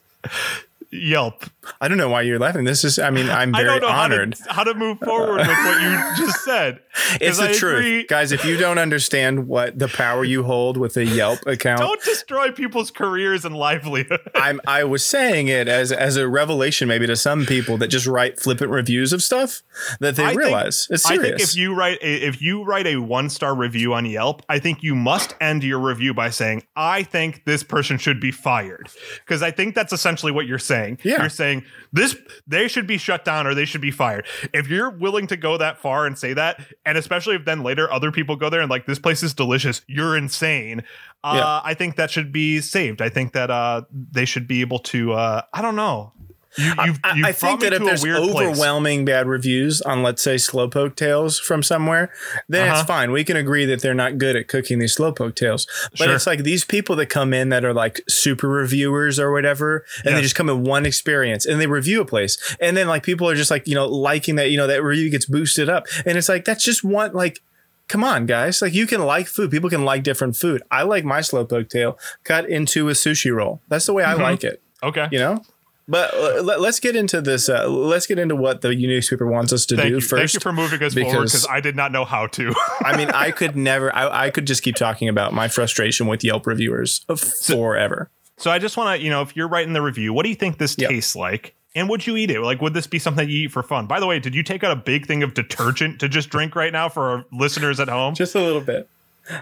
Yelp. 0.92 1.46
I 1.82 1.88
don't 1.88 1.98
know 1.98 2.10
why 2.10 2.22
you're 2.24 2.40
laughing. 2.40 2.64
This 2.66 2.84
is. 2.84 3.00
I 3.00 3.10
mean, 3.10 3.30
I'm 3.40 3.54
I 3.56 3.64
very 3.64 3.82
honored. 3.84 4.38
how 4.40 4.46
to, 4.46 4.54
how 4.54 4.64
to 4.66 4.74
move 4.74 5.00
forward 5.00 5.38
with 5.38 5.48
what 5.48 5.82
you 5.82 5.98
just 6.26 6.44
said. 6.44 6.80
It's 7.22 7.38
the 7.38 7.50
I 7.50 7.54
truth, 7.54 7.80
agree. 7.80 8.06
guys. 8.08 8.32
If 8.32 8.44
you 8.46 8.58
don't 8.58 8.78
understand 8.80 9.48
what 9.48 9.78
the 9.78 9.88
power 9.88 10.24
you 10.24 10.44
hold 10.44 10.78
with 10.78 10.98
a 10.98 11.06
Yelp 11.06 11.40
account, 11.46 11.80
Don't 11.80 12.04
destroy 12.04 12.52
people's 12.52 12.92
careers 12.92 13.46
and 13.46 13.56
livelihood. 13.56 14.20
I'm 14.36 14.60
I 14.68 14.84
was 14.84 15.04
saying 15.06 15.48
it 15.48 15.68
as 15.68 15.92
as 15.92 16.18
a 16.18 16.28
revelation 16.28 16.88
maybe 16.88 17.08
to 17.08 17.16
some 17.16 17.46
people 17.46 17.78
that 17.78 17.88
just 17.90 18.08
write 18.08 18.40
flippant 18.40 18.72
reviews 18.72 19.14
of 19.14 19.22
stuff 19.24 19.62
that 20.00 20.16
they 20.16 20.24
I 20.24 20.28
think- 20.30 20.40
realize 20.40 20.88
it's 20.90 21.06
I 21.06 21.16
serious. 21.16 21.30
think 21.38 21.42
if 21.42 21.56
you 21.56 21.74
write 21.76 22.00
a, 22.02 22.28
if 22.28 22.42
you 22.42 22.64
write 22.64 22.88
a 22.88 22.98
one 22.98 23.30
star 23.30 23.56
review 23.56 23.94
on 23.94 24.06
Yelp, 24.06 24.42
I 24.50 24.60
think 24.60 24.84
you 24.84 24.96
must 24.96 25.36
end 25.42 25.64
your 25.64 25.80
review 25.80 26.14
by 26.14 26.30
saying, 26.30 26.64
"I 26.76 27.04
think 27.04 27.46
this 27.46 27.64
person 27.64 27.98
should 27.98 28.20
be 28.20 28.32
fired," 28.32 28.90
because 29.26 29.42
I 29.44 29.52
think 29.52 29.76
that's 29.76 29.94
essentially 29.94 30.32
what 30.32 30.46
you're 30.48 30.58
saying. 30.60 30.70
saying. 30.70 30.98
Yeah. 31.04 31.22
You're 31.22 31.30
saying 31.30 31.59
this 31.94 32.16
they 32.48 32.68
should 32.68 32.88
be 32.88 32.98
shut 32.98 33.26
down 33.26 33.48
or 33.48 33.54
they 33.54 33.66
should 33.66 33.82
be 33.82 33.92
fired. 33.92 34.26
If 34.54 34.68
you're 34.70 34.90
willing 34.90 35.28
to 35.28 35.38
go 35.38 35.58
that 35.58 35.78
far 35.80 36.06
and 36.06 36.18
say 36.18 36.34
that, 36.34 36.60
and 36.86 36.98
especially 36.98 37.36
if 37.36 37.46
then 37.46 37.64
later 37.64 37.92
other 37.92 38.12
people 38.12 38.36
go 38.36 38.50
there 38.50 38.62
and 38.62 38.70
like 38.70 38.86
this 38.86 39.00
place 39.00 39.24
is 39.24 39.34
delicious, 39.34 39.82
you're 39.88 40.18
insane. 40.18 40.84
Uh, 41.24 41.34
Yeah. 41.36 41.62
I 41.64 41.74
think 41.74 41.96
that 41.98 42.12
should 42.12 42.32
be 42.32 42.62
saved. 42.62 43.02
I 43.02 43.10
think 43.10 43.34
that 43.34 43.50
uh, 43.52 43.82
they 43.92 44.26
should 44.26 44.48
be 44.48 44.62
able 44.62 44.80
to. 44.80 45.14
Uh, 45.14 45.42
I 45.54 45.62
don't 45.62 45.76
know. 45.76 46.14
You, 46.60 46.74
you've, 46.86 47.00
I, 47.04 47.14
you've 47.16 47.26
I 47.26 47.32
think 47.32 47.62
that 47.62 47.74
if 47.74 47.84
there's 47.84 48.04
weird 48.04 48.18
place. 48.22 48.36
overwhelming 48.48 49.06
bad 49.06 49.28
reviews 49.28 49.82
on, 49.82 50.04
let's 50.04 50.22
say, 50.22 50.36
slowpoke 50.36 50.96
tails 50.96 51.40
from 51.40 51.64
somewhere, 51.64 52.12
then 52.48 52.68
Uh-huh. 52.70 52.80
it's 52.82 52.88
fine. 52.88 53.12
We 53.12 53.24
can 53.24 53.38
agree 53.38 53.66
that 53.66 53.82
they're 53.82 53.94
not 53.94 54.18
good 54.18 54.36
at 54.36 54.48
cooking 54.48 54.80
these 54.80 54.96
slowpoke 54.98 55.36
tails. 55.36 55.68
But 55.92 56.06
Sure. 56.06 56.16
it's 56.16 56.28
like 56.28 56.44
these 56.44 56.66
people 56.66 56.96
that 56.98 57.08
come 57.08 57.34
in 57.34 57.50
that 57.50 57.64
are 57.66 57.74
like 57.74 58.02
super 58.10 58.48
reviewers 58.50 59.20
or 59.20 59.32
whatever, 59.32 59.86
and 60.06 60.16
they 60.16 60.22
just 60.22 60.36
come 60.36 60.50
in 60.50 60.64
one 60.64 60.86
experience 60.86 61.46
and 61.46 61.60
they 61.62 61.68
review 61.68 62.02
a 62.02 62.06
place, 62.06 62.38
and 62.60 62.76
then 62.76 62.88
like 62.88 63.04
people 63.04 63.30
are 63.30 63.36
just 63.36 63.52
like 63.52 63.68
you 63.68 63.76
know 63.76 63.88
liking 63.88 64.36
that 64.36 64.50
you 64.52 64.58
know 64.58 64.68
that 64.68 64.84
review 64.84 65.10
gets 65.10 65.26
boosted 65.26 65.70
up, 65.70 65.86
and 66.06 66.18
it's 66.18 66.30
like 66.30 66.46
that's 66.46 66.64
just 66.64 66.84
one 66.84 67.14
like. 67.14 67.40
Come 67.88 68.04
on, 68.04 68.28
guys! 68.28 68.62
Like 68.62 68.76
you 68.76 68.86
can 68.86 69.04
like 69.04 69.26
food. 69.26 69.50
People 69.50 69.68
can 69.68 69.84
like 69.84 70.04
different 70.04 70.36
food. 70.36 70.62
I 70.70 70.84
like 70.84 71.04
my 71.04 71.22
slowpoke 71.22 71.70
tail 71.70 71.98
cut 72.24 72.48
into 72.48 72.88
a 72.88 72.92
sushi 72.92 73.34
roll. 73.36 73.62
That's 73.68 73.88
the 73.88 73.94
way 73.94 74.04
I 74.04 74.14
Mm-hmm. 74.14 74.22
like 74.22 74.44
it 74.44 74.62
Okay. 74.84 75.08
you 75.12 75.18
know 75.18 75.44
but 75.90 76.14
uh, 76.14 76.42
let, 76.44 76.60
us 76.62 76.80
get 76.80 76.96
into 76.96 77.20
this 77.20 77.50
uh, 77.50 77.68
let's 77.68 78.06
get 78.08 78.18
into 78.20 78.36
what 78.36 78.62
the 78.62 78.74
newspaper 78.76 79.26
wants 79.28 79.52
us 79.52 79.66
to 79.66 79.76
Thank 79.76 79.90
do 79.90 79.96
you. 79.96 80.02
first 80.02 80.34
Thank 80.34 80.34
you 80.36 80.40
for 80.40 80.54
moving 80.54 80.82
us 80.84 80.94
forward 80.94 81.06
because- 81.12 81.32
because 81.34 81.48
I 81.50 81.60
did 81.60 81.76
not 81.76 81.92
know 81.92 82.06
how 82.06 82.28
to. 82.28 82.54
i 82.86 82.96
mean 82.96 83.10
i 83.10 83.32
could 83.32 83.56
never 83.56 83.94
I, 83.94 84.28
I 84.28 84.30
could 84.30 84.48
just 84.48 84.64
keep 84.64 84.76
talking 84.76 85.10
about 85.10 85.34
my 85.34 85.48
frustration 85.50 86.08
with 86.08 86.24
yelp 86.24 86.48
reviewers 86.48 87.06
forever 87.46 88.10
So 88.38 88.50
I 88.52 88.60
just 88.60 88.78
want 88.78 88.98
to, 88.98 89.04
you 89.04 89.10
know, 89.10 89.22
if 89.22 89.36
you're 89.36 89.50
writing 89.50 89.74
the 89.74 89.82
review, 89.82 90.14
what 90.14 90.24
do 90.24 90.30
you 90.30 90.36
think 90.36 90.58
this 90.60 90.76
Yep. 90.78 90.90
tastes 90.90 91.16
like? 91.16 91.54
And 91.76 91.90
would 91.90 92.08
you 92.08 92.16
eat 92.16 92.32
it? 92.32 92.40
Like, 92.42 92.62
would 92.62 92.74
this 92.74 92.88
be 92.88 92.98
something 92.98 93.30
you 93.30 93.44
eat 93.46 93.52
for 93.52 93.62
fun? 93.64 93.86
By 93.86 94.00
the 94.00 94.08
way, 94.08 94.18
did 94.20 94.34
you 94.34 94.44
take 94.44 94.64
out 94.64 94.72
a 94.72 94.76
big 94.78 95.06
thing 95.06 95.24
of 95.24 95.34
detergent 95.34 96.00
to 96.00 96.08
just 96.10 96.30
drink 96.30 96.56
right 96.56 96.72
now 96.74 96.88
for 96.90 97.10
our 97.10 97.26
listeners 97.34 97.80
at 97.82 97.90
home? 97.90 98.16
just 98.16 98.36
a 98.36 98.40
little 98.42 98.62
bit 98.62 98.90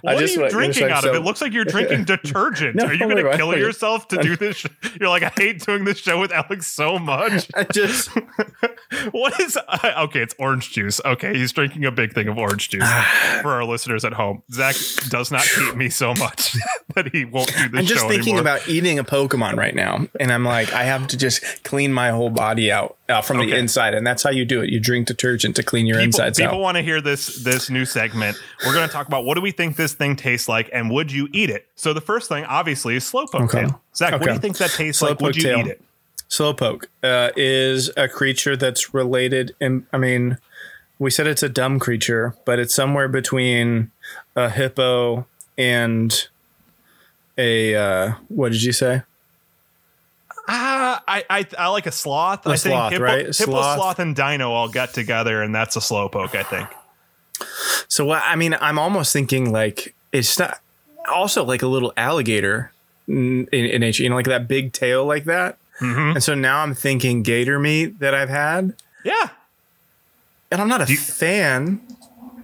what 0.02 0.15
are 0.15 0.19
just 0.19 0.36
you 0.36 0.50
drinking 0.50 0.86
out 0.86 1.06
of 1.06 1.12
so- 1.12 1.15
it? 1.15 1.23
Looks 1.23 1.41
like 1.41 1.54
you're 1.54 1.65
drinking 1.65 2.04
detergent. 2.06 2.76
No, 2.76 2.86
are 2.86 2.93
you 2.93 3.00
going 3.00 3.17
to 3.17 3.38
kill 3.38 3.58
yourself 3.58 4.08
to 4.10 4.21
do 4.21 4.36
this? 4.36 4.58
sh- 4.58 4.65
You're 5.00 5.10
like, 5.10 5.23
I 5.23 5.32
hate 5.36 5.62
doing 5.65 5.84
this 5.84 5.97
show 5.97 6.19
with 6.19 6.32
Alex 6.32 6.67
so 6.67 6.97
much. 6.97 7.50
i 7.56 7.63
just 7.63 8.10
what 9.12 9.39
is 9.39 9.58
uh, 9.67 10.06
okay? 10.06 10.21
It's 10.21 10.36
orange 10.39 10.71
juice. 10.71 11.00
Okay, 11.04 11.38
he's 11.38 11.52
drinking 11.52 11.86
a 11.86 11.91
big 11.91 12.13
thing 12.13 12.28
of 12.28 12.38
orange 12.38 12.69
juice 12.69 12.84
for 13.41 13.52
our 13.52 13.65
listeners 13.65 14.06
at 14.06 14.13
home. 14.13 14.43
Zach 14.52 14.76
does 15.10 15.32
not 15.32 15.45
hate 15.45 15.76
me 15.76 15.89
so 15.89 16.13
much 16.15 16.56
that 16.95 17.12
he 17.13 17.26
won't 17.26 17.47
do 17.56 17.69
this 17.69 17.80
i'm 17.80 17.86
just 17.86 18.08
thinking 18.08 18.36
anymore. 18.36 18.41
about 18.41 18.67
eating 18.67 18.97
a 18.97 19.04
pokemon 19.04 19.56
right 19.56 19.76
now 19.76 20.08
and 20.19 20.32
i'm 20.32 20.43
like 20.43 20.71
i 20.73 20.84
have 20.84 21.06
to 21.08 21.17
just 21.17 21.63
clean 21.63 21.93
my 21.93 22.10
whole 22.10 22.30
body 22.30 22.71
out 22.71 22.97
uh, 23.10 23.21
from 23.21 23.38
the 23.38 23.56
inside 23.56 23.93
and 23.93 24.06
that's 24.06 24.23
how 24.23 24.30
you 24.30 24.45
do 24.45 24.62
it 24.62 24.69
you 24.69 24.80
drink 24.80 25.08
detergent 25.08 25.56
to 25.56 25.63
clean 25.63 25.86
your 25.86 25.97
people, 25.97 26.06
insides 26.06 26.39
people 26.39 26.56
out 26.56 26.60
want 26.60 26.76
to 26.76 26.84
hear 26.84 27.00
this 27.02 27.43
this 27.43 27.69
new 27.69 27.86
segment. 27.86 28.38
We're 28.65 28.73
going 28.73 28.88
to 28.88 28.93
talk 28.93 29.08
about 29.08 29.23
what 29.23 29.36
do 29.36 29.41
we 29.41 29.52
think 29.52 29.76
this 29.77 29.93
thing 29.93 30.15
tastes 30.15 30.49
like, 30.49 30.69
and 30.73 30.91
would 30.91 31.11
you 31.11 31.29
eat 31.31 31.49
it? 31.49 31.67
So 31.75 31.93
the 31.93 32.01
first 32.01 32.27
thing, 32.27 32.43
obviously, 32.45 32.95
is 32.95 33.03
slowpoke 33.09 33.45
Okay. 33.45 33.61
tail. 33.61 33.81
Zach, 33.95 34.11
what 34.13 34.23
do 34.23 34.33
you 34.33 34.39
think 34.39 34.57
that 34.57 34.71
tastes 34.71 35.01
like? 35.01 35.17
Slowpoke 35.17 35.21
Would 35.21 35.35
you 35.37 35.43
tail. 35.43 35.59
eat 35.59 35.67
it? 35.67 35.81
Slowpoke 36.29 36.83
uh, 37.03 37.31
is 37.37 37.89
a 37.95 38.09
creature 38.09 38.57
that's 38.57 38.93
related, 38.93 39.55
and 39.61 39.85
I 39.93 39.97
mean, 39.97 40.37
we 40.99 41.09
said 41.09 41.25
it's 41.27 41.43
a 41.43 41.47
dumb 41.49 41.79
creature, 41.79 42.35
but 42.43 42.59
it's 42.59 42.73
somewhere 42.75 43.07
between 43.07 43.91
a 44.35 44.49
hippo 44.49 45.25
and 45.57 46.27
a 47.37 47.75
uh, 47.75 48.11
what 48.27 48.51
did 48.51 48.61
you 48.63 48.73
say? 48.73 49.03
Ah, 50.49 51.03
I, 51.07 51.23
I 51.29 51.45
I 51.57 51.67
like 51.69 51.85
a 51.87 51.91
sloth. 51.91 52.45
A 52.45 52.49
I 52.49 52.55
think 52.57 52.73
sloth, 52.73 52.91
hippo, 52.93 53.03
right? 53.03 53.25
hippo, 53.25 53.33
Sloth. 53.33 53.75
sloth, 53.77 53.99
and 53.99 54.15
dino 54.15 54.51
all 54.51 54.69
get 54.69 54.93
together, 54.93 55.41
and 55.41 55.53
that's 55.53 55.75
a 55.75 55.79
slowpoke. 55.79 56.35
I 56.35 56.43
think. 56.43 56.67
So 57.88 58.05
what? 58.05 58.23
I 58.25 58.36
mean, 58.36 58.55
I'm 58.60 58.77
almost 58.79 59.13
thinking 59.13 59.51
like 59.51 59.93
it's 60.12 60.38
not 60.39 60.60
also 61.12 61.43
like 61.43 61.62
a 61.62 61.67
little 61.67 61.93
alligator 61.97 62.71
in, 63.07 63.47
in 63.47 63.81
nature, 63.81 64.03
you 64.03 64.10
know, 64.10 64.15
like 64.15 64.25
that 64.25 64.47
big 64.47 64.73
tail 64.73 65.05
like 65.05 65.25
that. 65.25 65.57
Mm-hmm. 65.79 66.15
And 66.15 66.23
so 66.23 66.33
now 66.33 66.60
I'm 66.63 66.73
thinking 66.73 67.23
gator 67.23 67.60
meat 67.60 67.99
that 67.99 68.13
I've 68.13 68.29
had, 68.29 68.73
Yeah. 69.03 69.29
and 70.51 70.60
I'm 70.62 70.67
not 70.67 70.81
a 70.81 70.91
you- 70.91 70.97
fan. 70.97 71.81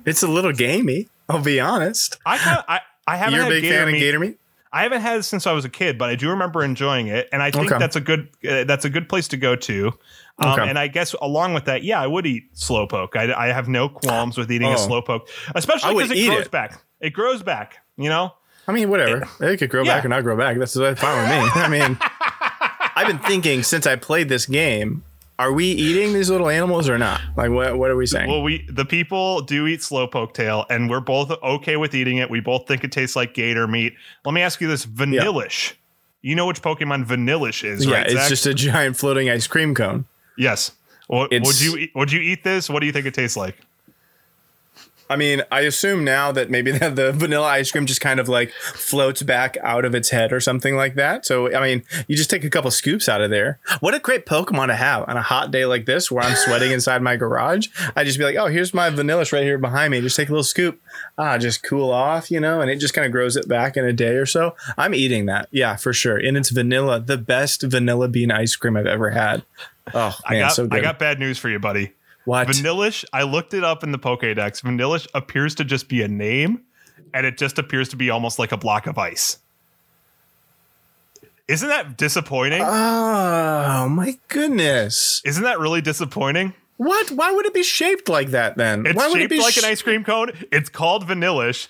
It's 0.06 0.22
a 0.22 0.28
little 0.28 0.52
gamey. 0.54 1.08
I'll 1.30 1.42
be 1.42 1.60
honest. 1.60 2.18
I 2.26 2.38
kinda, 2.38 2.66
I 2.68 2.80
I 3.08 3.18
haven't 3.18 3.36
You're 3.36 3.46
a 3.48 3.50
big 3.50 3.64
fan 3.64 3.88
meat. 3.88 3.94
of 3.96 4.00
gator 4.00 4.20
meat. 4.20 4.38
I 4.76 4.82
haven't 4.84 5.02
had 5.02 5.20
it 5.20 5.24
since 5.24 5.46
I 5.46 5.52
was 5.54 5.64
a 5.66 5.70
kid, 5.70 5.98
but 6.00 6.10
I 6.10 6.16
do 6.16 6.30
remember 6.32 6.64
enjoying 6.64 7.08
it, 7.08 7.30
and 7.32 7.44
I 7.44 7.52
think 7.52 7.68
Okay. 7.72 7.78
that's 7.80 7.96
a 7.96 8.02
good 8.02 8.28
uh, 8.50 8.64
that's 8.64 8.86
a 8.86 8.90
good 8.90 9.08
place 9.08 9.28
to 9.30 9.38
go 9.38 9.56
to. 9.56 9.92
Um, 10.40 10.54
Okay. 10.60 10.68
And 10.68 10.80
I 10.80 10.88
guess 10.88 11.14
along 11.22 11.54
with 11.54 11.66
that, 11.66 11.84
yeah, 11.84 12.02
I 12.02 12.08
would 12.08 12.26
eat 12.26 12.54
slowpoke. 12.56 13.16
I, 13.16 13.32
I 13.50 13.54
have 13.54 13.70
no 13.70 13.88
qualms 13.88 14.36
with 14.38 14.52
eating 14.52 14.68
a 14.70 14.72
Oh. 14.74 14.76
slowpoke, 14.88 15.28
especially 15.54 15.94
because 15.94 16.12
it 16.12 16.26
grows 16.28 16.46
it. 16.48 16.52
back. 16.52 16.82
It 17.00 17.12
grows 17.12 17.44
back. 17.44 17.78
You 17.98 18.10
know, 18.10 18.34
I 18.68 18.72
mean, 18.72 18.90
whatever. 18.90 19.28
It 19.42 19.58
could 19.58 19.70
grow 19.70 19.84
Yeah. 19.84 19.96
back 19.98 20.06
or 20.06 20.10
not 20.10 20.24
grow 20.24 20.36
back. 20.36 20.58
That's, 20.58 20.74
that's 20.74 21.00
fine 21.00 21.22
with 21.22 21.30
me. 21.30 21.52
I 21.62 21.68
mean, 21.70 21.98
I've 22.96 23.06
been 23.08 23.20
thinking 23.20 23.62
since 23.64 23.86
I 23.86 23.96
played 23.96 24.28
this 24.30 24.48
game, 24.48 25.04
are 25.40 25.52
we 25.52 25.66
eating 25.66 26.14
these 26.14 26.30
little 26.30 26.50
animals 26.50 26.88
or 26.88 26.98
not? 26.98 27.22
Like, 27.36 27.52
what, 27.52 27.78
what 27.78 27.90
are 27.90 27.96
we 27.96 28.06
saying? 28.06 28.30
well, 28.30 28.42
we 28.44 28.66
the 28.70 28.86
people 28.86 29.42
do 29.42 29.68
eat 29.68 29.80
slowpoke 29.80 30.34
tail, 30.34 30.66
and 30.70 30.90
we're 30.90 31.00
both 31.00 31.32
okay 31.42 31.78
with 31.78 31.96
eating 31.96 32.18
it. 32.18 32.30
We 32.30 32.40
both 32.40 32.68
think 32.68 32.84
it 32.84 32.92
tastes 32.92 33.16
like 33.16 33.34
gator 33.34 33.68
meat. 33.68 33.94
Let 34.26 34.34
me 34.34 34.42
ask 34.42 34.62
you 34.62 34.68
this: 34.68 34.86
Vanillish. 34.86 35.74
You 36.22 36.36
know 36.36 36.46
which 36.46 36.62
Pokemon 36.62 37.06
Vanillish 37.06 37.66
is, 37.66 37.86
yeah, 37.86 37.98
right? 37.98 38.06
it's 38.06 38.14
Zach? 38.14 38.30
just 38.30 38.46
a 38.46 38.54
giant 38.54 38.96
floating 38.96 39.30
ice 39.30 39.48
cream 39.48 39.76
cone. 39.76 40.06
yes. 40.38 40.72
Well, 41.10 41.28
would 41.32 41.62
you 41.62 41.90
would 41.96 42.12
you 42.12 42.22
eat 42.22 42.44
this? 42.46 42.70
What 42.70 42.80
do 42.80 42.86
you 42.86 42.94
think 42.94 43.06
it 43.06 43.14
tastes 43.14 43.36
like? 43.36 43.58
I 45.14 45.16
mean, 45.16 45.44
I 45.52 45.62
assume 45.62 46.04
now 46.04 46.32
that 46.32 46.50
maybe 46.50 46.72
the, 46.78 46.90
the 46.90 47.14
vanilla 47.14 47.46
ice 47.46 47.72
cream 47.72 47.86
just 47.86 48.02
kind 48.02 48.20
of 48.20 48.28
like 48.28 48.52
floats 48.52 49.22
back 49.22 49.58
out 49.62 49.86
of 49.86 49.94
its 49.94 50.10
head 50.10 50.34
or 50.34 50.40
something 50.40 50.76
like 50.76 50.96
that. 50.96 51.24
So, 51.24 51.54
I 51.56 51.62
mean, 51.62 51.84
you 52.08 52.18
just 52.18 52.32
take 52.32 52.44
a 52.44 52.50
couple 52.50 52.72
scoops 52.72 53.08
out 53.08 53.22
of 53.22 53.30
there. 53.30 53.60
What 53.80 53.94
a 53.94 54.00
great 54.00 54.26
Pokemon 54.26 54.68
to 54.68 54.76
have 54.76 55.08
on 55.08 55.16
a 55.16 55.22
hot 55.22 55.52
day 55.52 55.68
like 55.68 55.86
this 55.86 56.10
where 56.10 56.24
I'm 56.24 56.36
sweating 56.36 56.72
inside 56.78 57.04
my 57.04 57.16
garage. 57.16 57.68
I 57.96 58.04
just 58.04 58.18
be 58.18 58.24
like, 58.24 58.36
oh, 58.38 58.48
here's 58.48 58.74
my 58.74 58.90
vanilla 58.90 59.26
right 59.32 59.44
here 59.44 59.60
behind 59.60 59.92
me. 59.92 60.02
Just 60.02 60.16
take 60.16 60.30
a 60.30 60.32
little 60.32 60.44
scoop. 60.44 60.82
Ah, 61.18 61.38
just 61.38 61.62
cool 61.62 61.92
off, 61.92 62.32
you 62.32 62.40
know, 62.40 62.60
and 62.60 62.72
it 62.72 62.78
just 62.80 62.96
kind 62.96 63.06
of 63.06 63.12
grows 63.12 63.36
it 63.36 63.48
back 63.48 63.78
in 63.78 63.86
a 63.86 63.94
day 63.94 64.16
or 64.16 64.26
so. 64.26 64.56
I'm 64.80 64.96
eating 64.96 65.28
that. 65.28 65.48
Yeah, 65.52 65.76
for 65.76 65.94
sure. 65.94 66.18
And 66.18 66.36
it's 66.36 66.50
vanilla, 66.50 67.00
the 67.00 67.18
best 67.18 67.62
vanilla 67.62 68.08
bean 68.08 68.32
ice 68.32 68.56
cream 68.56 68.76
I've 68.76 68.88
ever 68.88 69.12
had. 69.12 69.44
Oh, 69.94 70.18
I 70.26 70.34
man, 70.34 70.42
got 70.42 70.54
so 70.54 70.66
good. 70.68 70.80
I 70.80 70.82
got 70.82 70.98
bad 70.98 71.20
news 71.20 71.38
for 71.38 71.50
you, 71.50 71.60
buddy. 71.60 71.92
What? 72.26 72.48
Vanillish, 72.48 73.06
I 73.14 73.24
looked 73.24 73.54
it 73.54 73.64
up 73.64 73.84
in 73.84 73.92
the 73.92 74.00
Pokédex. 74.00 74.62
Vanillish 74.62 75.08
appears 75.14 75.56
to 75.56 75.64
just 75.64 75.88
be 75.88 76.02
a 76.02 76.08
name, 76.08 76.62
and 77.14 77.26
it 77.26 77.38
just 77.38 77.60
appears 77.60 77.90
to 77.90 77.96
be 77.96 78.10
almost 78.10 78.40
like 78.40 78.52
a 78.52 78.58
block 78.58 78.88
of 78.88 78.98
ice. 78.98 79.38
Isn't 81.48 81.68
that 81.68 81.98
disappointing? 81.98 82.62
oh, 82.64 83.90
my 83.90 84.18
goodness. 84.30 85.22
Isn't 85.26 85.44
that 85.44 85.60
really 85.60 85.82
disappointing? 85.82 86.54
What? 86.78 87.12
Why 87.12 87.32
would 87.32 87.46
it 87.46 87.54
be 87.54 87.64
shaped 87.64 88.10
like 88.10 88.30
that 88.30 88.58
then? 88.58 88.86
It's 88.86 88.96
Why 88.96 89.08
would 89.08 89.18
it 89.18 89.22
shaped 89.22 89.30
be 89.30 89.40
like 89.40 89.54
sh- 89.54 89.58
an 89.60 89.66
ice 89.66 89.82
cream 89.82 90.04
cone. 90.04 90.32
It's 90.52 90.70
called 90.70 91.08
Vanillish. 91.08 91.68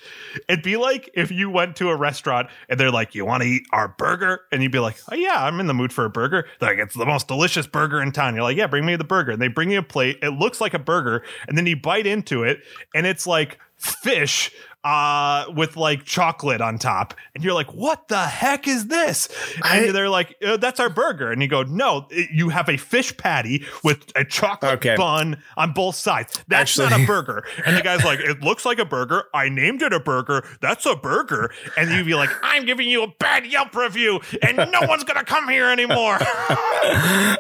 It'd 0.48 0.64
be 0.64 0.78
like 0.78 1.10
if 1.14 1.30
you 1.30 1.50
went 1.50 1.76
to 1.78 1.90
a 1.90 1.96
restaurant 1.96 2.50
and 2.70 2.80
they're 2.80 2.92
like, 2.92 3.14
"You 3.14 3.26
want 3.26 3.44
to 3.44 3.50
eat 3.50 3.64
our 3.72 3.90
burger?" 3.90 4.42
and 4.52 4.64
you'd 4.64 4.72
be 4.72 4.80
like, 4.80 4.98
"Oh 5.12 5.16
yeah, 5.16 5.44
I'm 5.46 5.60
in 5.60 5.68
the 5.68 5.74
mood 5.74 5.92
for 5.92 6.06
a 6.06 6.10
burger." 6.10 6.48
They're 6.60 6.70
like, 6.70 6.80
"It's 6.80 6.96
the 6.96 7.06
most 7.06 7.28
delicious 7.28 7.68
burger 7.68 8.02
in 8.02 8.12
town." 8.12 8.34
You're 8.36 8.44
like, 8.44 8.58
"Yeah, 8.58 8.68
bring 8.68 8.86
me 8.86 8.96
the 8.96 9.04
burger." 9.04 9.32
And 9.32 9.42
they 9.42 9.50
bring 9.50 9.72
you 9.72 9.80
a 9.80 9.84
plate. 9.84 10.20
It 10.22 10.32
looks 10.32 10.62
like 10.62 10.74
a 10.74 10.80
burger, 10.80 11.24
and 11.48 11.58
then 11.58 11.66
you 11.66 11.76
bite 11.76 12.08
into 12.08 12.44
it, 12.44 12.62
and 12.96 13.06
it's 13.06 13.28
like 13.28 13.60
fish 13.78 14.52
uh 14.84 15.46
with 15.56 15.78
like 15.78 16.04
chocolate 16.04 16.60
on 16.62 16.78
top. 16.78 17.14
And 17.36 17.44
you're 17.44 17.54
like 17.54 17.74
what 17.74 18.08
the 18.10 18.20
heck 18.26 18.68
is 18.68 18.88
this? 18.88 19.30
And 19.56 19.90
I- 19.90 19.92
they're 19.92 20.10
like 20.10 20.36
uh, 20.46 20.58
that's 20.58 20.80
our 20.80 20.90
burger. 20.90 21.32
And 21.32 21.42
you 21.42 21.48
go 21.48 21.64
no 21.64 22.08
it- 22.10 22.30
you 22.32 22.50
have 22.50 22.68
a 22.70 22.78
fish 22.78 23.16
patty 23.18 23.66
with 23.84 24.12
a 24.16 24.26
chocolate 24.26 24.74
Okay. 24.74 24.96
bun 24.96 25.42
on 25.58 25.72
both 25.74 25.96
sides. 25.96 26.44
That's 26.48 26.78
not 26.78 26.92
a 26.92 27.06
burger. 27.08 27.46
And 27.66 27.78
the 27.78 27.82
guy's 27.82 28.04
like 28.04 28.20
it 28.20 28.42
looks 28.42 28.66
like 28.66 28.80
a 28.80 28.86
burger. 28.86 29.26
I 29.34 29.50
named 29.50 29.82
it 29.82 29.94
a 29.94 30.00
burger. 30.00 30.44
That's 30.62 30.86
a 30.86 30.96
burger. 30.96 31.52
And 31.78 31.90
you'd 31.92 32.06
be 32.06 32.16
like 32.16 32.30
i'm 32.44 32.66
giving 32.66 32.90
you 32.90 33.04
a 33.04 33.08
bad 33.20 33.46
yelp 33.46 33.76
review 33.76 34.20
and 34.42 34.58
no 34.58 34.82
one's 34.88 35.04
gonna 35.06 35.24
come 35.24 35.48
here 35.48 35.70
anymore. 35.70 36.18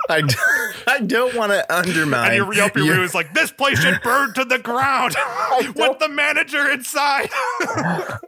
I, 0.09 0.99
don't 1.05 1.35
want 1.35 1.51
to 1.51 1.73
undermine. 1.75 2.27
and 2.31 2.35
your 2.35 2.53
yelp 2.53 2.75
review 2.75 3.01
is 3.03 3.13
like 3.13 3.33
this 3.33 3.51
place 3.51 3.79
should 3.79 4.01
burn 4.01 4.33
to 4.33 4.45
the 4.45 4.59
ground 4.59 5.15
with 5.75 5.99
the 5.99 6.09
manager 6.09 6.69
inside 6.71 7.29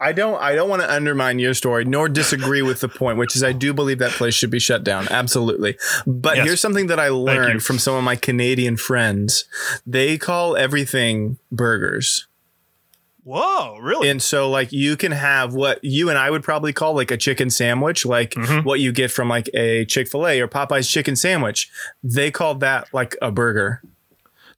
I 0.00 0.12
don't. 0.14 0.40
I 0.40 0.54
don't 0.54 0.68
want 0.68 0.82
to 0.82 0.92
undermine 0.92 1.38
your 1.38 1.54
story, 1.54 1.84
nor 1.84 2.08
disagree 2.08 2.62
with 2.62 2.80
the 2.80 2.88
point, 2.88 3.18
which 3.18 3.36
is 3.36 3.42
I 3.44 3.52
do 3.52 3.72
believe 3.72 3.98
that 3.98 4.12
place 4.12 4.34
should 4.34 4.50
be 4.50 4.58
shut 4.58 4.82
down. 4.84 5.06
Absolutely. 5.10 5.76
But 6.06 6.36
Yes. 6.36 6.46
here's 6.46 6.60
something 6.60 6.86
that 6.88 6.98
I 7.00 7.08
learned 7.08 7.62
from 7.62 7.78
some 7.78 7.94
of 7.94 8.04
my 8.04 8.16
Canadian 8.16 8.76
friends. 8.76 9.44
They 9.86 10.18
call 10.18 10.56
everything 10.56 11.38
burgers. 11.52 12.26
Whoa, 13.24 13.78
really? 13.78 14.08
And 14.08 14.22
so 14.22 14.48
like 14.48 14.70
you 14.72 14.96
can 14.96 15.10
have 15.10 15.52
what 15.52 15.82
you 15.82 16.08
and 16.08 16.16
I 16.18 16.30
would 16.30 16.44
probably 16.44 16.72
call 16.72 16.94
like 16.94 17.10
a 17.10 17.16
chicken 17.16 17.50
sandwich, 17.50 18.06
like 18.06 18.30
Mhm. 18.34 18.64
what 18.64 18.78
you 18.78 18.92
get 18.92 19.10
from 19.10 19.28
like 19.28 19.50
a 19.52 19.84
Chick-fil-A 19.84 20.40
or 20.40 20.46
Popeye's 20.46 20.88
chicken 20.88 21.16
sandwich. 21.16 21.68
They 22.04 22.30
call 22.30 22.54
that 22.56 22.86
like 22.92 23.16
a 23.20 23.32
burger. 23.32 23.82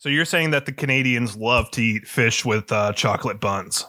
so 0.00 0.08
you're 0.08 0.24
saying 0.26 0.50
that 0.52 0.64
the 0.66 0.70
Canadians 0.72 1.34
love 1.36 1.70
to 1.72 1.82
eat 1.82 2.06
fish 2.06 2.44
with 2.44 2.70
uh, 2.70 2.92
chocolate 2.92 3.40
buns? 3.40 3.84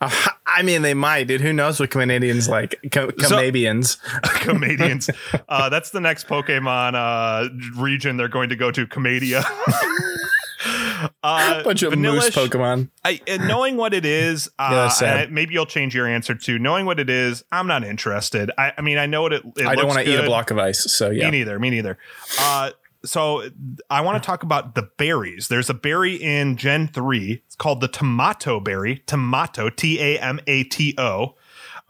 Uh, 0.00 0.10
I 0.46 0.62
mean, 0.62 0.82
they 0.82 0.94
might, 0.94 1.24
dude. 1.24 1.40
Who 1.40 1.52
knows 1.52 1.78
what 1.78 1.90
Canadians 1.90 2.48
like? 2.48 2.80
Co- 2.90 3.10
So- 3.18 3.28
Canadians. 3.28 3.96
Canadians. 4.22 5.10
uh, 5.48 5.68
that's 5.68 5.90
the 5.90 6.00
next 6.00 6.26
Pokemon 6.26 6.94
uh, 6.94 7.48
region 7.80 8.16
they're 8.16 8.28
going 8.28 8.48
to 8.48 8.56
go 8.56 8.70
to, 8.70 8.86
Comedia. 8.86 9.44
uh, 11.22 11.62
bunch 11.62 11.82
of 11.82 11.96
moose 11.98 12.30
Pokemon. 12.30 12.90
I, 13.04 13.20
and 13.26 13.46
knowing 13.46 13.76
what 13.76 13.94
it 13.94 14.04
is, 14.04 14.50
uh, 14.58 14.90
Yeah, 15.00 15.26
maybe 15.30 15.54
you'll 15.54 15.66
change 15.66 15.94
your 15.94 16.06
answer 16.06 16.34
to 16.34 16.58
knowing 16.58 16.86
what 16.86 16.98
it 16.98 17.10
is. 17.10 17.44
I'm 17.52 17.66
not 17.66 17.84
interested. 17.84 18.50
I, 18.58 18.72
I 18.76 18.80
mean, 18.80 18.98
I 18.98 19.06
know 19.06 19.22
what 19.22 19.32
it. 19.32 19.42
it 19.56 19.66
I 19.66 19.74
don't 19.74 19.86
want 19.86 20.04
to 20.04 20.10
eat 20.10 20.18
a 20.18 20.24
block 20.24 20.50
of 20.50 20.58
ice. 20.58 20.90
So 20.92 21.10
yeah. 21.10 21.26
Me 21.26 21.38
neither. 21.38 21.58
Me 21.58 21.70
neither. 21.70 21.98
Uh, 22.40 22.70
so 23.04 23.48
I 23.90 24.00
want 24.00 24.22
to 24.22 24.26
talk 24.26 24.42
about 24.42 24.74
the 24.74 24.82
berries. 24.96 25.48
There's 25.48 25.70
a 25.70 25.74
berry 25.74 26.16
in 26.16 26.56
Gen 26.56 26.88
3. 26.88 27.42
It's 27.46 27.56
called 27.56 27.80
the 27.80 27.88
Tamato 27.88 28.60
berry. 28.60 29.02
Tamato, 29.06 29.70
T 29.70 30.00
A 30.00 30.18
M 30.18 30.40
A 30.46 30.64
T 30.64 30.94
O. 30.98 31.34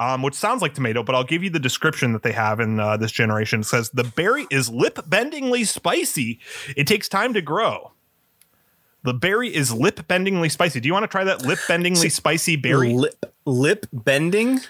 Um, 0.00 0.22
which 0.22 0.34
sounds 0.34 0.62
like 0.62 0.74
tomato, 0.74 1.02
but 1.02 1.16
I'll 1.16 1.24
give 1.24 1.42
you 1.42 1.50
the 1.50 1.58
description 1.58 2.12
that 2.12 2.22
they 2.22 2.30
have 2.30 2.60
in 2.60 2.78
uh, 2.78 2.96
this 2.96 3.10
generation. 3.10 3.60
It 3.60 3.64
says 3.64 3.90
the 3.90 4.04
berry 4.04 4.46
is 4.48 4.70
lip 4.70 4.94
bendingly 4.94 5.66
spicy. 5.66 6.38
It 6.76 6.86
takes 6.86 7.08
time 7.08 7.34
to 7.34 7.42
grow. 7.42 7.90
The 9.02 9.12
berry 9.12 9.52
is 9.52 9.72
lip 9.72 10.06
bendingly 10.08 10.52
spicy. 10.52 10.78
Do 10.78 10.86
you 10.86 10.92
want 10.92 11.02
to 11.02 11.08
try 11.08 11.24
that 11.24 11.42
lip 11.42 11.58
bendingly 11.66 12.12
spicy 12.12 12.54
berry? 12.54 12.92
Lip 12.92 13.34
lip 13.44 13.86
bending. 13.92 14.60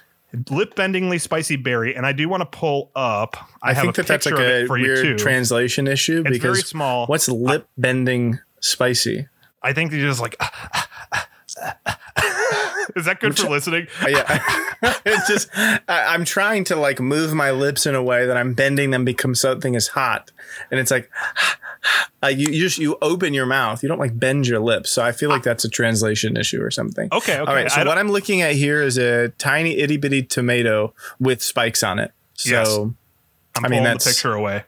Lip 0.50 0.74
bendingly 0.74 1.20
spicy 1.20 1.56
berry. 1.56 1.94
And 1.96 2.04
I 2.04 2.12
do 2.12 2.28
want 2.28 2.40
to 2.40 2.46
pull 2.58 2.90
up. 2.94 3.36
I, 3.62 3.70
I, 3.70 3.74
have 3.74 3.82
think 3.82 3.94
a 3.98 4.02
that 4.02 4.06
that's 4.06 4.26
like 4.26 4.34
of 4.34 4.40
it 4.40 4.64
a 4.64 4.66
for 4.66 4.78
you 4.78 4.96
too. 4.96 5.02
weird 5.02 5.18
translation 5.18 5.86
issue 5.86 6.22
It's 6.26 6.38
very 6.38 6.54
because 6.54 6.68
small. 6.68 7.06
what's 7.06 7.28
lip 7.28 7.68
bending 7.76 8.38
spicy? 8.60 9.26
I 9.62 9.72
think 9.72 9.90
they 9.90 9.98
just 10.00 10.20
like. 10.20 10.36
Is 12.96 13.04
that 13.04 13.18
good 13.20 13.38
for 13.38 13.48
listening? 13.48 13.86
Yeah, 14.08 14.42
it's 15.04 15.28
just 15.28 15.48
I, 15.56 16.14
I'm 16.14 16.24
trying 16.24 16.64
to 16.64 16.76
like 16.76 17.00
move 17.00 17.34
my 17.34 17.50
lips 17.50 17.84
in 17.86 17.94
a 17.94 18.02
way 18.02 18.26
that 18.26 18.36
I'm 18.36 18.54
bending 18.54 18.90
them 18.90 19.04
become 19.04 19.34
something 19.34 19.74
is 19.74 19.88
hot, 19.88 20.30
and 20.70 20.80
it's 20.80 20.90
like 20.90 21.10
uh, 22.22 22.28
you, 22.28 22.46
you 22.52 22.60
just 22.62 22.78
you 22.78 22.96
open 23.02 23.34
your 23.34 23.46
mouth. 23.46 23.82
You 23.82 23.88
don't 23.88 23.98
like 23.98 24.18
bend 24.18 24.46
your 24.46 24.60
lips. 24.60 24.90
So 24.90 25.02
I 25.02 25.12
feel 25.12 25.28
like 25.28 25.42
that's 25.42 25.64
a 25.64 25.68
translation 25.68 26.36
issue 26.36 26.62
or 26.62 26.70
something. 26.70 27.08
Okay, 27.12 27.34
okay. 27.34 27.38
All 27.40 27.54
right. 27.54 27.70
So 27.70 27.84
what 27.84 27.98
I'm 27.98 28.10
looking 28.10 28.40
at 28.42 28.54
here 28.54 28.82
is 28.82 28.96
a 28.98 29.28
tiny 29.30 29.76
itty 29.78 29.96
bitty 29.98 30.22
tomato 30.22 30.94
with 31.20 31.42
spikes 31.42 31.82
on 31.82 31.98
it. 31.98 32.12
So 32.34 32.50
Yes. 32.50 32.68
I'm 32.76 32.94
I 33.56 33.60
pulling 33.60 33.70
mean, 33.70 33.82
the 33.82 33.88
that's- 33.90 34.04
picture 34.06 34.32
away. 34.32 34.64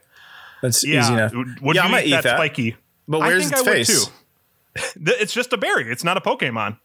that's 0.61 0.83
Yeah. 0.85 0.99
easy 1.01 1.13
enough. 1.13 1.33
Would 1.61 1.75
Yeah, 1.75 1.83
you 1.83 1.89
I 1.89 1.91
might 1.91 2.05
eat 2.05 2.09
eat 2.09 2.11
that, 2.11 2.23
that. 2.23 2.37
spiky? 2.37 2.75
But 3.07 3.21
where's 3.21 3.49
its 3.49 3.61
I 3.61 3.65
face? 3.65 4.09
It's 4.75 5.33
just 5.33 5.53
a 5.53 5.57
berry. 5.57 5.91
It's 5.91 6.03
not 6.03 6.17
a 6.17 6.21
Pokemon. 6.21 6.77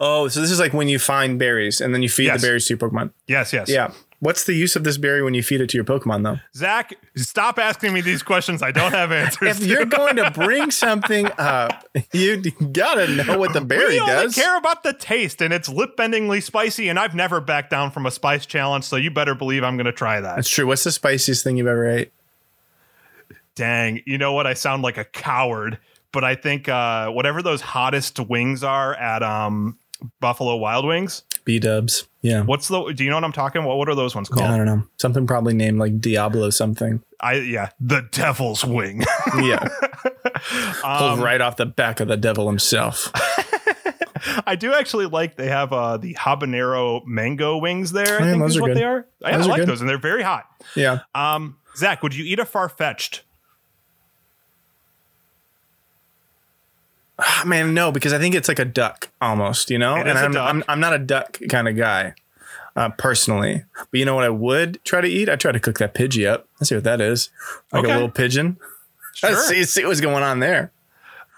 Oh, 0.00 0.28
so 0.28 0.40
this 0.40 0.50
is 0.50 0.58
like 0.58 0.72
when 0.72 0.88
you 0.88 0.98
find 0.98 1.38
berries 1.38 1.80
and 1.80 1.92
then 1.94 2.02
you 2.02 2.08
feed 2.08 2.24
Yes. 2.26 2.40
the 2.40 2.46
berries 2.46 2.66
to 2.66 2.74
your 2.74 2.78
Pokemon. 2.78 3.10
Yes, 3.26 3.52
yes. 3.52 3.68
Yeah. 3.68 3.92
What's 4.20 4.44
the 4.44 4.54
use 4.54 4.74
of 4.74 4.82
this 4.82 4.96
berry 4.96 5.22
when 5.22 5.34
you 5.34 5.44
feed 5.44 5.60
it 5.60 5.68
to 5.70 5.76
your 5.76 5.84
Pokemon, 5.84 6.24
though? 6.24 6.38
Zach, 6.56 6.92
stop 7.14 7.56
asking 7.58 7.92
me 7.92 8.00
these 8.00 8.20
questions. 8.22 8.62
I 8.62 8.72
don't 8.72 8.90
have 8.92 9.12
answers. 9.12 9.60
If 9.60 9.64
you're 9.66 9.84
going 9.84 10.16
to 10.16 10.30
bring 10.32 10.72
something 10.72 11.28
up, 11.38 11.86
you 12.12 12.42
gotta 12.72 13.06
know 13.14 13.38
what 13.38 13.52
the 13.52 13.60
berry 13.60 13.92
we 13.94 14.00
only 14.00 14.12
does. 14.12 14.34
care 14.34 14.56
about 14.56 14.82
the 14.82 14.92
taste, 14.92 15.40
and 15.40 15.52
it's 15.54 15.68
lip 15.68 15.96
bendingly 15.96 16.42
spicy. 16.42 16.88
And 16.88 16.98
I've 16.98 17.14
never 17.14 17.40
backed 17.40 17.70
down 17.70 17.92
from 17.92 18.06
a 18.06 18.10
spice 18.10 18.44
challenge, 18.44 18.84
so 18.86 18.96
you 18.96 19.10
better 19.12 19.36
believe 19.36 19.62
I'm 19.62 19.76
going 19.76 19.86
to 19.86 19.92
try 19.92 20.20
that. 20.20 20.34
That's 20.34 20.48
true. 20.50 20.66
What's 20.66 20.82
the 20.82 20.90
spiciest 20.92 21.44
thing 21.44 21.56
you've 21.58 21.68
ever 21.68 21.86
ate? 21.88 22.10
Dang, 23.54 24.02
you 24.06 24.18
know 24.18 24.32
what? 24.32 24.46
I 24.46 24.54
sound 24.54 24.82
like 24.82 24.96
a 24.96 25.04
coward, 25.04 25.78
but 26.18 26.24
I 26.24 26.34
think 26.34 26.68
uh, 26.68 27.10
whatever 27.10 27.42
those 27.42 27.60
hottest 27.60 28.18
wings 28.18 28.64
are 28.64 28.92
at 28.92 29.22
um, 29.22 29.78
Buffalo 30.18 30.56
Wild 30.56 30.84
Wings. 30.84 31.22
B 31.44 31.60
Dubs. 31.60 32.08
Yeah. 32.22 32.42
What's 32.42 32.66
the? 32.66 32.92
Do 32.92 33.04
you 33.04 33.10
know 33.10 33.14
what 33.16 33.22
I'm 33.22 33.30
talking? 33.30 33.62
What 33.62 33.78
What 33.78 33.88
are 33.88 33.94
those 33.94 34.16
ones 34.16 34.28
called? 34.28 34.50
I 34.50 34.56
don't 34.56 34.66
know. 34.66 34.82
Something 34.96 35.28
probably 35.28 35.54
named 35.54 35.78
like 35.78 36.00
Diablo 36.00 36.50
something. 36.50 37.04
I 37.20 37.34
yeah, 37.34 37.68
the 37.78 38.02
Devil's 38.10 38.64
Wing. 38.64 39.04
Yeah. 39.40 39.68
Um, 40.82 40.98
Pulled 40.98 41.18
right 41.20 41.40
off 41.40 41.56
the 41.56 41.66
back 41.66 42.00
of 42.00 42.08
the 42.08 42.16
devil 42.16 42.48
himself. 42.48 43.12
I 44.46 44.56
do 44.56 44.72
actually 44.74 45.06
like 45.06 45.36
they 45.36 45.46
have 45.48 45.72
uh, 45.72 45.98
the 45.98 46.14
habanero 46.14 47.04
mango 47.06 47.58
wings 47.58 47.92
there. 47.92 48.20
I 48.20 48.24
Yeah, 48.24 48.30
think 48.32 48.42
those 48.42 48.50
is 48.52 48.56
are 48.56 48.60
what 48.62 48.66
good. 48.68 48.76
they 48.78 48.82
are. 48.84 49.06
I, 49.24 49.30
I 49.32 49.36
like 49.36 49.60
good. 49.60 49.68
those, 49.68 49.80
and 49.80 49.88
they're 49.88 49.98
very 49.98 50.22
hot. 50.24 50.46
Yeah. 50.74 51.00
Um, 51.14 51.58
Zach, 51.76 52.02
would 52.02 52.14
you 52.16 52.24
eat 52.24 52.40
a 52.40 52.44
Farfetch'd? 52.44 53.20
Ah, 57.18 57.42
Man, 57.46 57.74
no, 57.74 57.90
because 57.90 58.12
I 58.12 58.18
think 58.18 58.34
it's 58.34 58.48
like 58.48 58.58
a 58.58 58.64
duck 58.64 59.08
almost, 59.20 59.70
you 59.70 59.78
know? 59.78 59.96
It 59.96 60.06
and 60.06 60.18
I'm, 60.18 60.32
duck. 60.32 60.48
I'm 60.48 60.64
I'm 60.68 60.80
not 60.80 60.92
a 60.94 60.98
duck 60.98 61.38
kind 61.48 61.68
of 61.68 61.76
guy. 61.76 62.14
Uh, 62.76 62.90
personally, 62.90 63.64
but 63.76 63.98
you 63.98 64.04
know 64.04 64.14
what 64.14 64.22
I 64.22 64.28
would 64.28 64.78
try 64.84 65.00
to 65.00 65.08
eat? 65.08 65.28
I 65.28 65.34
try 65.34 65.50
to 65.50 65.58
cook 65.58 65.78
that 65.80 65.94
Pidgey 65.94 66.28
up. 66.30 66.46
Let's 66.60 66.68
see 66.68 66.76
what 66.76 66.84
that 66.84 67.00
is. 67.00 67.28
Like 67.72 67.82
Okay. 67.82 67.90
a 67.90 67.94
little 67.94 68.10
pigeon. 68.10 68.56
Sure. 69.14 69.30
Let's 69.30 69.48
see, 69.48 69.64
see 69.64 69.84
what's 69.84 70.00
going 70.00 70.22
on 70.22 70.38
there. 70.38 70.70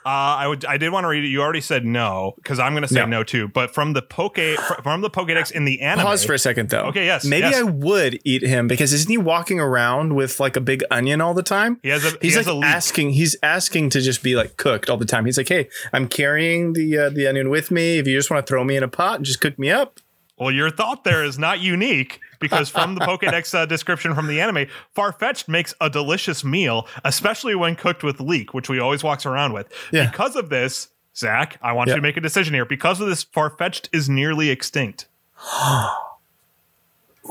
Uh, 0.06 0.08
I 0.08 0.46
would. 0.48 0.64
I 0.64 0.78
did 0.78 0.90
want 0.90 1.04
to 1.04 1.08
read 1.08 1.24
it. 1.24 1.28
You 1.28 1.42
already 1.42 1.60
said 1.60 1.84
no 1.84 2.32
because 2.36 2.58
I'm 2.58 2.72
going 2.72 2.82
to 2.82 2.88
say 2.88 3.00
No. 3.00 3.06
no. 3.06 3.22
too. 3.22 3.48
But 3.48 3.74
from 3.74 3.92
the 3.92 4.00
poke 4.00 4.38
from 4.82 5.02
the 5.02 5.10
Pokédex 5.10 5.52
in 5.52 5.66
the 5.66 5.82
anime, 5.82 6.06
Pause 6.06 6.24
for 6.24 6.32
a 6.32 6.38
second 6.38 6.70
though. 6.70 6.84
Okay, 6.86 7.04
yes, 7.04 7.24
Maybe 7.24 7.48
yes. 7.48 7.56
I 7.58 7.62
would 7.64 8.18
eat 8.24 8.42
him 8.42 8.66
because 8.66 8.92
isn't 8.94 9.10
he 9.10 9.18
walking 9.18 9.60
around 9.60 10.14
with 10.14 10.40
like 10.40 10.56
a 10.56 10.60
big 10.60 10.82
onion 10.90 11.20
all 11.20 11.34
the 11.34 11.42
time? 11.42 11.78
he 11.82 11.90
has 11.90 12.02
a. 12.04 12.10
He's 12.22 12.32
he 12.32 12.38
has 12.38 12.46
like 12.46 12.62
a 12.62 12.66
asking. 12.66 13.10
He's 13.10 13.36
asking 13.42 13.90
to 13.90 14.00
just 14.00 14.22
be 14.22 14.36
like 14.36 14.56
cooked 14.56 14.88
all 14.88 14.96
the 14.96 15.04
time. 15.04 15.26
He's 15.26 15.36
like, 15.36 15.48
"Hey, 15.48 15.68
I'm 15.92 16.08
carrying 16.08 16.72
the 16.72 16.96
uh, 16.96 17.10
the 17.10 17.26
onion 17.26 17.50
with 17.50 17.70
me. 17.70 17.98
If 17.98 18.06
you 18.06 18.16
just 18.16 18.30
want 18.30 18.46
to 18.46 18.50
throw 18.50 18.64
me 18.64 18.76
in 18.76 18.82
a 18.82 18.88
pot 18.88 19.16
and 19.16 19.24
just 19.26 19.40
cook 19.42 19.58
me 19.58 19.70
up, 19.70 20.00
Well, 20.38 20.50
your 20.50 20.70
thought 20.70 21.04
there 21.04 21.22
is 21.24 21.38
not 21.38 21.60
unique 21.60 22.20
because 22.40 22.68
from 22.68 22.94
the 22.96 23.00
Pokedex 23.02 23.54
uh, 23.54 23.66
description 23.66 24.14
from 24.14 24.26
the 24.26 24.40
anime, 24.40 24.66
Farfetch'd 24.96 25.46
makes 25.48 25.74
a 25.80 25.88
delicious 25.88 26.42
meal, 26.42 26.88
especially 27.04 27.54
when 27.54 27.76
cooked 27.76 28.02
with 28.02 28.18
leek, 28.20 28.52
which 28.54 28.68
we 28.68 28.78
always 28.80 29.04
walks 29.04 29.24
around 29.26 29.52
with. 29.52 29.68
Yeah. 29.92 30.10
Because 30.10 30.34
of 30.36 30.48
this, 30.48 30.88
Zach, 31.16 31.58
I 31.62 31.72
want 31.72 31.88
Yeah. 31.88 31.94
you 31.94 32.00
to 32.00 32.02
make 32.02 32.16
a 32.16 32.20
decision 32.20 32.54
here. 32.54 32.64
Because 32.64 33.00
of 33.00 33.08
this, 33.08 33.24
Farfetch'd 33.24 33.88
is 33.92 34.08
nearly 34.08 34.50
extinct. 34.50 35.06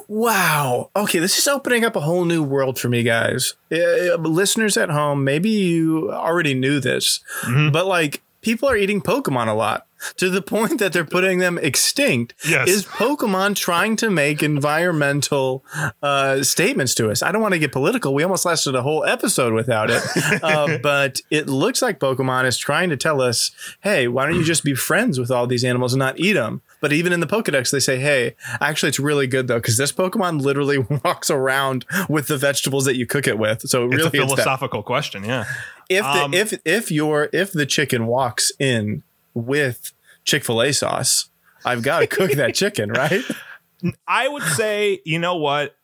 Wow. 0.07 0.89
Okay, 0.95 1.20
this 1.20 1.38
is 1.38 1.47
opening 1.47 1.84
up 1.84 1.95
a 1.95 1.99
whole 2.01 2.26
new 2.26 2.43
world 2.43 2.80
for 2.80 2.89
me, 2.89 3.03
guys. 3.03 3.55
Uh, 3.72 4.16
listeners 4.18 4.78
at 4.78 4.89
home, 4.89 5.24
maybe 5.24 5.49
you 5.49 6.12
already 6.12 6.53
knew 6.53 6.80
this, 6.80 7.20
Mm-hmm. 7.41 7.72
but 7.72 7.86
like 7.86 8.22
people 8.41 8.69
are 8.69 8.77
eating 8.77 9.01
Pokemon 9.01 9.47
a 9.47 9.53
lot 9.53 9.87
to 10.15 10.29
the 10.29 10.41
point 10.41 10.79
that 10.79 10.93
they're 10.93 11.05
putting 11.05 11.39
them 11.39 11.57
extinct. 11.57 12.33
Yes. 12.47 12.69
Is 12.69 12.85
Pokemon 12.85 13.55
trying 13.55 13.95
to 13.97 14.09
make 14.09 14.41
environmental 14.41 15.65
uh, 16.01 16.43
statements 16.43 16.95
to 16.95 17.09
us? 17.11 17.21
I 17.21 17.31
don't 17.31 17.41
want 17.41 17.53
to 17.53 17.59
get 17.59 17.71
political. 17.71 18.13
We 18.13 18.23
almost 18.23 18.45
lasted 18.45 18.75
a 18.75 18.81
whole 18.81 19.03
episode 19.03 19.53
without 19.53 19.89
it. 19.89 20.01
uh, 20.43 20.77
but 20.81 21.21
it 21.29 21.47
looks 21.47 21.81
like 21.81 21.99
Pokemon 21.99 22.45
is 22.45 22.57
trying 22.57 22.89
to 22.89 22.97
tell 22.97 23.21
us, 23.21 23.51
hey, 23.81 24.07
why 24.07 24.25
don't 24.25 24.35
you 24.35 24.43
just 24.43 24.63
be 24.63 24.73
friends 24.73 25.19
with 25.19 25.31
all 25.31 25.47
these 25.47 25.63
animals 25.63 25.93
and 25.93 25.99
not 25.99 26.19
eat 26.19 26.33
them? 26.33 26.61
But 26.82 26.93
even 26.93 27.11
in 27.11 27.19
the 27.19 27.27
Pokedex, 27.27 27.71
they 27.71 27.80
say, 27.80 27.99
hey, 27.99 28.36
actually, 28.61 28.89
it's 28.89 28.99
really 28.99 29.27
good 29.27 29.47
though, 29.47 29.57
because 29.57 29.77
this 29.77 29.91
Pokemon 29.91 30.41
literally 30.41 30.77
walks 31.03 31.30
around 31.30 31.86
with 32.07 32.27
the 32.27 32.38
vegetables 32.38 32.86
that 32.86 32.95
you 32.95 33.05
cook 33.05 33.27
it 33.27 33.38
with. 33.38 33.61
So 33.69 33.86
It's 33.86 33.95
really, 33.95 34.07
a 34.07 34.27
philosophical 34.27 34.82
question. 34.84 35.23
Yeah. 35.23 35.45
if 35.89 36.03
the, 36.03 36.23
um, 36.23 36.34
if 36.34 36.53
if 36.65 36.91
your 36.91 37.30
if 37.34 37.51
the 37.51 37.65
chicken 37.65 38.07
walks 38.07 38.51
in 38.59 39.03
with 39.34 39.91
Chick 40.23 40.43
Fil 40.45 40.61
A 40.61 40.71
sauce, 40.71 41.30
I've 41.65 41.84
got 41.84 41.99
to 41.99 42.07
cook 42.07 42.32
that 42.32 42.55
chicken, 42.55 42.91
right? 42.91 43.23
I 44.07 44.27
would 44.27 44.43
say, 44.43 45.01
you 45.05 45.19
know 45.19 45.36
what? 45.36 45.75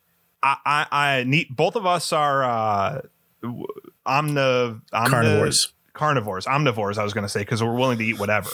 I, 0.42 0.56
I, 0.64 0.86
I 0.90 1.24
need 1.24 1.48
both 1.54 1.76
of 1.76 1.86
us 1.86 2.12
are 2.12 2.44
uh, 2.44 3.00
omni- 4.04 4.80
Carnivores. 4.92 5.72
carnivores, 5.92 6.46
omnivores. 6.46 6.98
I 6.98 7.04
was 7.04 7.12
going 7.12 7.24
to 7.24 7.28
say 7.28 7.40
because 7.40 7.62
we're 7.62 7.74
willing 7.74 7.98
to 7.98 8.04
eat 8.04 8.18
whatever. 8.18 8.50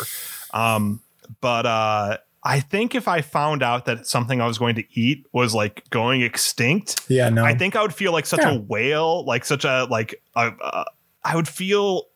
Um, 0.52 1.00
but 1.40 1.66
uh, 1.66 2.18
I 2.44 2.58
think 2.60 2.94
if 2.94 3.06
I 3.06 3.20
found 3.20 3.62
out 3.62 3.84
that 3.84 4.06
something 4.06 4.40
I 4.40 4.46
was 4.46 4.58
going 4.58 4.74
to 4.74 4.84
eat 4.98 5.26
was 5.32 5.54
like 5.54 5.88
going 5.90 6.22
extinct, 6.22 7.00
Yeah, 7.08 7.28
no. 7.28 7.44
I 7.44 7.54
think 7.54 7.76
I 7.76 7.82
would 7.82 7.94
feel 7.94 8.12
like 8.12 8.26
such 8.26 8.40
Yeah. 8.40 8.54
a 8.54 8.58
whale, 8.58 9.24
like 9.24 9.44
such 9.44 9.64
a 9.64 9.86
like 9.90 10.20
a, 10.34 10.52
uh, 10.60 10.84
I 11.24 11.36
would 11.36 11.46
feel 11.48 12.06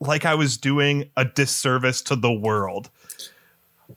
like 0.00 0.24
I 0.24 0.34
was 0.34 0.56
doing 0.56 1.10
a 1.16 1.24
disservice 1.26 2.00
to 2.02 2.16
the 2.16 2.32
world. 2.32 2.88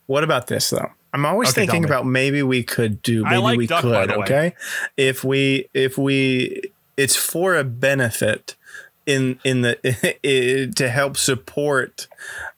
What 0.05 0.23
about 0.23 0.47
this 0.47 0.69
though? 0.69 0.89
I'm 1.13 1.25
always 1.25 1.49
Okay, 1.49 1.61
thinking 1.65 1.85
about 1.85 2.05
maybe 2.05 2.43
we 2.43 2.61
could 2.61 3.01
do 3.01 3.23
maybe 3.23 3.37
like 3.37 3.57
we 3.57 3.67
duck, 3.67 3.81
could, 3.81 4.11
okay? 4.11 4.53
If 4.97 5.23
we 5.23 5.67
if 5.73 5.97
we 5.97 6.61
it's 6.97 7.15
for 7.15 7.55
a 7.55 7.63
benefit 7.63 8.55
in 9.09 9.39
in 9.43 9.61
the 9.61 10.71
to 10.75 10.89
help 10.89 11.17
support 11.17 12.07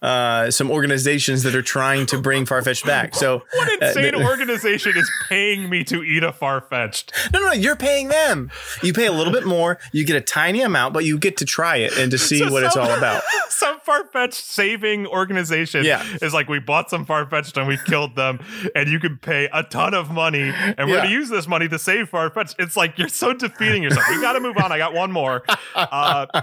uh, 0.02 0.52
some 0.52 0.70
organizations 0.70 1.43
that 1.43 1.56
are 1.56 1.62
trying 1.62 2.06
to 2.08 2.20
bring 2.20 2.45
Farfetch 2.45 2.86
back. 2.86 3.16
So 3.16 3.43
what 3.54 3.82
insane 3.82 4.16
uh, 4.16 4.24
organization 4.28 4.97
is 4.97 5.10
paying 5.30 5.70
me 5.70 5.84
to 5.86 6.04
eat 6.04 6.24
a 6.24 6.32
Farfetch'd? 6.32 7.14
No, 7.32 7.39
no, 7.39 7.45
no, 7.47 7.52
you're 7.54 7.78
paying 7.78 8.10
them. 8.10 8.52
You 8.84 8.93
pay 8.93 9.06
a 9.06 9.12
little 9.12 9.32
bit 9.32 9.45
more. 9.45 9.80
You 9.93 10.06
get 10.06 10.18
a 10.18 10.22
tiny 10.22 10.62
amount, 10.62 10.93
but 10.93 11.06
you 11.06 11.18
get 11.18 11.38
to 11.38 11.45
try 11.45 11.78
it 11.78 11.97
and 11.97 12.12
to 12.12 12.18
see 12.18 12.39
so 12.39 12.52
what 12.52 12.60
some, 12.60 12.66
it's 12.66 12.78
all 12.78 12.97
about. 12.97 13.24
Some 13.49 13.80
Farfetch 13.80 14.34
saving 14.34 15.08
organization 15.08 15.86
yeah. 15.86 16.04
is 16.22 16.34
like 16.34 16.49
we 16.49 16.60
bought 16.60 16.89
some 16.89 17.06
Farfetch'd 17.06 17.58
and 17.58 17.68
we 17.68 17.78
killed 17.86 18.16
them, 18.16 18.39
and 18.76 18.89
you 18.89 18.99
can 18.99 19.18
pay 19.18 19.47
a 19.54 19.64
ton 19.64 19.93
of 19.93 20.12
money, 20.12 20.52
and 20.52 20.89
we're 20.89 20.95
yeah. 20.95 21.04
gonna 21.04 21.10
use 21.10 21.30
this 21.30 21.47
money 21.47 21.70
to 21.70 21.80
save 21.80 22.12
Farfetch. 22.12 22.56
It's 22.60 22.76
like 22.76 22.97
you're 22.97 23.08
so 23.08 23.34
defeating 23.34 23.84
yourself. 23.84 24.06
We 24.10 24.20
got 24.20 24.34
to 24.34 24.39
move 24.39 24.58
on. 24.58 24.72
I 24.72 24.78
got 24.78 24.93
one 24.93 25.12
more. 25.12 25.43
Uh, 25.76 26.40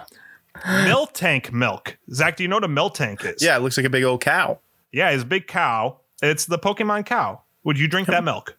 Miltank 0.57 1.53
milk. 1.53 1.99
Zach, 2.13 2.37
do 2.37 2.43
you 2.43 2.49
know 2.49 2.57
what 2.57 2.65
a 2.65 2.69
Miltank 2.69 3.25
is? 3.25 3.43
Yeah, 3.43 3.57
it 3.57 3.61
looks 3.61 3.77
like 3.77 3.87
a 3.87 3.91
big 3.91 4.05
old 4.05 4.21
cow. 4.21 4.59
Yeah, 4.93 5.11
it's 5.11 5.23
a 5.23 5.27
big 5.27 5.47
cow. 5.47 5.99
It's 6.23 6.47
the 6.47 6.59
Pokemon 6.59 7.07
cow. 7.07 7.43
Would 7.65 7.79
you 7.79 7.89
drink 7.89 8.09
that 8.09 8.25
milk? 8.25 8.57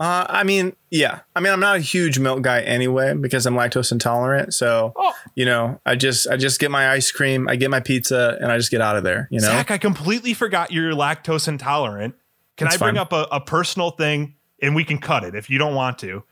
Uh, 0.00 0.26
I 0.28 0.42
mean, 0.44 0.74
yeah. 0.90 1.20
I 1.36 1.40
mean, 1.40 1.52
I'm 1.52 1.60
not 1.60 1.76
a 1.76 1.80
huge 1.80 2.18
milk 2.18 2.42
guy 2.42 2.60
anyway 2.62 3.14
because 3.14 3.46
I'm 3.46 3.54
lactose 3.54 3.92
intolerant. 3.92 4.52
So, 4.54 4.92
oh. 4.96 5.14
you 5.34 5.44
know, 5.44 5.80
I 5.86 5.94
just 5.94 6.28
I 6.28 6.36
just 6.36 6.58
get 6.58 6.70
my 6.70 6.90
ice 6.90 7.10
cream, 7.12 7.48
I 7.48 7.56
get 7.56 7.70
my 7.70 7.80
pizza, 7.80 8.36
and 8.40 8.50
I 8.50 8.56
just 8.56 8.70
get 8.70 8.80
out 8.80 8.96
of 8.96 9.04
there. 9.04 9.28
You 9.30 9.40
know, 9.40 9.46
Zach, 9.46 9.70
I 9.70 9.78
completely 9.78 10.34
forgot 10.34 10.72
you're 10.72 10.92
lactose 10.92 11.48
intolerant. 11.48 12.16
Can 12.56 12.66
I 12.66 12.76
bring 12.76 12.96
fine. 12.96 12.98
up 12.98 13.12
a, 13.12 13.28
a 13.30 13.40
personal 13.40 13.92
thing 13.92 14.34
and 14.60 14.74
we 14.74 14.84
can 14.84 14.98
cut 14.98 15.22
it 15.22 15.36
if 15.36 15.48
you 15.48 15.58
don't 15.58 15.74
want 15.74 15.98
to? 16.00 16.24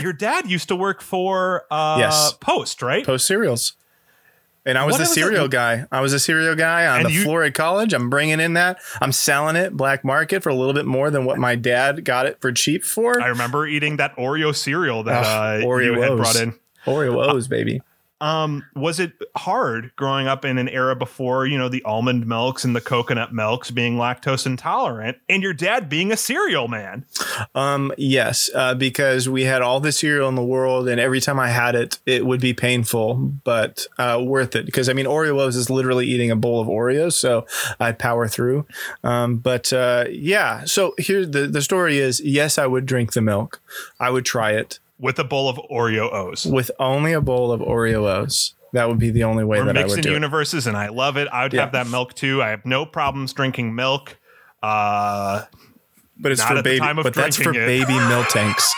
Your 0.00 0.12
dad 0.12 0.50
used 0.50 0.68
to 0.68 0.76
work 0.76 1.00
for 1.00 1.64
uh, 1.70 1.96
yes. 1.98 2.32
Post, 2.40 2.82
right? 2.82 3.04
Post 3.04 3.26
cereals. 3.26 3.74
And 4.66 4.76
I 4.76 4.84
was 4.84 4.92
what 4.94 5.02
a 5.02 5.06
cereal 5.06 5.48
guy. 5.48 5.86
I 5.90 6.00
was 6.02 6.12
a 6.12 6.20
cereal 6.20 6.54
guy 6.54 6.86
on 6.86 7.00
and 7.00 7.08
the 7.08 7.12
you, 7.12 7.22
floor 7.22 7.42
at 7.44 7.54
college. 7.54 7.94
I'm 7.94 8.10
bringing 8.10 8.40
in 8.40 8.52
that. 8.54 8.78
I'm 9.00 9.10
selling 9.10 9.56
it 9.56 9.74
black 9.74 10.04
market 10.04 10.42
for 10.42 10.50
a 10.50 10.54
little 10.54 10.74
bit 10.74 10.84
more 10.84 11.10
than 11.10 11.24
what 11.24 11.38
my 11.38 11.56
dad 11.56 12.04
got 12.04 12.26
it 12.26 12.40
for 12.40 12.52
cheap 12.52 12.84
for. 12.84 13.20
I 13.22 13.28
remember 13.28 13.66
eating 13.66 13.96
that 13.96 14.14
Oreo 14.16 14.54
cereal 14.54 15.02
that 15.04 15.24
uh, 15.24 15.64
Oreo 15.64 15.96
you 15.96 16.00
had 16.02 16.16
brought 16.16 16.36
in. 16.36 16.54
Oreo 16.84 17.32
O's, 17.32 17.48
baby. 17.48 17.80
Um, 18.20 18.64
was 18.74 19.00
it 19.00 19.12
hard 19.36 19.92
growing 19.96 20.26
up 20.26 20.44
in 20.44 20.58
an 20.58 20.68
era 20.68 20.94
before, 20.94 21.46
you 21.46 21.58
know, 21.58 21.68
the 21.68 21.82
almond 21.84 22.26
milks 22.26 22.64
and 22.64 22.76
the 22.76 22.80
coconut 22.80 23.32
milks 23.32 23.70
being 23.70 23.96
lactose 23.96 24.46
intolerant 24.46 25.18
and 25.28 25.42
your 25.42 25.54
dad 25.54 25.88
being 25.88 26.12
a 26.12 26.16
cereal 26.16 26.68
man? 26.68 27.04
Um, 27.54 27.92
yes, 27.96 28.50
uh, 28.54 28.74
because 28.74 29.28
we 29.28 29.44
had 29.44 29.62
all 29.62 29.80
the 29.80 29.92
cereal 29.92 30.28
in 30.28 30.34
the 30.34 30.44
world 30.44 30.88
and 30.88 31.00
every 31.00 31.20
time 31.20 31.40
I 31.40 31.48
had 31.48 31.74
it, 31.74 31.98
it 32.06 32.26
would 32.26 32.40
be 32.40 32.52
painful, 32.52 33.16
but 33.44 33.86
uh, 33.98 34.20
worth 34.22 34.54
it. 34.54 34.66
Because 34.66 34.88
I 34.88 34.92
mean, 34.92 35.06
Oreo 35.06 35.30
Oreos 35.30 35.56
is 35.56 35.70
literally 35.70 36.06
eating 36.06 36.30
a 36.30 36.36
bowl 36.36 36.60
of 36.60 36.68
Oreos, 36.68 37.14
so 37.14 37.46
I'd 37.78 37.98
power 37.98 38.28
through. 38.28 38.66
Um, 39.02 39.38
but 39.38 39.72
uh, 39.72 40.06
yeah, 40.10 40.64
so 40.64 40.94
here 40.98 41.24
the, 41.24 41.46
the 41.46 41.62
story 41.62 41.98
is 41.98 42.20
yes, 42.20 42.58
I 42.58 42.66
would 42.66 42.86
drink 42.86 43.12
the 43.12 43.20
milk, 43.20 43.60
I 43.98 44.10
would 44.10 44.24
try 44.24 44.52
it 44.52 44.78
with 45.00 45.18
a 45.18 45.24
bowl 45.24 45.48
of 45.48 45.56
Oreo 45.70 46.12
O's. 46.12 46.46
With 46.46 46.70
only 46.78 47.12
a 47.12 47.20
bowl 47.20 47.50
of 47.52 47.60
Oreo 47.60 48.02
O's. 48.04 48.54
That 48.72 48.88
would 48.88 48.98
be 48.98 49.10
the 49.10 49.24
only 49.24 49.42
way 49.42 49.58
We're 49.58 49.66
that 49.66 49.78
I 49.78 49.86
would 49.86 50.02
do 50.02 50.12
universes, 50.12 50.66
it. 50.66 50.70
and 50.70 50.76
I 50.76 50.88
love 50.88 51.16
it. 51.16 51.26
I 51.32 51.42
would 51.42 51.52
yeah. 51.52 51.62
have 51.62 51.72
that 51.72 51.88
milk 51.88 52.14
too. 52.14 52.40
I 52.40 52.50
have 52.50 52.64
no 52.64 52.86
problems 52.86 53.32
drinking 53.32 53.74
milk. 53.74 54.16
Uh, 54.62 55.44
but 56.18 56.30
it's 56.32 56.42
for 56.42 56.62
baby. 56.62 56.86
But 57.02 57.14
that's 57.14 57.36
for 57.36 57.50
it. 57.50 57.54
baby 57.54 57.94
Miltanks. 57.94 58.70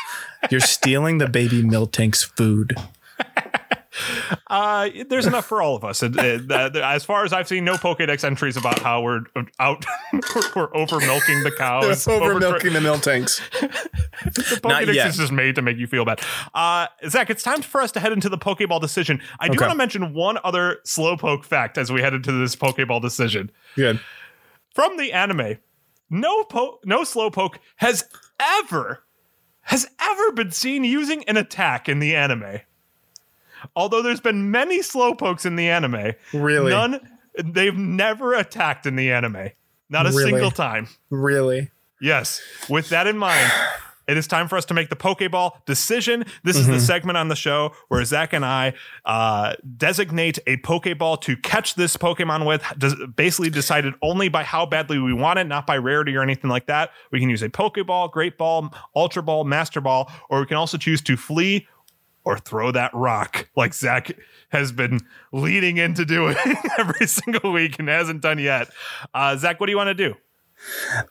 You're 0.50 0.60
stealing 0.60 1.18
the 1.18 1.28
baby 1.28 1.62
Miltanks' 1.62 2.24
food. 2.24 2.74
Uh, 4.46 4.90
there's 5.08 5.26
enough 5.26 5.46
for 5.46 5.62
all 5.62 5.76
of 5.76 5.84
us. 5.84 6.02
It, 6.02 6.16
it, 6.16 6.50
uh, 6.50 6.70
as 6.82 7.04
far 7.04 7.24
as 7.24 7.32
I've 7.32 7.48
seen, 7.48 7.64
no 7.64 7.74
Pokedex 7.74 8.24
entries 8.24 8.56
about 8.56 8.78
how 8.78 9.02
we're 9.02 9.20
out, 9.58 9.84
we're 10.56 10.74
over 10.76 10.98
milking 11.00 11.42
the 11.42 11.52
cows, 11.56 12.06
over 12.06 12.38
milking 12.38 12.72
the 12.72 12.80
milk 12.80 13.02
tanks. 13.02 13.40
the 13.60 14.60
Pokedex 14.62 15.06
is 15.08 15.16
just 15.16 15.32
made 15.32 15.54
to 15.54 15.62
make 15.62 15.76
you 15.76 15.86
feel 15.86 16.04
bad. 16.04 16.20
Uh, 16.54 16.86
Zach, 17.08 17.30
it's 17.30 17.42
time 17.42 17.62
for 17.62 17.80
us 17.80 17.92
to 17.92 18.00
head 18.00 18.12
into 18.12 18.28
the 18.28 18.38
Pokeball 18.38 18.80
decision. 18.80 19.20
I 19.40 19.48
do 19.48 19.54
okay. 19.54 19.64
want 19.64 19.72
to 19.72 19.78
mention 19.78 20.14
one 20.14 20.38
other 20.44 20.80
Slowpoke 20.86 21.44
fact 21.44 21.78
as 21.78 21.92
we 21.92 22.00
head 22.00 22.14
into 22.14 22.32
this 22.32 22.56
Pokeball 22.56 23.00
decision. 23.00 23.50
Good. 23.76 24.00
From 24.74 24.96
the 24.96 25.12
anime, 25.12 25.58
no 26.08 26.44
po- 26.44 26.80
no 26.84 27.02
Slowpoke 27.02 27.56
has 27.76 28.04
ever 28.40 29.04
has 29.62 29.86
ever 30.00 30.32
been 30.32 30.50
seen 30.50 30.84
using 30.84 31.24
an 31.24 31.36
attack 31.36 31.88
in 31.88 31.98
the 31.98 32.16
anime. 32.16 32.60
Although 33.76 34.02
there's 34.02 34.20
been 34.20 34.50
many 34.50 34.80
slowpokes 34.80 35.46
in 35.46 35.56
the 35.56 35.68
anime, 35.68 36.12
really, 36.32 36.70
none 36.70 37.00
they've 37.42 37.76
never 37.76 38.34
attacked 38.34 38.86
in 38.86 38.96
the 38.96 39.10
anime. 39.10 39.50
Not 39.88 40.06
a 40.06 40.10
really? 40.10 40.30
single 40.30 40.50
time. 40.50 40.88
Really? 41.10 41.70
Yes. 42.00 42.40
With 42.68 42.88
that 42.88 43.06
in 43.06 43.18
mind, 43.18 43.50
it 44.08 44.16
is 44.16 44.26
time 44.26 44.48
for 44.48 44.56
us 44.56 44.64
to 44.66 44.74
make 44.74 44.88
the 44.88 44.96
Pokeball 44.96 45.64
decision. 45.66 46.24
This 46.42 46.56
mm-hmm. 46.56 46.60
is 46.60 46.66
the 46.66 46.72
mm-hmm. 46.72 46.80
segment 46.80 47.18
on 47.18 47.28
the 47.28 47.36
show 47.36 47.72
where 47.88 48.04
Zach 48.04 48.32
and 48.32 48.44
I 48.44 48.72
uh, 49.04 49.54
designate 49.76 50.38
a 50.46 50.56
Pokeball 50.58 51.20
to 51.22 51.36
catch 51.36 51.74
this 51.74 51.96
Pokemon 51.96 52.46
with, 52.46 52.64
basically 53.16 53.50
decided 53.50 53.94
only 54.02 54.28
by 54.28 54.44
how 54.44 54.66
badly 54.66 54.98
we 54.98 55.12
want 55.12 55.38
it, 55.38 55.44
not 55.44 55.66
by 55.66 55.76
rarity 55.76 56.16
or 56.16 56.22
anything 56.22 56.50
like 56.50 56.66
that. 56.66 56.90
We 57.10 57.20
can 57.20 57.28
use 57.28 57.42
a 57.42 57.50
Pokeball, 57.50 58.10
Great 58.12 58.38
Ball, 58.38 58.74
Ultra 58.96 59.22
Ball, 59.22 59.44
Master 59.44 59.80
Ball, 59.80 60.10
or 60.30 60.40
we 60.40 60.46
can 60.46 60.56
also 60.56 60.78
choose 60.78 61.02
to 61.02 61.16
flee 61.16 61.66
or 62.24 62.38
throw 62.38 62.70
that 62.72 62.92
rock 62.94 63.48
like 63.56 63.74
Zach 63.74 64.12
has 64.50 64.72
been 64.72 65.00
leading 65.32 65.78
into 65.78 66.04
doing 66.04 66.36
every 66.78 67.06
single 67.06 67.52
week 67.52 67.78
and 67.78 67.88
hasn't 67.88 68.20
done 68.20 68.38
yet. 68.38 68.68
Uh, 69.14 69.36
Zach, 69.36 69.58
what 69.58 69.66
do 69.66 69.72
you 69.72 69.76
want 69.76 69.88
to 69.88 69.94
do? 69.94 70.14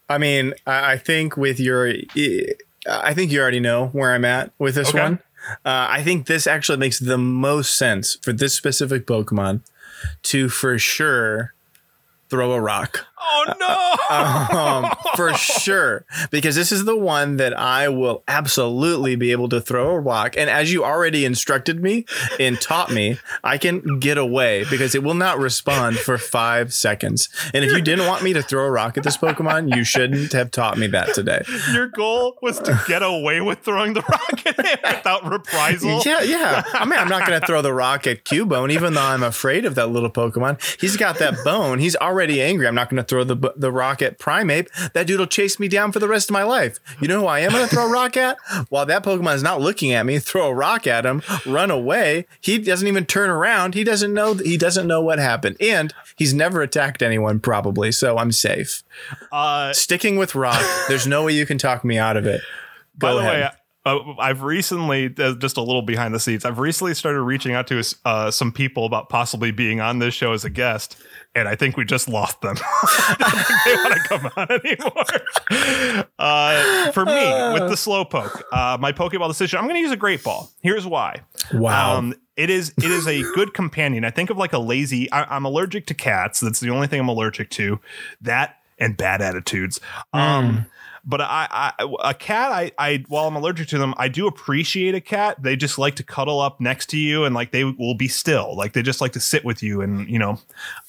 I 0.08 0.18
mean, 0.18 0.54
I 0.66 0.98
think 0.98 1.36
with 1.36 1.60
your, 1.60 1.94
I 2.90 3.14
think 3.14 3.32
you 3.32 3.42
already 3.42 3.60
know 3.60 3.88
where 3.88 4.14
I'm 4.14 4.26
at 4.26 4.54
with 4.58 4.76
this 4.76 4.90
okay. 4.90 5.02
one. 5.02 5.20
Uh, 5.66 5.88
I 5.90 6.04
think 6.04 6.28
this 6.28 6.48
actually 6.48 6.78
makes 6.78 7.00
the 7.00 7.18
most 7.18 7.76
sense 7.76 8.16
for 8.22 8.32
this 8.32 8.54
specific 8.54 9.06
Pokemon 9.06 9.62
to 10.24 10.50
for 10.50 10.78
sure 10.78 11.54
throw 12.30 12.54
a 12.54 12.62
rock. 12.62 13.06
Oh 13.22 13.54
no! 13.60 14.58
um, 14.58 14.92
for 15.16 15.34
sure, 15.34 16.06
because 16.32 16.56
this 16.56 16.72
is 16.72 16.86
the 16.86 16.98
one 16.98 17.38
that 17.38 17.58
I 17.58 17.88
will 17.90 18.24
absolutely 18.28 19.16
be 19.16 19.32
able 19.32 19.50
to 19.50 19.62
throw 19.62 19.92
a 19.92 20.00
rock. 20.00 20.36
And 20.38 20.50
as 20.50 20.72
you 20.74 20.84
already 20.84 21.26
instructed 21.26 21.82
me 21.82 22.06
and 22.40 22.60
taught 22.60 22.92
me, 22.92 23.20
I 23.44 23.58
can 23.58 24.00
get 24.00 24.18
away 24.18 24.66
because 24.70 24.96
it 24.96 25.04
will 25.04 25.14
not 25.14 25.38
respond 25.40 25.98
for 25.98 26.18
five 26.18 26.74
seconds. 26.74 27.30
And 27.54 27.64
if 27.64 27.72
you 27.72 27.82
didn't 27.82 28.08
want 28.08 28.24
me 28.24 28.34
to 28.34 28.42
throw 28.42 28.66
a 28.66 28.72
rock 28.72 28.98
at 28.98 29.04
this 29.04 29.18
Pokemon, 29.18 29.76
you 29.76 29.84
shouldn't 29.84 30.34
have 30.34 30.52
taught 30.52 30.78
me 30.78 30.88
that 30.88 31.14
today. 31.14 31.44
Your 31.74 31.88
goal 31.88 32.38
was 32.42 32.60
to 32.60 32.82
get 32.88 33.04
away 33.04 33.42
with 33.42 33.60
throwing 33.60 33.94
the 33.94 34.02
rock 34.02 34.46
at 34.46 34.66
him 34.66 34.80
without 34.84 35.26
reprisal. 35.30 36.02
Yeah, 36.06 36.22
yeah. 36.22 36.64
I 36.74 36.86
mean, 36.86 37.00
I'm 37.00 37.08
not 37.08 37.28
going 37.28 37.40
to 37.40 37.46
throw 37.46 37.62
the 37.62 37.74
rock 37.74 38.08
at 38.08 38.26
Cubone, 38.26 38.72
even 38.72 38.94
though 38.94 39.02
I'm 39.02 39.24
afraid 39.24 39.66
of 39.66 39.76
that 39.76 39.88
little 39.88 40.10
Pokemon. 40.10 40.60
He's 40.80 40.98
got 40.98 41.20
that 41.20 41.36
bone. 41.44 41.80
He's 41.80 41.96
already 41.96 42.42
angry. 42.42 42.68
I'm 42.68 42.76
not 42.76 42.90
going 42.90 43.04
to 43.04 43.08
throw 43.12 43.24
the 43.26 43.54
the 43.58 43.72
rock 43.72 44.02
at 44.02 44.18
Primeape, 44.18 44.70
that 44.94 45.06
dude 45.06 45.20
will 45.20 45.28
chase 45.28 45.60
me 45.60 45.68
down 45.68 45.92
for 45.92 46.00
the 46.00 46.08
rest 46.08 46.30
of 46.30 46.34
my 46.34 46.44
life. 46.44 46.80
You 47.02 47.10
know 47.10 47.20
who 47.22 47.26
I 47.28 47.40
am 47.40 47.52
going 47.52 47.68
to 47.68 47.74
throw 47.76 47.86
a 47.88 47.92
rock 47.92 48.16
at? 48.16 48.38
While 48.70 48.86
that 48.86 49.04
Pokemon 49.04 49.36
is 49.36 49.44
not 49.44 49.60
looking 49.60 49.92
at 49.92 50.06
me, 50.06 50.18
throw 50.18 50.48
a 50.48 50.54
rock 50.54 50.88
at 50.88 51.06
him, 51.06 51.22
run 51.46 51.70
away. 51.70 52.26
He 52.40 52.58
doesn't 52.58 52.88
even 52.88 53.06
turn 53.06 53.30
around. 53.30 53.74
He 53.76 53.84
doesn't 53.84 54.14
know. 54.14 54.36
He 54.36 54.56
doesn't 54.58 54.88
know 54.88 55.02
what 55.02 55.20
happened, 55.20 55.58
and 55.60 55.94
he's 56.16 56.34
never 56.34 56.62
attacked 56.62 57.02
anyone 57.02 57.42
probably. 57.42 57.92
So 57.92 58.18
I'm 58.18 58.32
safe. 58.32 58.82
Uh, 59.32 59.74
Sticking 59.74 60.16
with 60.16 60.34
rock. 60.34 60.64
There's 60.88 61.06
no 61.06 61.26
way 61.26 61.34
you 61.34 61.46
can 61.46 61.58
talk 61.58 61.84
me 61.84 61.98
out 61.98 62.16
of 62.16 62.26
it. 62.26 62.42
Go 62.98 63.08
by 63.08 63.14
the 63.14 63.20
ahead. 63.20 63.42
way, 63.44 63.50
uh, 63.86 64.00
I've 64.20 64.44
recently, 64.44 65.14
uh, 65.18 65.36
just 65.36 65.58
a 65.58 65.62
little 65.62 65.82
behind 65.82 66.14
the 66.14 66.20
scenes, 66.20 66.46
I've 66.46 66.60
recently 66.60 66.94
started 66.94 67.22
reaching 67.22 67.54
out 67.54 67.68
to 67.68 67.84
uh, 68.06 68.32
some 68.32 68.52
people 68.52 68.86
about 68.86 69.10
possibly 69.10 69.52
being 69.52 69.82
on 69.82 70.00
this 70.00 70.14
show 70.14 70.34
as 70.34 70.46
a 70.46 70.50
guest 70.50 70.98
and 71.34 71.48
I 71.48 71.56
think 71.56 71.78
we 71.78 71.86
just 71.86 72.10
lost 72.10 72.42
them. 72.42 72.56
they 73.66 73.76
want 73.76 73.94
to 73.94 74.02
come 74.08 74.32
on 74.36 74.48
anymore. 74.52 76.06
Uh, 76.20 76.92
for 76.92 77.04
me, 77.04 77.14
with 77.14 77.70
the 77.70 77.76
slowpoke, 77.76 78.44
uh, 78.52 78.78
my 78.80 78.92
Pokeball 78.92 79.28
decision, 79.28 79.58
I'm 79.58 79.66
going 79.66 79.76
to 79.76 79.82
use 79.82 79.92
a 79.92 79.98
Great 79.98 80.24
Ball. 80.24 80.50
Here's 80.62 80.86
why. 80.86 81.22
Wow. 81.52 81.98
Um, 81.98 82.14
it 82.38 82.50
is 82.50 82.74
it 82.78 82.86
is 82.86 83.08
a 83.08 83.22
good 83.34 83.54
companion. 83.54 84.06
I 84.06 84.12
think 84.12 84.30
of 84.30 84.38
like 84.38 84.54
a 84.54 84.60
lazy. 84.60 85.12
I, 85.12 85.36
am 85.36 85.46
allergic 85.46 85.88
to 85.88 85.94
cats. 85.94 86.40
That's 86.40 86.60
the 86.60 86.70
only 86.70 86.88
thing 86.88 87.00
I'm 87.00 87.10
allergic 87.10 87.50
to. 87.52 87.80
That 88.22 88.58
and 88.78 88.96
bad 88.96 89.22
attitudes. 89.22 89.80
Um, 90.14 90.22
mm. 90.22 90.66
But 91.04 91.22
I, 91.22 91.48
I 91.52 91.96
a 92.04 92.14
cat, 92.14 92.52
I, 92.52 92.72
I 92.78 93.04
while 93.08 93.28
I'm 93.28 93.36
allergic 93.36 93.68
to 93.70 93.78
them, 93.78 93.94
I 93.98 94.08
do 94.08 94.28
appreciate 94.28 94.94
a 94.94 95.02
cat. 95.02 95.42
They 95.42 95.56
just 95.56 95.78
like 95.78 95.96
to 95.96 96.04
cuddle 96.04 96.40
up 96.40 96.62
next 96.62 96.90
to 96.92 96.98
you 96.98 97.24
and 97.24 97.34
like 97.34 97.52
they 97.52 97.64
will 97.64 97.96
be 97.96 98.08
still. 98.08 98.56
Like 98.56 98.74
they 98.74 98.82
just 98.82 99.02
like 99.02 99.14
to 99.14 99.20
sit 99.20 99.44
with 99.44 99.64
you. 99.64 99.82
And 99.82 100.08
you 100.10 100.20
know, 100.20 100.40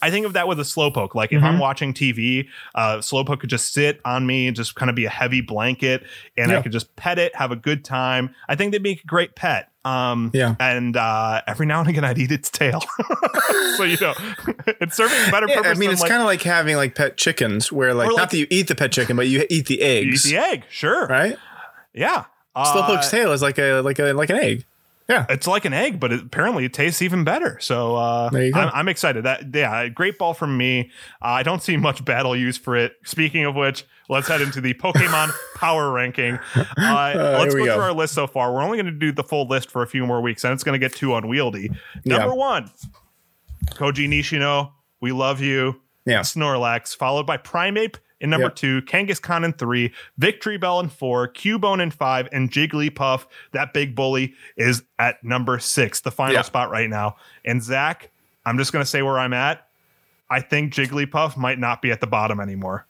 I 0.03 0.11
think 0.11 0.27
of 0.27 0.35
that 0.35 0.49
with 0.49 0.61
a 0.61 0.65
slowpoke. 0.65 1.15
Like 1.15 1.33
if 1.33 1.39
mm-hmm. 1.39 1.47
I'm 1.47 1.59
watching 1.59 1.95
TV, 1.95 2.49
uh, 2.75 2.99
slowpoke 2.99 3.41
could 3.41 3.51
just 3.51 3.73
sit 3.73 4.01
on 4.05 4.27
me 4.27 4.47
and 4.47 4.57
just 4.57 4.75
kind 4.75 4.91
of 4.91 4.97
be 4.97 5.07
a 5.07 5.11
heavy 5.11 5.41
blanket, 5.41 6.05
and 6.37 6.51
yeah. 6.51 6.59
I 6.59 6.63
could 6.63 6.73
just 6.73 6.95
pet 6.97 7.19
it, 7.19 7.35
have 7.35 7.51
a 7.51 7.57
good 7.57 7.85
time. 7.85 8.35
I 8.49 8.55
think 8.55 8.73
they'd 8.73 8.83
make 8.83 9.05
a 9.05 9.07
great 9.07 9.35
pet. 9.35 9.72
Um, 9.85 10.30
Yeah. 10.33 10.55
and 10.61 10.97
uh, 10.97 11.43
every 11.47 11.66
now 11.66 11.80
and 11.80 11.89
again 11.89 12.05
I'd 12.05 12.18
eat 12.18 12.30
its 12.30 12.51
tail. 12.51 12.80
so 13.76 13.83
you 13.85 13.97
know, 14.01 14.14
it's 14.80 14.97
serving 14.97 15.16
a 15.28 15.30
better 15.30 15.49
Yeah, 15.49 15.57
purpose. 15.57 15.76
I 15.76 15.80
mean, 15.80 15.91
it's 15.91 16.01
like, 16.01 16.11
kind 16.11 16.22
of 16.22 16.26
like 16.26 16.43
having 16.43 16.76
like 16.76 16.95
pet 16.95 17.16
chickens, 17.16 17.72
where 17.72 17.93
like, 17.95 18.09
like- 18.09 18.16
not 18.16 18.30
that 18.30 18.37
you 18.39 18.47
eat 18.51 18.68
the 18.68 18.74
pet 18.74 18.93
chicken, 18.93 19.16
but 19.16 19.26
you 19.28 19.45
eat 19.51 19.66
the 19.66 19.74
you 19.76 20.12
eat 20.12 20.22
the 20.22 20.37
egg. 20.37 20.64
Sure, 20.70 21.07
right? 21.07 21.37
yeah. 21.93 22.24
Uh, 22.55 22.64
Slowpoke's 22.74 23.11
tail 23.11 23.33
is 23.33 23.41
like 23.43 23.59
a 23.59 23.80
like 23.80 23.99
a 23.99 24.12
like 24.12 24.30
an 24.30 24.37
egg. 24.37 24.64
Yeah, 25.13 25.27
it's 25.29 25.47
like 25.47 25.65
an 25.65 25.73
egg, 25.75 26.01
but 26.01 26.13
it, 26.13 26.21
apparently 26.23 26.65
it 26.65 26.73
tastes 26.73 27.03
even 27.03 27.23
better. 27.25 27.59
So 27.61 27.97
uh, 27.97 28.31
There 28.31 28.45
you 28.47 28.53
go. 28.53 28.61
I'm, 28.61 28.71
I'm 28.73 28.89
excited. 28.89 29.25
That 29.25 29.55
yeah, 29.55 29.89
great 29.89 30.17
ball 30.19 30.33
from 30.35 30.57
me. 30.57 30.91
Uh, 31.21 31.27
I 31.27 31.43
don't 31.43 31.63
see 31.63 31.77
much 31.77 32.05
battle 32.05 32.35
use 32.35 32.57
for 32.57 32.77
it. 32.77 32.95
Speaking 33.05 33.45
of 33.45 33.55
which, 33.55 33.85
let's 34.09 34.27
head 34.29 34.41
into 34.41 34.61
the 34.61 34.73
Pokemon 34.85 35.31
power 35.57 35.91
ranking. 35.93 36.39
Uh, 36.79 37.39
let's 37.41 37.55
go 37.55 37.65
go. 37.65 37.75
through 37.75 37.83
our 37.83 37.93
list 37.93 38.15
so 38.15 38.27
far. 38.27 38.53
We're 38.53 38.63
only 38.63 38.77
going 38.77 38.87
to 38.87 38.99
do 38.99 39.13
the 39.13 39.23
full 39.23 39.47
list 39.47 39.71
for 39.71 39.83
a 39.83 39.87
few 39.87 40.07
more 40.07 40.21
weeks, 40.21 40.43
and 40.45 40.53
it's 40.53 40.65
going 40.65 40.79
to 40.79 40.85
get 40.85 40.97
too 40.97 41.15
unwieldy. 41.15 41.71
Number 42.05 42.29
Yeah. 42.29 42.35
one, 42.35 42.71
Koji 43.75 44.09
Nishino. 44.09 44.73
We 45.01 45.13
love 45.13 45.41
you. 45.41 45.81
yeah. 46.07 46.21
Snorlax, 46.21 46.97
followed 46.97 47.27
by 47.27 47.37
Primeape 47.37 47.97
in 48.23 48.31
number 48.31 48.47
Yep. 48.47 48.57
two, 48.57 48.83
Kangaskhan 48.83 49.45
in 49.45 49.53
three, 49.53 49.93
Victreebel 50.18 50.83
in 50.85 50.89
four, 50.89 51.29
Cubone 51.29 51.83
in 51.83 51.91
five, 51.91 52.29
and 52.33 52.51
Jigglypuff, 52.51 53.27
that 53.53 53.75
big 53.75 53.95
bully, 53.95 54.35
is 54.57 54.83
at 54.99 55.23
number 55.23 55.59
six, 55.59 56.01
the 56.01 56.11
final 56.11 56.35
Yeah. 56.37 56.43
spot 56.43 56.70
right 56.70 56.89
now. 56.89 57.16
And 57.45 57.62
Zach, 57.62 58.09
I'm 58.47 58.57
just 58.57 58.73
going 58.73 58.83
to 58.85 58.89
say 58.91 59.03
where 59.03 59.18
I'm 59.18 59.35
at. 59.35 59.66
I 60.31 60.41
think 60.41 60.73
Jigglypuff 60.73 61.37
might 61.37 61.59
not 61.59 61.83
be 61.83 61.91
at 61.91 62.01
the 62.01 62.07
bottom 62.07 62.41
anymore. 62.41 62.87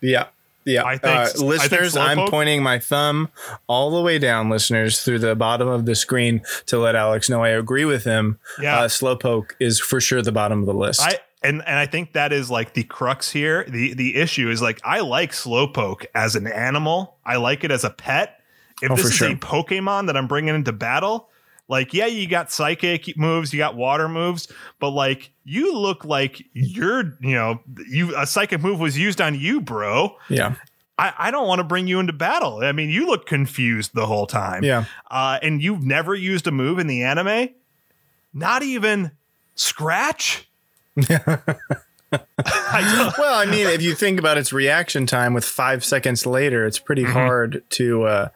Yeah. 0.00 0.26
Yeah. 0.64 0.84
I 0.84 0.96
think- 0.98 1.14
uh, 1.40 1.44
listeners, 1.44 1.96
I'm 1.96 2.28
pointing 2.28 2.62
my 2.62 2.78
thumb 2.78 3.28
all 3.68 3.90
the 3.90 4.02
way 4.02 4.18
down, 4.18 4.48
listeners, 4.50 5.02
through 5.02 5.18
the 5.20 5.34
bottom 5.34 5.66
of 5.68 5.86
the 5.86 5.94
screen 5.94 6.42
to 6.66 6.78
let 6.78 6.94
Alex 6.94 7.28
know 7.30 7.42
I 7.42 7.50
agree 7.50 7.84
with 7.84 8.04
him. 8.04 8.38
Yeah. 8.60 8.80
Uh, 8.80 8.88
Slowpoke 8.88 9.50
is 9.58 9.80
for 9.80 10.00
sure 10.00 10.20
the 10.22 10.32
bottom 10.32 10.60
of 10.60 10.66
the 10.66 10.74
list. 10.74 11.00
I 11.02 11.18
and 11.42 11.62
and 11.66 11.78
I 11.78 11.86
think 11.86 12.12
that 12.14 12.32
is 12.32 12.50
like 12.50 12.74
the 12.74 12.84
crux 12.84 13.30
here. 13.30 13.64
The 13.68 13.94
the 13.94 14.16
issue 14.16 14.50
is 14.50 14.60
like 14.62 14.80
I 14.84 15.00
like 15.00 15.32
Slowpoke 15.32 16.06
as 16.14 16.34
an 16.36 16.46
animal. 16.46 17.16
I 17.24 17.36
like 17.36 17.64
it 17.64 17.70
as 17.70 17.84
a 17.84 17.90
pet. 17.90 18.40
If 18.82 18.90
Oh, 18.90 18.94
this 18.96 19.04
for 19.04 19.08
is 19.10 19.14
sure. 19.14 19.28
a 19.30 19.34
Pokemon 19.36 20.06
that 20.06 20.16
I'm 20.16 20.26
bringing 20.28 20.54
into 20.54 20.72
battle, 20.72 21.28
like 21.68 21.92
yeah, 21.94 22.06
you 22.06 22.28
got 22.28 22.50
psychic 22.52 23.16
moves, 23.16 23.52
you 23.52 23.58
got 23.58 23.76
water 23.76 24.08
moves, 24.08 24.48
but 24.78 24.90
like 24.90 25.30
you 25.44 25.76
look 25.76 26.04
like 26.04 26.44
you're, 26.52 27.16
you 27.20 27.34
know, 27.34 27.60
you 27.88 28.14
a 28.16 28.26
psychic 28.26 28.60
move 28.60 28.78
was 28.80 28.96
used 28.98 29.20
on 29.20 29.34
you, 29.38 29.60
bro. 29.60 30.16
yeah. 30.28 30.54
I, 31.00 31.12
I 31.16 31.30
don't 31.30 31.46
want 31.46 31.60
to 31.60 31.64
bring 31.64 31.86
you 31.86 32.00
into 32.00 32.12
battle. 32.12 32.58
I 32.60 32.72
mean, 32.72 32.90
you 32.90 33.06
look 33.06 33.24
confused 33.24 33.92
the 33.94 34.04
whole 34.06 34.26
time. 34.26 34.64
Yeah. 34.64 34.84
Uh, 35.08 35.38
and 35.42 35.62
you've 35.62 35.84
never 35.84 36.12
used 36.12 36.48
a 36.48 36.50
move 36.50 36.80
in 36.80 36.88
the 36.88 37.04
anime? 37.04 37.50
Not 38.34 38.64
even 38.64 39.12
scratch? 39.54 40.47
I 41.10 43.14
Well, 43.18 43.38
I 43.38 43.46
mean, 43.46 43.66
if 43.66 43.82
you 43.82 43.94
think 43.94 44.18
about 44.18 44.38
its 44.38 44.52
reaction 44.52 45.06
time 45.06 45.34
with 45.34 45.44
five 45.44 45.84
seconds 45.84 46.26
later, 46.26 46.66
it's 46.66 46.78
pretty 46.78 47.02
Mm-hmm. 47.02 47.12
hard 47.12 47.62
to, 47.70 48.04
uh, 48.04 48.28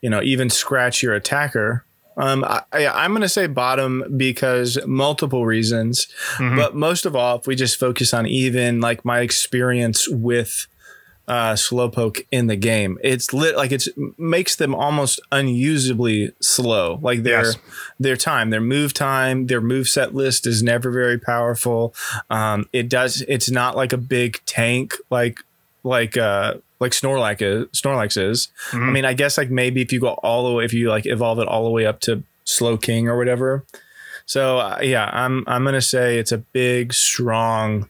you 0.00 0.10
know, 0.10 0.22
even 0.22 0.50
scratch 0.50 1.02
your 1.02 1.14
attacker. 1.14 1.84
Um, 2.16 2.44
I, 2.44 2.62
I'm 2.72 3.12
going 3.12 3.22
to 3.22 3.28
say 3.28 3.46
bottom 3.46 4.02
because 4.16 4.78
multiple 4.86 5.46
reasons, 5.46 6.08
Mm-hmm. 6.36 6.56
but 6.56 6.74
most 6.74 7.06
of 7.06 7.14
all, 7.14 7.38
if 7.38 7.46
we 7.46 7.54
just 7.54 7.78
focus 7.78 8.12
on 8.14 8.26
even 8.26 8.80
like 8.80 9.04
my 9.04 9.20
experience 9.20 10.08
with 10.08 10.66
uh, 11.28 11.52
Slowpoke 11.52 12.24
in 12.32 12.46
the 12.48 12.56
game, 12.56 12.98
it's 13.04 13.32
lit 13.32 13.54
like 13.56 13.70
it's 13.70 13.88
makes 14.16 14.56
them 14.56 14.74
almost 14.74 15.20
unusably 15.30 16.32
slow. 16.40 16.98
Like 17.02 17.22
their 17.22 17.44
Yes. 17.44 17.56
their 18.00 18.16
time, 18.16 18.50
their 18.50 18.60
move 18.62 18.94
time, 18.94 19.46
their 19.46 19.60
move 19.60 19.88
set 19.88 20.14
list 20.14 20.46
is 20.46 20.62
never 20.62 20.90
very 20.90 21.18
powerful. 21.18 21.94
Um, 22.30 22.66
it 22.72 22.88
does. 22.88 23.22
It's 23.28 23.50
not 23.50 23.76
like 23.76 23.92
a 23.92 23.98
big 23.98 24.40
tank 24.46 24.94
like 25.10 25.40
like 25.84 26.16
uh 26.16 26.54
like 26.80 26.92
Snorlax 26.92 27.42
is. 27.42 27.66
Snorlax 27.78 28.16
is. 28.30 28.48
I 28.72 28.78
mean, 28.78 29.04
I 29.04 29.12
guess 29.12 29.36
like 29.36 29.50
maybe 29.50 29.82
if 29.82 29.92
you 29.92 30.00
go 30.00 30.14
all 30.22 30.48
the 30.48 30.54
way, 30.54 30.64
if 30.64 30.72
you 30.72 30.88
like 30.88 31.04
evolve 31.06 31.38
it 31.40 31.48
all 31.48 31.64
the 31.64 31.70
way 31.70 31.84
up 31.86 32.00
to 32.00 32.22
Slowking 32.46 33.06
or 33.06 33.18
whatever. 33.18 33.64
So 34.24 34.58
uh, 34.58 34.78
yeah, 34.82 35.10
I'm 35.12 35.44
I'm 35.46 35.64
gonna 35.64 35.82
say 35.82 36.18
it's 36.18 36.32
a 36.32 36.38
big, 36.38 36.94
strong 36.94 37.88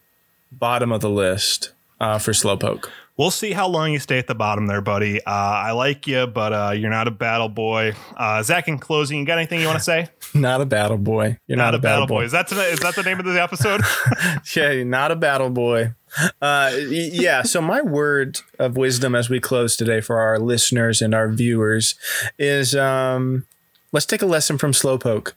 bottom 0.51 0.91
of 0.91 0.99
the 1.01 1.09
list 1.09 1.71
uh, 2.01 2.17
for 2.17 2.31
Slowpoke. 2.31 2.89
We'll 3.19 3.31
see 3.31 3.51
how 3.51 3.67
long 3.67 3.91
you 3.91 3.99
stay 3.99 4.17
at 4.17 4.27
the 4.27 4.33
bottom 4.33 4.67
there, 4.67 4.79
buddy. 4.79 5.19
Uh, 5.19 5.29
I 5.29 5.71
like 5.71 6.07
you, 6.07 6.25
but 6.25 6.53
uh, 6.53 6.71
you're 6.73 6.89
not 6.89 7.09
a 7.09 7.11
battle 7.11 7.49
boy. 7.49 7.91
Uh, 8.15 8.41
Zach, 8.43 8.69
in 8.69 8.79
closing, 8.79 9.19
you 9.19 9.25
got 9.25 9.37
anything 9.37 9.59
you 9.59 9.67
want 9.67 9.77
to 9.77 9.83
say? 9.83 10.07
Not 10.33 10.61
a 10.61 10.65
battle 10.65 10.97
boy. 10.97 11.37
You're 11.47 11.57
not, 11.57 11.75
a 11.75 11.79
battle, 11.79 12.07
boy. 12.07 12.23
Is 12.23 12.31
that 12.33 12.47
the, 12.47 12.61
is 12.61 12.79
that 12.79 12.95
the 12.95 13.01
name 13.03 13.19
of 13.19 13.25
the 13.25 13.41
episode? 13.41 13.81
Yeah, 14.55 14.71
you're 14.71 14.85
not 14.85 15.11
a 15.11 15.15
battle 15.15 15.49
boy. 15.49 15.93
Uh, 16.41 16.71
yeah. 16.87 17.41
So 17.41 17.61
my 17.61 17.81
word 17.81 18.39
of 18.57 18.77
wisdom 18.77 19.15
as 19.15 19.29
we 19.29 19.39
close 19.39 19.75
today 19.75 20.01
for 20.01 20.19
our 20.19 20.39
listeners 20.39 21.01
and 21.01 21.13
our 21.13 21.29
viewers 21.29 21.95
is 22.37 22.75
um, 22.75 23.45
let's 23.91 24.05
take 24.05 24.21
a 24.21 24.25
lesson 24.25 24.57
from 24.57 24.71
Slowpoke, 24.71 25.33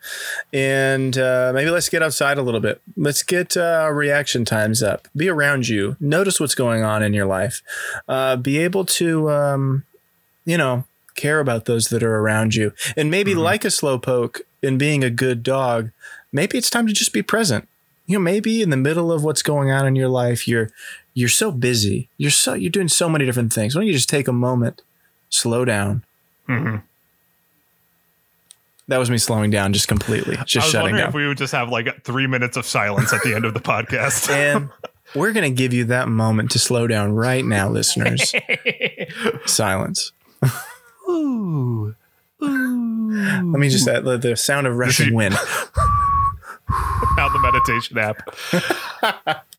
and 0.53 1.17
uh, 1.19 1.53
maybe 1.55 1.71
let's 1.71 1.89
get 1.89 2.03
outside 2.03 2.39
a 2.39 2.43
little 2.43 2.61
bit. 2.61 2.81
Let's 2.97 3.23
get 3.23 3.57
uh, 3.57 3.61
our 3.83 3.95
reaction 3.95 4.45
times 4.45 4.83
up. 4.83 5.09
Be 5.17 5.29
around 5.29 5.69
you. 5.69 5.97
Notice 6.01 6.41
what's 6.41 6.55
going 6.55 6.83
on 6.83 7.03
in 7.03 7.15
your 7.15 7.27
life. 7.27 7.63
Uh, 8.09 8.37
be 8.37 8.59
able 8.59 8.85
to, 8.85 9.31
um, 9.31 9.85
you 10.45 10.57
know, 10.57 10.85
care 11.15 11.41
about 11.41 11.65
those 11.67 11.89
that 11.89 12.03
are 12.03 12.17
around 12.19 12.55
you, 12.55 12.73
and 12.97 13.11
maybe 13.11 13.35
like 13.35 13.65
a 13.65 13.69
Slowpoke 13.69 14.41
in 14.63 14.79
being 14.79 15.03
a 15.05 15.11
good 15.11 15.43
dog. 15.43 15.91
Maybe 16.33 16.57
it's 16.59 16.71
time 16.71 16.87
to 16.87 16.93
just 16.93 17.13
be 17.13 17.23
present 17.23 17.69
you 18.07 18.19
know 18.19 18.23
maybe 18.23 18.63
in 18.63 18.71
the 18.71 18.77
middle 18.77 19.13
of 19.13 19.23
what's 19.23 19.43
going 19.43 19.71
on 19.71 19.87
in 19.87 19.95
your 19.95 20.09
life 20.09 20.49
you're 20.49 20.71
you're 21.15 21.29
so 21.29 21.53
busy 21.53 22.09
you're 22.19 22.33
so 22.33 22.53
you're 22.53 22.69
doing 22.69 22.89
so 22.89 23.09
many 23.09 23.25
different 23.25 23.53
things 23.53 23.75
why 23.75 23.81
don't 23.81 23.87
you 23.87 23.93
just 23.93 24.09
take 24.09 24.27
a 24.27 24.33
moment 24.33 24.83
slow 25.31 25.65
down 25.65 26.03
Mhm. 26.49 26.83
That 28.93 28.99
was 28.99 29.09
me 29.09 29.17
slowing 29.17 29.51
down 29.51 29.73
just 29.73 29.89
completely 29.89 30.37
just 30.45 30.69
shutting 30.71 30.95
down 30.95 31.09
if 31.09 31.15
we 31.15 31.27
would 31.27 31.39
just 31.39 31.53
have 31.53 31.71
like 31.71 32.05
three 32.05 32.27
minutes 32.27 32.59
of 32.59 32.67
silence 32.67 33.11
at 33.11 33.23
the 33.23 33.35
end 33.35 33.47
of 33.47 33.55
the 33.55 33.61
podcast. 33.61 34.29
and 34.31 34.69
we're 35.15 35.33
going 35.33 35.51
to 35.51 35.57
give 35.57 35.73
you 35.73 35.87
that 35.87 36.09
moment 36.09 36.51
to 36.51 36.59
slow 36.59 36.87
down 36.87 37.13
right 37.13 37.43
now 37.43 37.71
listeners 37.71 38.35
silence 39.47 40.13
Ooh. 41.09 41.95
Ooh. 42.43 43.11
let 43.51 43.61
me 43.61 43.71
just 43.71 43.89
add 43.89 44.05
the, 44.05 44.19
the 44.19 44.37
sound 44.37 44.67
of 44.67 44.77
rushing 44.77 45.15
wind 45.15 45.35
Now 47.17 47.29
the 47.31 47.39
meditation 47.39 47.97
app. 47.99 48.29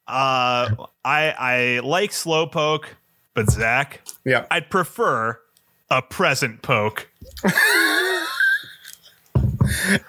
uh, 0.07 0.85
I 1.05 1.35
I 1.37 1.81
like 1.83 2.11
slow 2.11 2.47
poke, 2.47 2.95
but 3.33 3.49
Zach, 3.49 4.01
yeah 4.25 4.45
I'd 4.49 4.69
prefer 4.69 5.39
a 5.91 6.01
present 6.01 6.61
poke. 6.61 7.09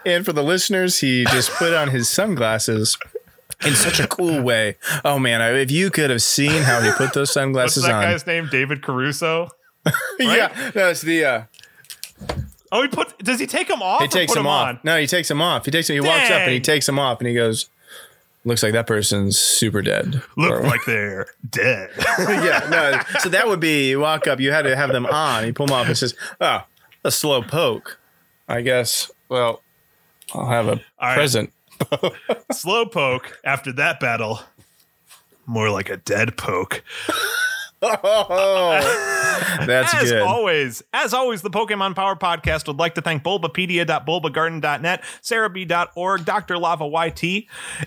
And 0.06 0.24
for 0.24 0.32
the 0.32 0.42
listeners 0.42 1.00
he 1.00 1.24
just 1.26 1.50
put 1.52 1.72
on 1.74 1.88
his 1.88 2.08
sunglasses 2.08 2.96
in 3.64 3.74
such 3.74 4.00
a 4.00 4.06
cool 4.06 4.42
way 4.42 4.76
oh 5.04 5.18
man 5.18 5.40
if 5.56 5.70
you 5.70 5.90
could 5.90 6.10
have 6.10 6.22
seen 6.22 6.62
how 6.62 6.80
he 6.80 6.90
put 6.92 7.12
those 7.14 7.32
sunglasses 7.32 7.82
What's 7.82 7.88
that 7.92 7.94
on 7.96 8.02
guy's 8.12 8.26
name? 8.26 8.48
David 8.50 8.82
Caruso. 8.82 9.48
yeah 10.18 10.70
no 10.74 10.88
it's 10.88 11.02
the 11.02 11.24
uh 11.24 11.42
Oh, 12.72 12.82
he 12.82 12.88
put. 12.88 13.16
Does 13.18 13.38
he 13.38 13.46
take 13.46 13.68
them 13.68 13.82
off? 13.82 14.02
He 14.02 14.08
takes 14.08 14.34
them 14.34 14.48
off. 14.48 14.66
on? 14.68 14.80
No, 14.82 14.98
he 14.98 15.06
takes 15.06 15.28
them 15.28 15.40
off. 15.40 15.64
He 15.64 15.70
takes 15.70 15.86
them. 15.86 15.94
He 15.94 16.00
walks 16.00 16.28
up 16.28 16.40
and 16.40 16.50
he 16.50 16.58
takes 16.58 16.86
them 16.86 16.98
off 16.98 17.20
and 17.20 17.28
he 17.28 17.32
goes, 17.34 17.68
"Looks 18.44 18.64
like 18.64 18.72
that 18.72 18.88
person's 18.88 19.38
super 19.38 19.80
dead." 19.80 20.20
Look 20.36 20.50
Or- 20.50 20.62
like 20.64 20.80
they're 20.84 21.28
dead. 21.48 21.90
yeah, 22.18 22.66
no. 22.68 23.00
So 23.20 23.28
that 23.28 23.46
would 23.46 23.60
be 23.60 23.90
you 23.90 24.00
walk 24.00 24.26
up. 24.26 24.40
You 24.40 24.50
had 24.50 24.62
to 24.62 24.74
have 24.74 24.90
them 24.90 25.06
on. 25.06 25.46
You 25.46 25.52
pull 25.52 25.66
them 25.66 25.76
off. 25.76 25.88
It 25.88 25.94
says, 25.94 26.16
"Oh, 26.40 26.64
a 27.04 27.12
slow 27.12 27.42
poke." 27.42 27.96
I 28.48 28.60
guess. 28.60 29.08
Well, 29.28 29.62
I'll 30.32 30.46
have 30.46 30.66
a 30.68 30.70
All 30.72 30.80
right. 31.00 31.14
present. 31.14 31.52
Slowpoke. 32.52 33.32
After 33.44 33.72
that 33.72 34.00
battle, 34.00 34.40
more 35.46 35.70
like 35.70 35.90
a 35.90 35.96
dead 35.96 36.36
poke. 36.36 36.82
That's 39.66 39.94
as 39.94 40.10
good. 40.10 40.22
always, 40.22 40.82
as 40.92 41.12
always, 41.14 41.42
the 41.42 41.50
Pokemon 41.50 41.94
Power 41.94 42.16
Podcast 42.16 42.66
would 42.66 42.78
like 42.78 42.94
to 42.94 43.02
thank 43.02 43.22
Bulbapedia.bulbagarden.net, 43.22 45.02
Serebii.org, 45.22 46.24
Dr. 46.24 46.58
Lava 46.58 46.86
YT. 46.86 47.22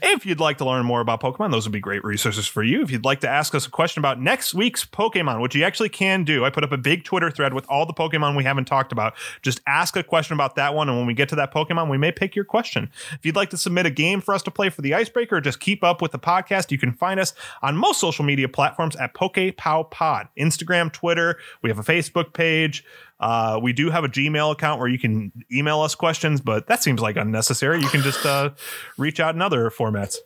If 0.02 0.26
you'd 0.26 0.40
like 0.40 0.58
to 0.60 0.66
learn 0.66 0.86
more 0.86 1.02
about 1.02 1.22
Pokemon, 1.22 1.52
those 1.52 1.66
would 1.66 1.74
be 1.74 1.80
great 1.80 2.04
resources 2.04 2.48
for 2.48 2.64
you. 2.64 2.82
If 2.82 2.92
you'd 2.92 3.06
like 3.06 3.22
to 3.22 3.30
ask 3.30 3.56
us 3.56 3.66
a 3.66 3.70
question 3.70 4.00
about 4.00 4.22
next 4.22 4.54
week's 4.54 4.86
Pokemon, 4.86 5.42
which 5.42 5.56
you 5.56 5.64
actually 5.64 5.90
can 5.90 6.24
do, 6.24 6.46
I 6.46 6.50
put 6.50 6.64
up 6.64 6.72
a 6.72 6.78
big 6.78 7.04
Twitter 7.04 7.32
thread 7.32 7.54
with 7.54 7.66
all 7.70 7.86
the 7.86 7.94
Pokemon 7.94 8.36
we 8.38 8.44
haven't 8.44 8.66
talked 8.66 8.92
about. 8.92 9.14
Just 9.42 9.62
ask 9.68 9.96
a 9.96 10.04
question 10.04 10.34
about 10.34 10.56
that 10.56 10.74
one, 10.76 10.90
and 10.90 10.98
when 10.98 11.08
we 11.08 11.14
get 11.14 11.30
to 11.30 11.36
that 11.36 11.54
Pokemon, 11.54 11.90
we 11.90 11.98
may 11.98 12.12
pick 12.12 12.36
your 12.36 12.46
question. 12.46 12.90
If 13.14 13.26
you'd 13.26 13.36
like 13.36 13.50
to 13.52 13.58
submit 13.58 13.86
a 13.86 13.92
game 13.92 14.22
for 14.22 14.34
us 14.34 14.44
to 14.44 14.52
play 14.52 14.70
for 14.70 14.82
the 14.82 14.94
Icebreaker, 14.94 15.38
or 15.38 15.42
just 15.42 15.60
keep 15.60 15.84
up 15.84 16.02
with 16.02 16.12
the 16.12 16.20
podcast, 16.20 16.72
you 16.72 16.78
can 16.78 16.92
find 16.92 17.20
us 17.20 17.34
on 17.62 17.76
most 17.78 18.00
social 18.00 18.26
media 18.26 18.48
platforms 18.48 18.96
at 18.96 19.14
PokePow 19.14 19.87
Out 19.88 19.92
Pod. 19.92 20.28
Instagram, 20.38 20.92
Twitter. 20.92 21.38
We 21.62 21.70
have 21.70 21.80
a 21.80 21.84
Facebook 21.84 22.34
page. 22.34 22.84
Uh, 23.20 23.60
we 23.62 23.74
do 23.74 23.90
have 23.90 24.04
a 24.04 24.10
Gmail 24.10 24.52
account 24.52 24.80
where 24.80 24.90
you 24.90 25.00
can 25.00 25.32
email 25.52 25.82
us 25.82 25.96
questions, 25.96 26.42
but 26.42 26.68
that 26.68 26.84
seems 26.84 27.02
like 27.02 27.16
unnecessary. 27.16 27.80
You 27.82 27.88
can 27.90 28.02
just 28.02 28.26
uh, 28.26 28.52
reach 28.98 29.20
out 29.20 29.34
in 29.34 29.42
other 29.42 29.70
formats. 29.70 30.18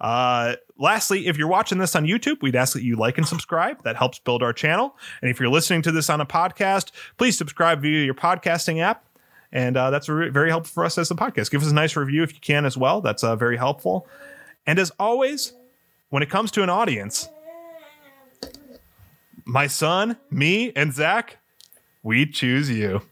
Uh, 0.00 0.56
lastly, 0.78 1.26
if 1.26 1.36
you're 1.36 1.48
watching 1.48 1.78
this 1.78 1.94
on 1.94 2.06
YouTube, 2.06 2.40
we'd 2.40 2.56
ask 2.56 2.72
that 2.72 2.82
you 2.82 2.96
like 2.96 3.18
and 3.18 3.28
subscribe. 3.28 3.82
That 3.84 3.96
helps 3.96 4.18
build 4.18 4.42
our 4.42 4.52
channel. 4.52 4.96
And 5.20 5.30
if 5.30 5.38
you're 5.38 5.50
listening 5.50 5.82
to 5.82 5.92
this 5.92 6.08
on 6.08 6.20
a 6.20 6.26
podcast, 6.26 6.92
please 7.18 7.36
subscribe 7.36 7.82
via 7.82 8.04
your 8.04 8.14
podcasting 8.14 8.80
app. 8.80 9.04
And 9.52 9.76
uh, 9.76 9.90
that's 9.90 10.08
re- 10.08 10.30
very 10.30 10.48
helpful 10.48 10.72
for 10.72 10.84
us 10.84 10.96
as 10.96 11.10
a 11.10 11.14
podcast. 11.14 11.50
Give 11.50 11.60
us 11.60 11.70
a 11.70 11.74
nice 11.74 11.96
review 11.96 12.22
if 12.22 12.32
you 12.32 12.40
can 12.40 12.64
as 12.64 12.76
well. 12.76 13.00
That's 13.00 13.22
uh, 13.24 13.36
very 13.36 13.56
helpful. 13.56 14.06
And 14.66 14.78
as 14.78 14.90
always, 14.98 15.52
when 16.08 16.22
it 16.22 16.30
comes 16.30 16.50
to 16.52 16.62
an 16.62 16.70
audience, 16.70 17.28
my 19.44 19.66
son, 19.66 20.16
me, 20.30 20.72
and 20.74 20.92
Zach, 20.92 21.38
we 22.02 22.26
choose 22.26 22.70
you. 22.70 23.02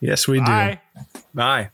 Yes, 0.00 0.26
we 0.26 0.38
do. 0.38 0.44
Bye. 0.44 0.80
Bye. 1.34 1.70